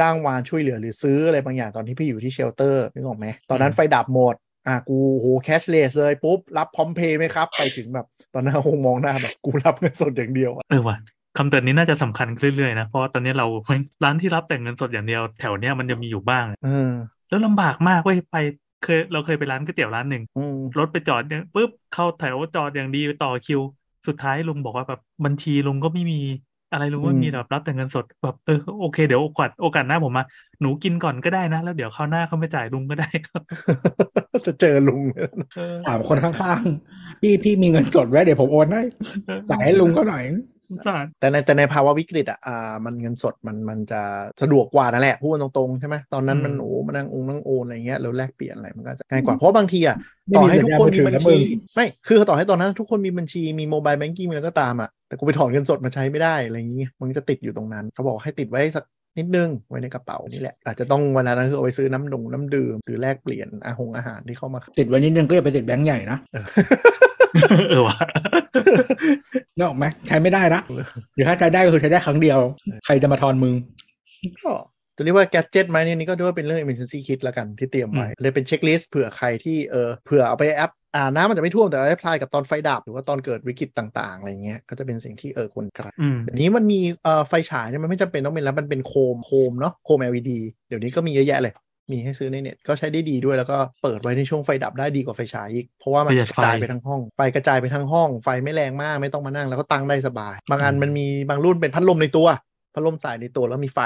[0.00, 4.34] จ้างวานช่วยเหลือหรือซื้ออะไรบางอย่างตอนที่พี่อยู่ที่ shelter นึกออกไหมตอนนั้นไฟดับหมด
[4.66, 10.96] อะกูโห cashless เลยปุ๊บ รับพร้อมเพย์ไหมครับ ไปถึงแบบ ตอนนั้นคงมองหน้าแบบ กูรับเงินสดอย่างเดียวอะเออว่ะ
[11.36, 16.90] คำเตือนนี้น่าจะสำคัญขึ้นเรื่อยๆนะเพราะว่าตอนนี้เราเฮ้ยร้านที่รับแต่เงินสดอย่างเดียวแถวเนี้ยมันจะมีอยู่บ้างเออ
[17.28, 18.36] แล้วลำบากมากเว้ยไป
[18.84, 23.60] เคยเราเคยไปร้านก๋วยเตี๋ยวร้านหนึ่งอืมรถไปจอดเนี่ยปุ๊บเข้าแถวจอดอย่างดีไปต่อคิว
[24.06, 26.20] สุดท้ายลุงบอกว่าแบบบัญชีลุงก็ไม่มี
[26.72, 30.24] อะไรลุงไม่มีแบบรับแต่เงินสดแบบเออโอเคเดี๋ยวโอกาสโอกาสหน้าผมมา
[30.60, 33.08] หนูกินก่อนก็ได้นะ แล้วเดี๋ยวคราวหน้าเขาไม่จ่ายลุงก็ได้
[34.46, 35.02] จะเจอลุง
[35.56, 38.82] เออถามคนข้างๆพี่พี่มีเงินสดไว้เดี๋ยวผมโอนให้
[39.50, 40.55] จ่ายให้ลุงก็หน่อยสงสาร
[41.20, 44.02] แต่ในแต่ในภาวะวิกฤตอะอ่ามันเงินสดมันมันจะ
[44.42, 49.96] สะดวกกว่านั่นแหละพูดกันตรงๆใช่ไหมตอนนั้นมันโอ้มานั่งองนั่งโอนอะไรเงี้ยแล้วแลกเปลี่ยนอะไรมันก็จะง่ายกว่าเพราะบางทีอะ
[50.28, 51.40] ไม่ต่อมีให้ทุกคนมีสัญญาณมือถือบัญนะมึชีง
[51.74, 58.84] ไม่คือต่อให้ตอนนั้นทุกคนมีบัญชีมี mobile banking อะไรก็ตามอะแต่กูไปถอนเงินสดมาใช้ไม่ได้อะไรอย่างเงี้ยมันก็จะติดอยู่ตรงนั้นเขาบอกให้ติดไว้สัก
[59.18, 66.18] นิดนึงไว้ในกระเป๋านี่แหละ อาจจะต้องวันนั้นคือเอาไปซื้อน้ำดงน้ำดื่มหรือแลกเปลี่ยนอาหงอาหารที่เข้ามา ติดไว้นิดนึงก็อย่าไปติดแบงค์ใหญ่นะ
[67.70, 67.96] เออว่ะ
[69.56, 70.60] นึกออกไหมใช้ไม่ได้นะ
[71.14, 72.38] หรือถ้าใช้ได้ก็คือใช้ได้ครั้งเดียว
[72.84, 73.54] ใครจะมาทอนมึง
[74.44, 74.52] ก็
[74.96, 90.30] จะเรียกว่าแกจ g ตไหมเนี่ยนี่ก็ด้วยเป็นเรื่อง emergency kit ละกันที่เตรียมไว้อืมเลยเป็น checklist เผื่อใครที่เออเผื่อเอาไปแอปอ่าน้ำมันจะไม่ท่วมแต่ว่า apply กับตอนไฟดับ หรือว่าตอนเกิดวิกฤตต่างๆ อะไรเงี้ยก็จะเป็นสิ่งที่เออควรกระอืมเดี๋ยวนี้มันมีเอ่อไฟฉายเนี่ยมันไม่จำเป็นต้องเป็นแล้วมันเป็นโคมโคมเนาะโคม LED
[90.68, 91.52] เดี๋ยวนี้ก็มีเยอะแยะเลย
[91.92, 102.28] มีให้ซื้อในเน็ตก็ใช้ได้ดีด้วยแล้วก็เปิดไว้ในช่วงไฟดับได้ดีกว่าไฟฉายอีก เพราะว่ามันประหยัดไฟกระจายไปทั้งห้อง ไฟกระจายไปทั้งห้อง ไฟไม่แรงมากไม่ต้องมานั่งแล้วก็ตั้งได้สบาย บางอันมันมีบางรุ่นเป็นพัดลมในตัว
[102.74, 103.80] พัดลมสายในตัวแล้วมีไฟ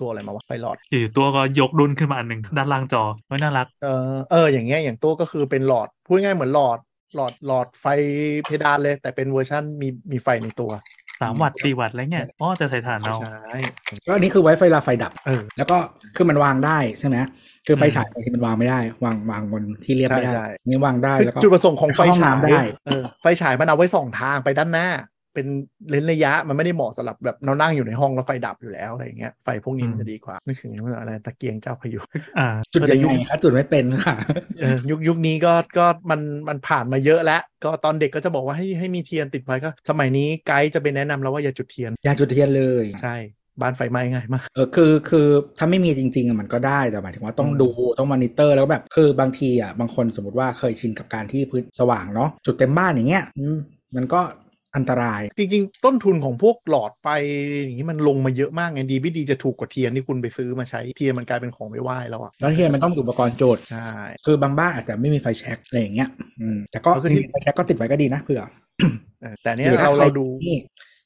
[0.00, 6.78] ตัวอะไรมาวะไฟหลอดอยู่ตัวก็ยกดุนขึ้นมาอันหนึ่งด้านล่างจอไม่น่ารัก เออเอออย่างเงี้ยอย่างตัวก็คือเป็นหลอดพูดง่ายๆเหมือนหลอด
[7.14, 7.86] หลอดหลอดไฟ
[8.44, 10.70] เพดานเลย แต่เป็นเวอร์ชันมีมีไฟในตัว
[11.20, 13.58] สามวัตต์สี่วัตต์อะไรเงี้ยอ๋อแต่ใส่ถ่านเอาใช่
[14.06, 15.76] ก็อันนี้คือไว้ไฟลาไฟดับเออแล้วก็
[16.16, 17.16] คือมันวางได้ใช่ไหม
[17.66, 24.88] คือไฟอืมฉายบางทีมันวางไม่ได้ วางวางบนที่เรียบไม่ได้ใช่ใช่นี่วางได้คือแล้วก็จุดประสงค์ของไฟฉายเข้าห้องน้ำได้เออไฟฉายมันเอาไว้ส่องทางไปด้านหน้า
[25.34, 25.46] เป็น
[25.90, 32.00] เลนส์ระยะมันไม่ได้เหมาะสำหรับแบบเรานั่งอยู่ในห้องแล้วไฟดับอยู่แล้วอะไรอย่างเงี้ยไฟพวกนี้มันจะดีกว่านึกถึงว่าอะไรตะเกียงเจ้าพายุ
[32.38, 34.16] อ่าจุดเออแต่ยังยุคไงคะจุดไม่เป็นค่ะ
[34.60, 43.16] เออยุคยุคนี้ก็ก็มันมันผ่านมาเยอะแล้ว ก็ตอนเด็กก็จะบอกว่าให้ให้มีเทียนติดไว้ก็ สมัยนี้ไกด์จะไปแนะนำแล้วว่าอย่าจุดเทียนอย่าจุดเทียนเลยใช่
[43.60, 45.26] บ้านไฟไหม้ง่ายมาก เออคือคือ
[45.58, 47.68] ถ้าไม่มีจริงๆอะมันก็ได้แต่หมายถึงว่าต้องอืมดู
[47.98, 53.58] ต้องมอนิเตอร์แล้วแบบคือบางทีอะบางคนสมมติว่าเคยชินกับการที่พื้นสว่างเนาะจุดเต็มบ้านอย่างเงี้ยอืม
[53.96, 54.20] มันก็
[54.76, 57.06] อันตราย จริง ๆ ต้นทุนของพวกหลอดไฟ
[57.62, 63.88] อย่างนี้มันลงมาเยอะมากไงดีไม่ดีจะถูกกว่าเทียนที่คุณไปซื้อมาใช้เทียนมันกลายเป็นของไว้ไหว้แล้วอะแล้วเทียนมันต้องมีอุปกรณ์จุดใช่
[64.26, 66.08] คือบางบ้านอาจจะไม่มีไฟแช็กอะไรอย่างเงี้ย
[66.40, 68.42] อืมแต่ก็ก็คือที่ไฟแช็กก็ติดไว้ก็ดีนะเผื่อ
[69.20, 70.58] เออแต่เนี้ยหรือถ้เราใคเราดูนี่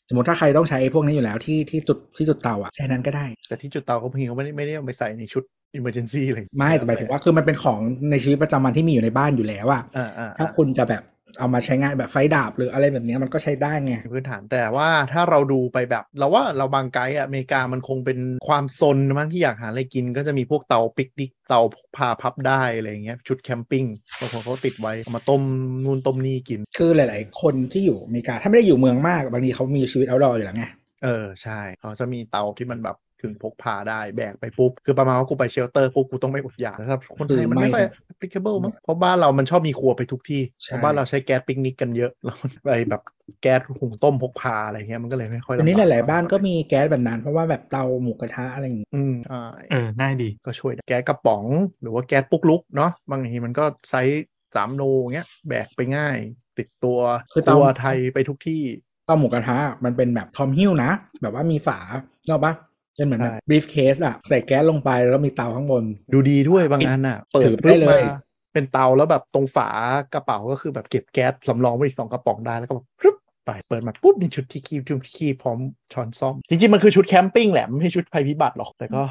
[0.09, 5.43] สมมติถ้าใครต้องใช้ไอ้พวกนี้อยู่แล้วที่ที่จุดที่จุดเตาอะใช้นั้นก็ได้ แต่ที่จุดเตาเขาเพียงเขาไม่ได้ไม่ได้เอาไปใส่ในชุด
[5.79, 11.05] emergency เลยไม่แต่หมายถึงว่าคือมันเป็นของในชีวิตประจำวันที่มีอยู่ในบ้านอยู่แล้วอะอ่าอ่าถ้าคุณจะแบบ
[11.39, 18.19] เอามาใช้งานแบบไฟดับหรืออะไรแบบเนี้ยมันก็ใช้ได้ไงพื้นฐานแต่ว่าถ้าเราดูไปแบบเราว่าเราบางไกด์อะอเมริกามันคงเป็น
[18.49, 23.85] ความซนมั้งที่อยากหาอะไรกินก็จะมีพวกเตาปิกนิกเตาพกพาพับได้อะไรอย่างเงี้ยชุด camping
[24.21, 25.43] บางคนเขาติดไว้เอามาต้ม
[25.85, 30.67] นู่นต้มนี่กิน คือหลาย ๆ คนที่อยู่อเมริกาถ้าไม่ได้อยู่เมืองมากบางทีเขามีชีวิต outdoor อยู่แล้วไง
[31.05, 43.03] เออใช่เขาจะมีเตาที่มันแบบ ถึงพกพาได้แบกไปปุ๊บ คือประมาณว่ากูไป shelter ปุ๊บกูต้องไม่อดอยากแต่ถ้าคนไทยมันไม่ค่อย applicable มั้งเพราะบ้านเรามันชอบมีครัวไปทุกที่ใช่เพราะบ้านเราใช้แก๊สปิกนิกกันเยอะแล้วมันไปแบบ
[43.43, 51.45] แก๊สหุงต้มพกพาอะไรเงี้ยมันก็เลยไม่ค่อยอันนี้ำบกหลาย ๆ บ้านก็มีแก๊สแบบนั้นเพราะว่าแบบเตาหมูกระทะอะไรอย่างงี้อืมใช่เออง่ายดีก็ช่วยได้แก๊สกระป๋อง
[51.81, 54.83] หรือว่าแก๊สปิกนิกเนาะบางทีมันก็ไซส์สามโล
[55.15, 56.17] เงี้ยแบกไปง่าย
[56.59, 56.99] ติดตัว
[57.33, 58.63] คือตัวเตาไทยไปทุกที่
[59.07, 60.91] เตาหมูกระทะมันเป็นแบบทอมฮิ้วนะ
[61.23, 61.79] แบบว่ามีฝา
[62.27, 62.53] เนกอะปะ
[62.97, 68.17] เป็นเหมือนแบบใช่ briefcase อะใส่แก๊สลงไปแล้วก็มีเตาข้างบน ดูดีด้วยบางอันอะเปิดถือไปปุ๊บเลยมา
[68.53, 69.69] เป็นเตาแล้วแบบตรงฝา
[70.15, 75.59] กระเป๋าก็คือแบบเก็บแก๊สสำรองไว้อีกสองกระป๋องได้แล้วก็แบบปุ๊บไปเปิดมาปุ๊บมีชุดที่คีบชุดที่คีบพร้อม
[75.93, 79.03] ช้อนส้อม จริงๆ มันคือชุดแคมปิ้งแหละไม่ใช่ชุดภัยพิบัติหรอก แต่ก็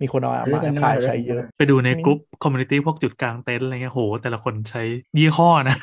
[0.00, 4.82] มีคนเอามาเรียกกันภัยได้ใช้เยอะ ไปดูในกลุ่ม community พวกชุดกางเต็นท์อะไรเงี้ยโห แต่ละคนใช้
[5.18, 5.76] ยี่ห้อนะ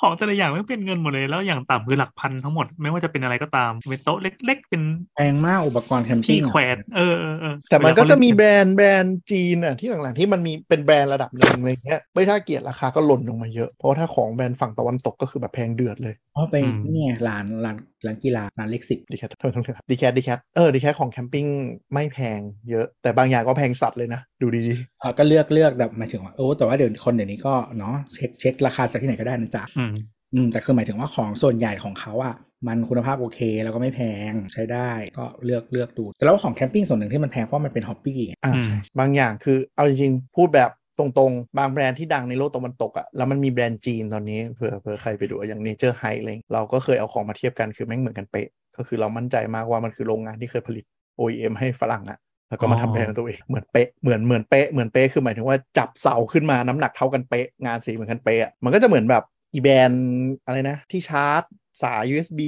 [0.00, 4.82] ของแต่ละอย่างไม่เป็นเงินหมดเลย แล้วอย่างต่ำคือหลักพันทั้งหมด ไม่ว่าจะเป็นอะไรก็ตามเป็นโต๊ะเล็ก ๆ เป็น
[5.16, 17.76] แพงมากอุปกรณ์แคมปิ้งอะที่แขวนเออเออเออแต่มันก็จะมีเวลาแบรนด์แบรนด์จีนอะที่หลังๆที่มันมีเป็นแบรนด์ระดับหนึ่งอะไรเงี้ยไม่น่าเกลียดราคาก็หล่นลงมาเยอะเพราะว่าถ้าของแบรนด์ฝั่งตะวันตกก็คือแบบแพงเดือดเลยอ๋อไปนี่ไงร้านร้าน
[18.06, 21.46] ร้านกีฬาร้านเล็กสิบดีแคททำไมต้องเลือกดีแคทดีแคทเออดีแคทของแคมปิ้ง
[21.92, 22.40] ไม่แพง
[22.70, 29.92] เยอะ แต่บางอย่างก็แพงสัตว์เลยนะ ดูดีเออก็เลือกเลือกแบบหมายถึงว่าโอ้แต่ว่าเดี๋ยวคนเดี๋ยวนี้ก็เนาะเช็คเช็คราคาจากที่ไหนก็ได้นะจ๊ะอืม
[30.34, 32.34] อืมแต่คือหมายถึงว่าของส่วนใหญ่ของเขาอะ
[32.66, 50.84] มันคุณภาพโอเคแล้วก็ไม่แพงใช้ได้ก็เลือกเลือกดู แต่แล้วว่าของแคมปิ้งส่วนหนึ่งที่มันแพงเพราะมันเป็น hobbyี้ไงอ่าอืมใช่บางอย่างคือเอาจริงๆ พูดแบบ ตรงๆ บางแบรนด์ที่ดังในโลกตะวันตกอะ่ะแล้วมันมีแบรนด์จีนตอนนี้เผื่อเผื่อใครไปดูอย่าง Naturehike อะไรเราก็เคยเอาของมาเทียบกันคือแม่งเหมือนกันเป๊ะ ก็คือเรามั่นใจมากว่ามันคือโรงงานที่เคยผลิต
[51.20, 52.18] OEM ให้ฝรั่งอะ่ะ
[52.48, 59.24] แล้วก็มาทำแบรนด์ตัวเองเหมือนเป๊ะเหมือนเหมือนเป๊ะเหมือนเป๊ะคือหมายถึงว่าจับเสาขึ้นมาน้ำหนักเท่ากันเป๊ะงานสีเหมือนกันเป๊ะอะมันก็จะเหมือนแบบ
[59.54, 60.04] อีแบรนด์
[60.46, 61.42] อะไรนะที่ชาร์จ
[61.82, 62.40] สาย USB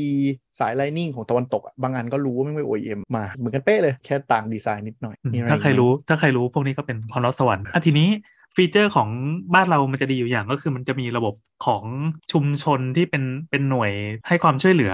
[0.60, 5.16] สาย Lightning ของตะวันตกอะบางอันก็รู้ว่าไม่เป็น OEM มา เหมือนกันเป๊ะเลย แค่ต่างดีไซน์นิดหน่อย
[5.50, 8.08] ถ้าใครรู้ถ้าใครรู้พวกนี้ก็เป็นความลับสวรรค์อะทีนี้
[8.56, 9.08] ฟีเจอร์ของ
[9.54, 11.34] บ้านเรามันจะดีอยู่อย่างก็คือมันจะมีระบบ
[11.66, 11.84] ของ
[12.32, 13.92] ชุมชนที่เป็นเป็นหน่วย
[14.28, 14.92] ให้ความช่วยเหลือ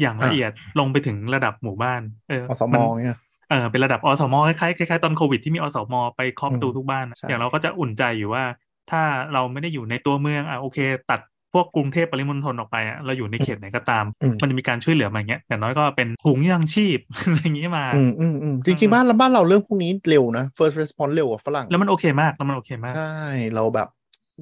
[0.00, 3.18] อย่างละอะเอียดลงไปถึงระดับหมู่บ้าน เอออสมนเนี่ย
[3.50, 8.44] เออเป็นระดับอสมคล้ายๆคล้ายๆตอนโควิดที่มีอสมไปเคาะประตูอืมทุกบ้านอะใช่อย่างเราก็จะอุ่นใจอยู่ว่า
[8.90, 10.78] ถ้าเราไม่ได้อยู่ในตัวเมืองอะโอเค
[11.10, 11.20] ตัด
[11.52, 23.16] พวกกรุงเทพปริมณฑลออกไปอะเราอยู่ในเขตไหนก็ตามอืมมันจะมีการช่วยเหลือมาอย่างเงี้ยอย่างน้อยก็เป็นถุงยังชีพอะไรอย่างงี้มาอืมอืมอืมจริงๆบ้านเราบ้านเราเรื่องพวกนี้เร็วนะ first response เร็วกว่าฝรั่งแล้วมันโอเคมากแล้วมันโอเคมากใช่
[23.54, 23.88] เราแบบ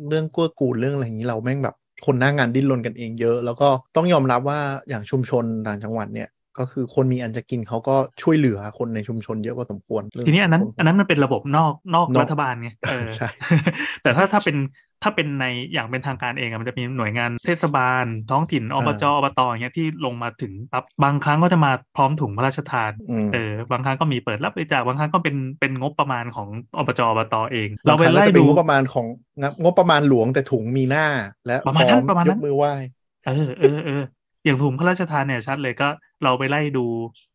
[0.08, 4.58] เรื่องกู้กูลเรื่องอะไรอย่างนี้เราแม่งแบบคนหน้างานดิ้นรนกันเองเยอะ แล้วก็ต้องยอมรับว่า
[4.88, 13.28] อย่างชุมชนต่างจังหวัดเนี่ยก็คือคนมีอันจะกินเขาก็ช่วยเหลือคนในชุมชนเยอะกว่าสมควรเรื่องทีนี้อันนั้นคอันนั้นมันเป็นระบบนอกนอกนอกรัฐบาลไงเออใช่
[14.02, 14.56] แต่ถ้าถ้าเป็น
[15.02, 26.48] ถ้าเป็นในอย่างเป็นทางการเองอะมันจะมีหน่วยงานเทศบาล ท้องถิ่นอบจอบตอย่างเงี้ยที่ลงมาถึงปั๊บบางครั้งก็จะมาพร้อมถุงพระราชทานอืมเออบางครั้งก็มีเปิดรับบริจาคบางครั้งก็เป็นเป็นงบประมาณของ
[26.78, 29.06] อบจอบตเอง เราไปบงคงไล่ก็จะเป็นดูงบประมาณของ
[29.40, 31.06] งบงบประมาณหลวงแต่ถุงมีหน้า
[31.46, 32.72] และประมาณนั้นพอประมาณนั้นยกมือไหว้
[33.26, 34.02] เออเออเออ
[34.44, 35.88] อย่างถุงพระราชทานเนี่ยชัดเลยก็
[36.24, 36.84] เราไปไล่ดู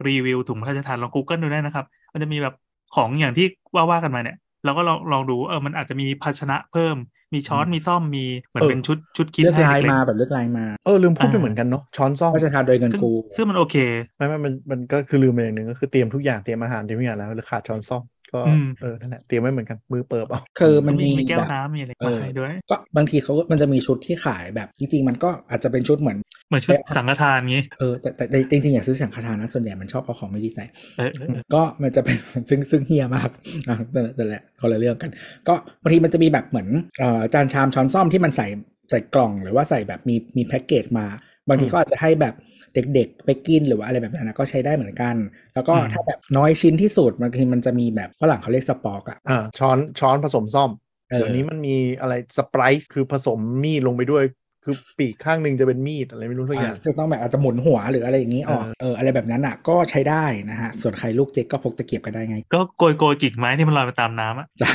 [0.08, 2.56] รีวิวถุงพระราชทานลอง Google ดูได้นะครับ มันจะมีแบบ
[2.96, 6.96] ของอย่างที่ว่าว่ากันมาเนี่ยเราก็ลองลองดูเออมันอาจจะมีภาชนะเพิ่ม
[7.36, 8.20] มีช้อนมีซ่อมมี
[8.50, 13.76] เหมือนเออเป็นชุดชุดคิดเลือกให้ลายเล็กมาแบบเลือกลายมาเออลืมพูดไปอ่าเหมือนกันเนาะช้อนซ่อมก็จะทานโดยเงินๆซึ่งกูซึ่งมันโอเค
[14.18, 18.04] ไม่ไม่มันมันก็คือลืมไปอย่างหนึ่งก็คือเตรียมทุกอย่างเตรียมอาหารเตรียมทุกอย่างแล้วหรือขาดช้อนซ่อม
[18.36, 26.18] ก็อืมเออนั่นแหละเตรียมไว้เหมือนกันมือเปิบเอาคือมันมีมีแก้แบวบน้ำมีอะไรเอมาอให้ด้วย ก็บางทีเขาก็มันจะมีชุดที่ขายแบบจริงๆมันก็อาจจะเป็นชุดเหมือน
[26.48, 30.66] เหมือนชุดเอ๊ะสังฆทานงี้เออแต่แต่แต่จริงๆอยากซื้อสังฆทานนะส่วนใหญ่มันชอบเอาของไม่ดีใส่
[30.98, 32.16] เออเออเออก็มันจะเป็น
[32.50, 33.30] ซึ่งซึ่งเฮียมาก
[33.70, 35.12] อะแต่แต่แหละคนละเรื่องกัน
[35.48, 36.68] ก็บางทีมันจะมีแบบเหมือน
[37.00, 38.48] เอ่อจานชามช้อนซ่อมที่มันใส่
[38.90, 41.06] ใส่กล่องหรือว่าใส่แบบมีมีแพ็กเกจมา
[41.50, 42.34] บางทีก็อาจจะให้แบบ
[42.74, 45.16] เด็กๆ ไปกินหรือว่าอะไรแบบนั้นนะก็ใช้ได้เหมือนกัน
[45.54, 50.72] แล้วก็อืมถ้าแบบน้อยชิ้นที่สุดบางทีมันจะมีแบบฝรั่งเขาเรียกสปอกอะอ่าช้อนช้อนผสมซ่อม
[51.12, 54.24] เออเดี๋ยวนี้มันมีอะไรสไปร์คือผสมมีดลงไปด้วย
[54.66, 64.70] คือปีกข้างหนึ่งจะเป็นมีดอะไรไม่รู้สักอย่างจะต้องแบบอาจจะหมุนหัวหรืออะไรอย่างนี้ออกเออเอออะไรแบบนั้นอะก็ใช้ได้นะฮะ ส่วนใครลูกเจ๊กก็พกตะเกียบก็ได้ไง ก็โกยโกยกิ่งไม้ที่มันลอยไปตามน้ำอะจ้ะ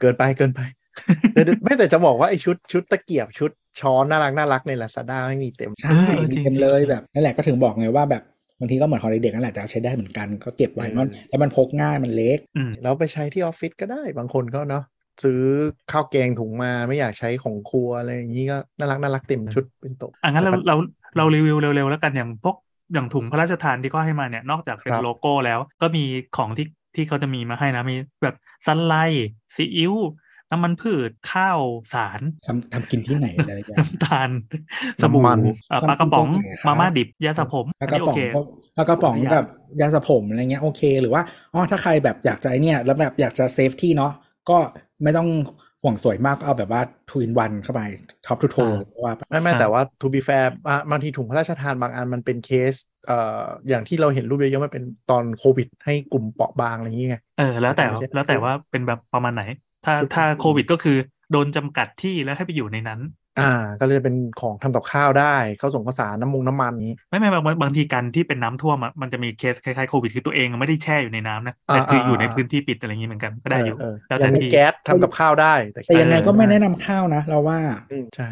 [0.00, 0.60] เกินไปเกินไป
[1.32, 3.50] แต่แต่ไม่แต่จะบอกว่าไอชุดชุดตะเกียบชุด
[3.80, 8.22] ช้อนน่ารักน่ารักในลาซาด้าไม่มีเต็ม ใช่มีเต็มเลยแบบนั่นแหละก็ถึงบอกไงว่าแบบ
[8.60, 14.84] บางทีก็เหมือนของเด็กๆนั่นแหละแต่ใช้ได้เหมือนกันก็เก็บไว้เออมันแล้วมันพกง่ายมันเล็กอืมแล้วไปใช้ที่ออฟฟิศก็ได้บางคนก็เนาะ
[15.22, 15.40] ซื้อ
[15.92, 20.76] ข้าวแกงถุงมาไม่อยากใช้ของครัวอะไรอย่างนี้ก็น่ารักน่ารักเต็มชุดเป็นโต๊ะอะงั้นเราแต่ปัจเรา
[21.16, 22.56] เรารีวิวเร็วๆแล้วกันอย่างพวก
[22.92, 26.04] อย่างถุงพระราชทานที่ก็ให้มาเนี่ยนอกจากเป็นครับโลโก้แล้ว ก็มี
[26.36, 29.94] ของที่ที่เขาจะมีมาให้นะมีแบบซันไลท์ซีอิ๊ว
[30.50, 31.60] น้ำมันพืชข้าว
[31.92, 34.30] สารทำทำกินที่ไหนอะไรอย่างน้ำตาล
[35.00, 38.38] สบู่น้ำมันเอ่อปลากระป๋องทำกินตรงไหนครับมาม่าดิบยาสระผมปลาอันกระนี้โอป๋องเคก็
[38.76, 39.44] ปลากระป๋องทุกอย่างกับ
[39.80, 41.22] ยาสระผมอะไรเงี้ยโอเค หรือว่า
[41.52, 44.12] อ๋อถ้าใครแบบอยากจะไอ้เนี่ยแล้วแบบอยากจะเซฟที่เนาะ
[44.50, 44.58] ก็
[45.02, 45.50] ไม่ต้องโห
[45.82, 47.82] ห่วงสวยมากก็เอาแบบว่าทูอินวันเข้าไป
[48.26, 48.64] ท็อปทูโทอ่า
[49.04, 53.14] ว่าไปไม่ไม่อ่าแต่ว่า to be fair อะบางทีถุงพระราชทานบางอันมันเป็นเคสเอ่อ
[53.68, 59.42] อย่างที่เราเห็นรูปเยอะๆมันเป็นตอนโควิด ให้กลุ่มเปราะบางอะไรอย่างเงี้ยเออแล้วแต่ไม่ใช่แล้วแต่ว่าเป็นแบบประมาณไหน
[59.86, 60.96] ถ้าจุดถ้าอืมโควิดก็คือ
[61.32, 63.00] โดนจำกัดที่แล้วให้ไปอยู่ในนั้น
[63.40, 77.58] อ่า ก็เลยจะเป็นของทำกับข้าวได้ข้าวส่งข้าวสารน้ำมงน้ำมันนี้ ไม่ไม่บางบางบางทีการที่เป็นน้ำท่วมอะมันจะมีเคสคล้ายๆโควิดคือตัวเองไม่ได้แช่อยู่ในน้ำนะแต่อ่าคืออยู่ในอ่าพื้นที่ปิดอะไรอย่างนี้เหมือนกันก็ได้อยู่เออแล้วอแต่ย่างมีที่แก๊สทำกับข้าวได้ แต่แต่ยังไงก็ไม่เออแนะนำข้าวนะ เราว่า
[77.90, 78.28] อืมใช่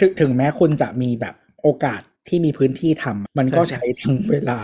[0.00, 4.60] ถึงถึงแม้คุณจะมีแบบโอกาสที่มีพื้นที่ทำมันก็ใช่ใช้ทั้งเวลา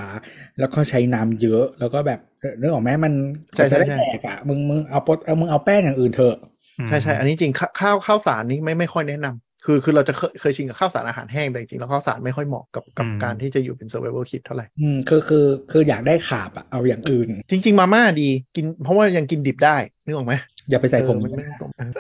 [0.59, 2.20] แล้วก็ใช้น้ำเยอะแล้วก็แบบ
[2.59, 3.12] เรื่องของแม้มัน
[3.55, 6.36] ใช่จะได้ใช่แตกอะมึงมึงเอาปดเอามึงเอาแป้งอย่างอื่นเถอะ
[6.78, 9.36] อืมใช่ใช่อันนี้จริงข้าข้าวข้าวสารนี่ไม่ไม่ค่อยแนะนำ
[9.66, 20.34] คือคือเราจะเคยเคยชินกับข้าวสารอาหารแห้งแต่จริงๆแล้วข้าวสารไม่ค่อยเหมาะกับกับการที่จะอยู่เป็น survival kit เท่าไหร่อืมคือคือคืออยากได้ขาบอะเอาอย่างอื่น จริง ๆ มาม่าดีกิน เพราะว่ายังกินดิบได้นึกออกไหม
[20.70, 21.90] อย่าไปใส่ผงเออมันไม่ต้องเออ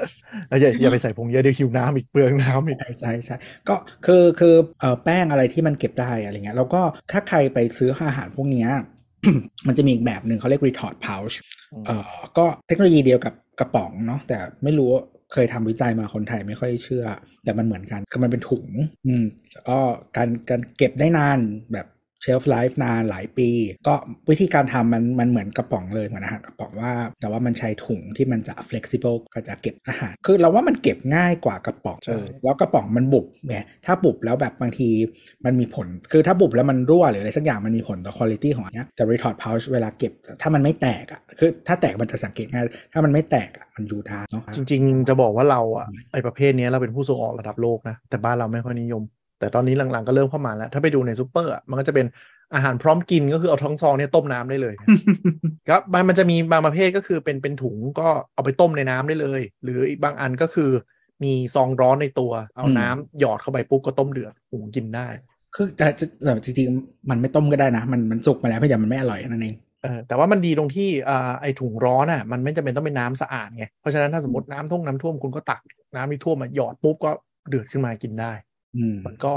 [0.48, 3.36] แล้วอย่าอย่าไปใส่ผงเยอะเดี๋ยวหิวน้ำอีกเปลืองน้ำอีกใช่ใช่ใช่
[3.68, 3.74] ก็
[4.06, 6.80] คือคือเอ่อแป้งอะไรที่มันเก็บได้อะไรเงี้ยแล้วก็
[7.10, 8.70] ถ้าใครไปซื้ออาหารพวกเนี้ย
[9.66, 11.34] มันจะมีอีกแบบหนึ่งเขาเรียก retort pouch
[11.86, 15.02] เอ่อก็เทคโนโลยีเดียวกับกระป๋องเนาะแต่ไม่รู้ว่า
[15.32, 17.04] เคยทำวิจัยมาคนไทยไม่ค่อยเชื่อ
[17.44, 18.66] แต่มันเหมือนกันคือมันเป็นถุง
[19.06, 19.78] อืมแล้วก็
[20.16, 21.38] การการเก็บได้นาน
[21.72, 21.86] แบบ
[22.22, 23.48] เชลฟ์ไลฟ์นานหลายปี
[23.86, 23.94] ก็
[24.30, 33.56] วิธีการทำมันมันเหมือนกระป๋องเลยเหมือนอาหารกระป๋องว่า แต่ว่ามันใช้ถุงที่มันจะ flexible ก็จะเก็บอาหาร คือเราว่ามันเก็บง่ายกว่ากระป๋องใช่เออแล้วกระป๋องมันบุบไง
[33.86, 34.88] ถ้าบุบแล้วแบบบางที
[35.44, 40.12] มันมีผล คือถ้าบุบแล้วมันรั่วหรืออะไรสักอย่างมันมีผลต่อคุณภาพของอันเนี้ยแต่ retort pouch เวลาเก็บ
[40.42, 49.02] ถ้ามันไม่แตกอะคือถ้าแตกมันจะสังเกตง่ายถ้ามันไม่แตกอะมันอยู่ได้เนาะจริง ๆ จะบอกว่าเราอะไอประเภทเนี้ยเราเป็นผู้ส่งออกระดับโลกนะแต่บ้านเราไม่ค่อยนิยม
[49.42, 52.06] แต่ตอนนี้หลังๆก็เริ่มเข้ามาแล้ว ถ้าไปดูในซูเปอร์อะมันก็จะเป็น
[52.54, 54.74] อาหารพร้อมกินก็คือเอาท้องซองเนี่ยต้มน้ำได้เลย
[55.68, 60.70] ครับมันมันจะมีบางประเภทก็คือเป็นเป็นถุงก็เอาไปต้มในน้ำได้เลย หรืออีกบางอันก็คือ
[61.24, 65.06] มีซองร้อนในตัว เอาน้ำหยอดเข้าไปปุ๊บก็ต้มเดือดหุงกินได้
[65.54, 75.60] คือจะจะแต่จริงๆมันไม่ต้มก็ได้นะ มันมันสุกมาแล้วเพียงแต่มันไม่อร่อยนั่นเองเออแต่ว่ามันดีตรงที่อ่าไอ้ถุงร้อนอะมันไม่จำเป็นต้องเป็นน้ำสะอาดไงเพราะฉะนั้นถ้าสมมติน้ำท่วมน้ำท่วมคุณก็ตัก
[75.96, 77.10] น้ำที่ท่วมมาหยอดปุ๊บก็
[77.48, 78.51] เดือดขึ้นมากินได้อื
[79.04, 79.28] มันก็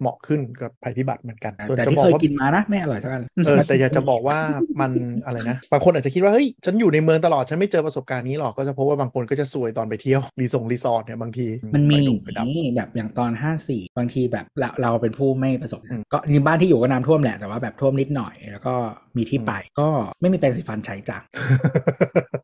[0.00, 4.38] เหมาะขึ้นกับภัยพิบัติเหมือนกันแต่ส่วนที่จะบอกว่าเคยกินมานะไม่อร่อยสักอันเออแต่อยากจะบอกว่า
[4.80, 4.90] มัน
[5.24, 13.30] อะไรนะบางคนอาจจะคิดว่าเฮ้ยฉันอยู่ในเมืองตลอดฉันไม่เจอประสบการณ์นี้หรอกก็จะพบว่าบางคนก็จะซวยตอนไปเที่ยวรีสอร์ทรีสอร์ทเนี่ยบางที มันมีไปอดุย่างไปดับนี้แบบอย่างตอน
[13.64, 18.74] 54 บางทีแบบเราเราเป็นผู้ไม่ประสบอืมก็จริงๆบ้านที่อยู่ก็น้ำท่วมแหละแต่ว่าแบบท่วมนิดหน่อย แล้วก็
[19.16, 19.88] มีที่อืมไปก็
[20.20, 21.18] ไม่มีแปรงสีฟันใช้จ้ะ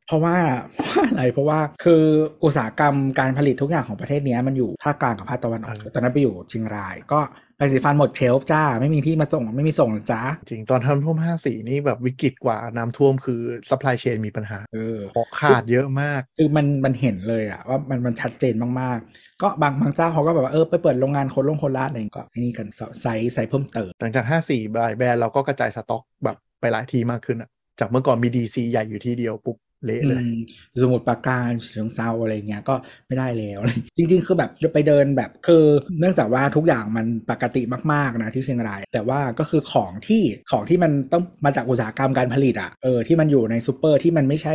[0.07, 0.37] เพราะว่า
[0.75, 2.03] เพราะว่าอะไรเพราะว่าคือ
[2.45, 7.21] อุตสาหกรรมการผลิตทุกอย่างของประเทศเนี้ยมันอยู่ภาคกลางกับภาคตะวันออกเออตอนนั้นไปอยู่เชียงรายก็
[7.57, 22.69] แปรงสีฟันหมด shelf จ้า ไม่มีที่มาส่งไม่มีส่งนะจ้าจริงตอนน้ำท่วมห้าสี่นี่แบบวิกฤตกว่าน้ำท่วมคือ supply chain มีปัญหาเออของขาดเยอะมาก คือมันมันเห็นเลยอะว่ามันมันชัดเจนมากๆ ก็บางบางเจ้าเขาก็แบบว่าเออไปเปิดโรงงานคนลงคนลาดอะไรอย่างเงี้ยก็ไอ้นี่กัน
[23.01, 27.51] ไซส์ไซส์เพิ่มเติมหลังจาก54หลายแบรนด์เราก็กระจายสต็อกแบบไปหลายที่มากขึ้นอะ
[27.81, 30.39] จากเมื่อก่อนมี DC ใหญ่อยู่ที่เดียวปุ๊บ เละเลยอืม
[30.83, 32.74] สมุทรปราการฉะเชิงเทราอะไรเงี้ยก็
[33.07, 33.59] ไม่ได้แล้ว
[33.97, 35.64] จริง ๆ คือแบบไปเดินแบบคือ
[36.01, 37.62] เนื่องจากว่าทุกอย่างมันปกติ
[37.93, 44.55] มากๆนะที่เชียงราย แต่ว่าก็คือของที่ของที่มันต้องมาจากอุตสาหกรรมการผลิตอะเออที่มันอยู่ในซูเปอร์ที่มันไม่ใช่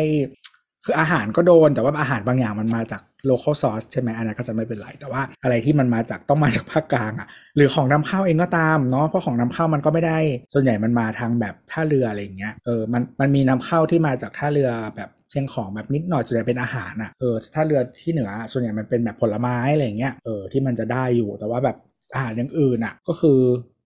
[0.86, 10.18] คืออาหารก็โดนแต่ว่าอาหารบางอย่างมันมาจาก local source ใช่ไหมอันนั้นก็จะไม่เป็นไร แต่ว่าอะไรที่มันมาจากต้องมาจากภาคกลางอะหรือของนำเข้าเองก็ตามเนาะเพราะของนำเข้ามันก็ไม่ได้
[10.54, 21.78] ส่วนใหญ่มันมาทางแบบท่าเรืออะไรอย่างเงี้ยเออมันมันมีนำเข้าที่มาจากท่าเรือแบบเชียงของแบบนิดหน่อยส่วนใหญ่เป็นอาหารอะเออท่าเรือที่เหนือส่วนใหญ่มันเป็นแบบผลไม้อะไรอย่างเงี้ยเออที่มันจะได้อยู่แต่ว่าแบบ
[22.14, 23.40] อาหารอย่างอื่นอะก็คือ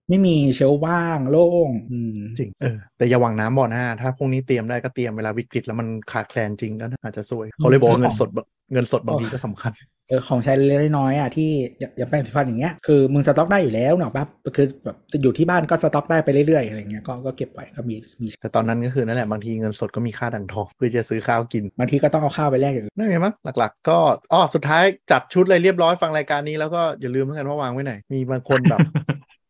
[0.08, 9.72] ไม่มีเชลว่างโล่งอืมจริงเออแต่อย่าหวังน้ำบ่อหน้าถ้าพวกนี้เตรียมได้ก็เตรียมเวลาวิกฤตแล้วมันขาดแคลนจริงก็อาจจะซวยเขาเลยบอกเงินสดแบบ เงินสดบางทีก็สำคัญ
[10.08, 14.24] เออของใช้เล็กๆน้อยๆอะที่อย่าอย่าแปรงสีฟันอย่างเงี้ยคือมึงสต็อกได้อยู่แล้วเนาะปะ
[14.56, 23.98] คือแบบอยู่ที่บ้านก็สต็อกได้ไปเรื่อยๆอะไรเงี้ยก็ก็เก็บไว้ก็มีมีแต่ตอนนั้นก็คือนั่นแหละบางทีเงินสดก็มีค่าดังทองเพื่อจะซื้อข้าวกินบางทีก็ต้องเอาข้าวไปแลกอย่างอื่นนั่นไงมั้งหลักๆ ก็
[24.32, 28.80] อ๋อสุดท้ายจัดชุดอะไรเรียบร้อยฟังรายการนี้แล้วก็อย่าลืมเหมือนกันว่าวางไว้ไหนมีบางคนแบบ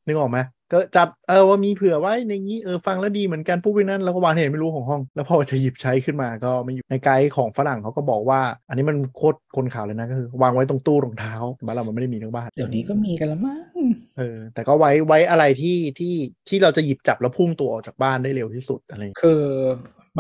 [0.07, 0.39] นึกออกไหม
[0.73, 11.35] ก็จัดเออว่ามีเผื่อไว้ในนี้เออฟังแล้วดีเหมือนกันปุ๊บไปนั่นแล้วก็วางเห็นไม่รู้ของห้อง แล้วพอจะหยิบใช้ขึ้นมาก็ไม่อยู่ในไกด์ของฝรั่งเขาก็บอกว่า อันนี้มันโคตรคนข่าวเลยนะก็คือ วางไว้ตรงตู้รองเท้า
[11.67, 13.77] บ้านเรามันไม่ได้มีทั้งบ้านเดี๋ยวนี้ก็มีกันละมั้ง
[14.19, 16.15] เออแต่ก็ไว้ไว้อะไรที่ที่
[16.49, 19.43] ที่เราจะหยิบจับแล้วพุ่งตัวออกจากบ้านได้เร็วที่สุดอะไรอย่างเงี้ยคือ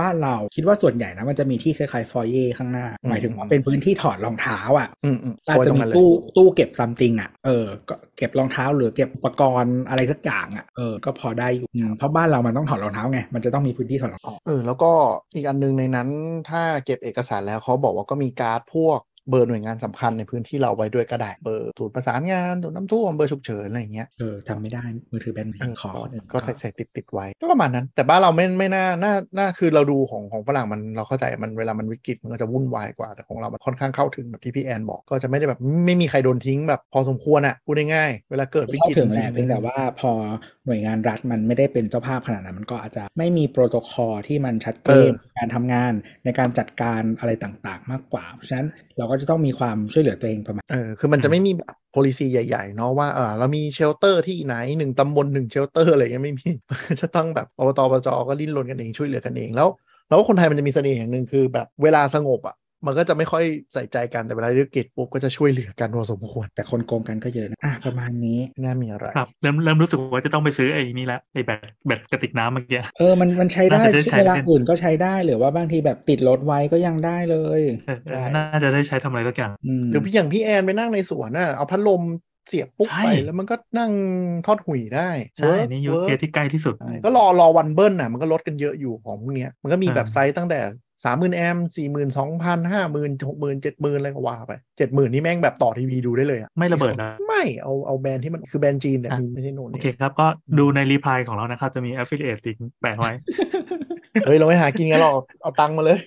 [0.01, 14.90] บ้านเราคิดว่าส่วนใหญ่นะมันจะมีที่คล้ายๆฟอยเย่ข้างหน้าอืมหมายถึงว่าเป็นพื้นที่ถอดรองเท้าอะอืมอืมอาจไว้จะตรงมีนั้นเลยตู้ตู้เก็บซัมติงอะเออก็เก็บรองเท้าหรือเก็บอุปกรณ์อะไรสักอย่างอะเออก็พอได้อยู่อืมเพราะบ้านเรามันต้องถอดรองเท้าไงมันจะต้องมีพื้นที่ถอดรองเท้าเออแล้วก็
[15.35, 16.09] อีกอันนึงในนั้น
[16.48, 19.01] ถ้าเก็บเอกสารแล้วเขาบอกว่าก็มีการ์ดพวก
[19.31, 40.12] เบอร์หน่วยงานสำคัญในพื้นที่เราไว้ด้วยก็ได้เบอร์ศูนย์ประสานงานศูนย์น้ำท่วมเบอร์ฉุกเฉินอะไรอย่างเงี้ยเออจำไม่ได้มือถือแบนไหนเออขอคนอื่นก็ใส่ใส่ติดติดไว้ก็ประมาณนั้น แต่บ้านเราไม่ไม่น่าน่าน่าคือเราดูของของฝรั่งมันเราเข้าใจมันเวลามันวิกฤตมันก็จะวุ่นวายกว่าแต่ของเรามันค่อนข้างเข้าถึงแบบที่พี่แอนบอกก็จะไม่ได้แบบไม่มีใครโดนทิ้งแบบพอสมควรอะพูดง่ายๆเวลาเกิดวิเข้ากฤตถึงจแหริละงเพียงแต่ว่าพอ
[40.66, 45.93] หน่วยงานรัฐมันไม่ได้เป็นเจ้าภาพขนาดนั้นมันก็อาจจะไม่มีโปรโตคอลที่มันชัดเจนการทำงาน
[46.24, 56.51] ในการจัดการอะไรต่างๆ มากกว่า เพราะฉะนั้นเราก็จะต้องมีความช่วยเหลือตัวเองประมาณเออคือมันจะไม่มีแบบ policy ใหญ่ ๆ เนาะว่าเออเรามี shelter ที่ไหนหนึ่งตำบลหนึ่ง shelter อะไรเงี้ยไม่มี
[57.01, 57.81] จะต้องแบบอบต.
[57.83, 58.09] อบจ.
[58.29, 59.69] ก็ดิ้นรนกันเองช่วยเหลือกันเองแล้ว
[60.09, 82.03] แล้วคนไทยมันจะมีเสน่ห์อย่างหนึ่งคือแบบเวลาสงบอะ มันก็จะไม่ค่อยใส่ใจกันแต่เวลาวิกฤตปุ๊บก็จะช่วยเหลือกันพอสมควร แต่คนโกงกันก็เยอะนะอะประมาณนี้ไม่น่ามีอะไรครับเริ่มเริ่มรู้สึกว่าจะต้องไปซื้อไอ้นี่ละไอ้แบตแบตกระติกน้ำเมื่อกี้เออมันมันใช้ได้น่าจะได้ใช้เวลาเป็นอื่นก็ใช้ได้หรือว่าบางทีแบบติดรถไว้ก็ยังได้เลยเออเออน่าจะได้ใช้ทำอะไรสักอย่างอืมหรือพี่อย่างพี่แอนไปนั่งในสวนน่ะเอาพัดลม
[82.48, 83.90] เสียบปุ๊บใช่ไปแล้วมันก็นั่ง
[84.47, 90.59] ทอดหุ่ยได้ ใช่ work นี่ use caseที่ใกล้ที่สุดใช่ก็รอรอวันเบิ้ลน่ะมันก็ลดกันเยอะอยู่ของพวกเนี้ยมันก็มีแบบอ่าไซส์ตั้งแต่
[91.05, 100.27] สามหมื่นแอมป์สี่หมื่นสองพันห้าหมื่นหกหมื่นเจ็ดหมื่นอะไรก็ว่าไปเจ็ดหมื่นนี่แม่งแบบต่อทีวีดูได้เลยอะไม่ระเบิดนะไม่เอาเอาแบรนด์ที่มันคือแบรนด์จีนแต่อะมีไม่ใช่โน่นโอนี่เคครับ ก็
[100.59, 103.12] ดูใน reply ของเรานะครับ จะมี affiliate link แปะไว้
[104.27, 105.98] เฮ้ย เราไม่หากินกันหรอกเอาตังค์มาเลย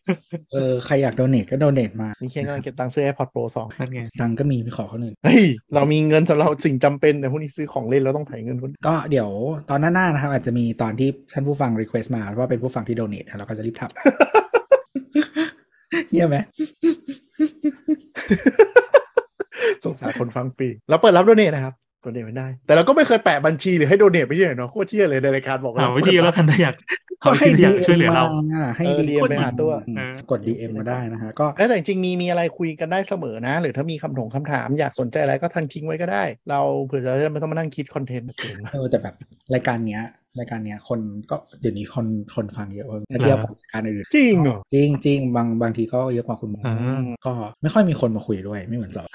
[0.54, 5.44] เออ ใครอยาก donate ก็ donate มามีเคนกำลังเก็บตังค์ซื้อ AirPods Pro 2นั่นไงตังค์ก็มีไปขอคนอื่นเฮ้ย
[5.74, 9.30] เรามีเงินสำหรับสิ่งจำเป็นแต่พวกนี้ซื้อของเล่นเราต้องใช้เงินคนก็เดี๋ยว
[9.70, 14.49] ตอนหน้าๆนะครับอาจจะมีตอนที่ท่านผู้ฟัง request มาว่าเป็นผู้ฟังที่ donate เราก็จะรีบทำ
[16.12, 16.38] เยี่ยมไหม
[19.84, 26.76] สงสารคนฟังฟรีเราเปิดรับ donate นะครับ donate ไม่ได้ แต่เราก็ไม่เคยแปะบัญชีหรือให้ donate ไปที่ไหนเนาะโคตรเหี้ยเลยในรายการบอกเอาวิธีแล้วกันถ้าอยาก
[27.22, 39.16] เขาวิธีอยากช่วยเหลือเรามาให้เออดี DM ไปหาตัวอืมเออกด DM มาได้นะฮะก็เอ้ยแต่จริงๆมีมีอะไรคุยกันได้เสมอนะ หรือถ้ามีคำถงคำถามอยากสนใจอะไรก็ทันทิ้งไว้ก็ได้ เราเผื่อจะไม่ต้องมานั่งคิดคอนเทนต์เองนะเออแต่แบบ
[39.54, 40.04] รายการเนี้ย
[40.40, 42.06] รายการเนี้ยคนก็เดี๋ยวนี้คน
[42.36, 49.08] คนฟังเยอะเว้ยถ้าเทียบกับรายการอื่นจริงเหรอจริงจริงบางบางทีก็เยอะกว่าคุณหมออ่าก็ไม่ค่อยมีคนมาคุยด้วยไม่เหมือนสอบ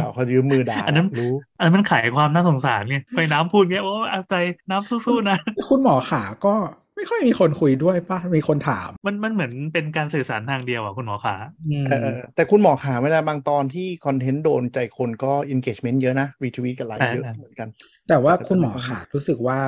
[0.00, 4.34] สาวๆเขายืมมือด่าอันนั้นรู้อันนั้นมันขายความน่าสงสารไงไปน้ำพูดเงี้ยโอ้เอาใจ
[4.70, 5.38] น้ำสู้ๆนะ
[5.68, 6.54] คุณหมอขาก็
[6.96, 11.36] ไม่ค่อยมีคนคุยด้วยป่ะมีคนถาม มันมันเหมือนเป็นการสื่อสารทางเดียวอะคุณหมอขา
[11.68, 17.68] อืมเออแต่คุณหมอขาเวลาบางตอนที่คอนเทนต์โดนใจคนก็ engagement เยอะนะรีทวีตกันไลค์เยอะเหมือนกัน
[18.08, 19.58] แต่ว่าคุณหมอขารู้สึกว่า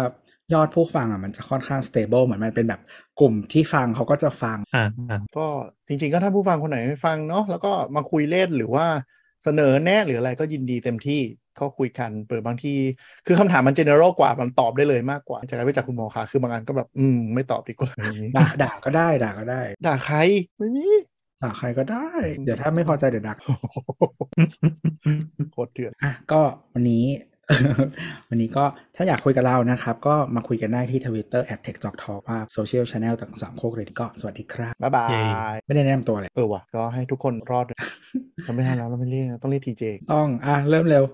[0.52, 2.80] ยอดผู้ฟังอะมันจะค่อนข้าง stable เหมือนมันเป็นแบบ
[3.20, 5.46] กลุ่มที่ฟังเขาก็จะฟังอ่าอ่าก็
[5.88, 8.86] จริงๆก็ถ้าผู้ฟังคนไหนไม่ฟังเนาะแล้วก็มาคุยเล่นหรือว่า
[9.44, 11.20] เสนอแนะหรืออะไรก็ยินดีเต็มที่
[11.60, 12.74] ก็คุยกันเปิดบางที
[13.26, 20.16] คือคำถามมัน general กว่ามันตอบได้เลยมากกว่าจากการไปจากคุณหมอขาคือบางอันก็แบบอืมไม่ตอบดีกว่าอย่างนี้ด่าด่าก็ได้ด่าก็ได้ ด่าใคร
[20.58, 20.88] ไม่มี
[21.42, 22.08] ด่าใครก็ได้
[22.44, 23.34] เดี๋ยวถ้าไม่พอใจเดี๋ยวด่า
[25.52, 26.40] โคตรเถื่อนอะก็
[26.74, 27.04] วันนี้
[28.28, 28.64] วันนี้ก็
[28.96, 35.20] ถ้าอยากคุยกับเรานะครับ ก็มาคุยกันได้ที่ทวิตเตอร์ at TechJock ทอว่าโซเชียลช n แนลต่างสามโคกเลยก็สวัสดีครับ บ๊ายบายเย้
[35.66, 37.78] ไม่ได้แนะนำตัวเลย เออว่ะ ก็ให้ทุกคนรอดด้วย
[38.44, 39.82] เราไม่ให้แล้วเราไม่เรียกต้องเรียก TJ
[40.12, 41.04] ต้อง อะ เริ่มเร็ว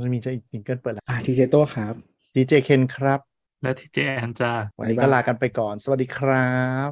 [0.00, 1.94] มันจะมีอีก jingle เปิดแล้วอะ TJ โต้ครับ
[2.34, 3.20] TJ เคนครับ
[3.62, 6.48] และ TJ แอนจ้าวันนี้ก็ลากันไปก่อน สวัสดีครั
[6.88, 6.90] บ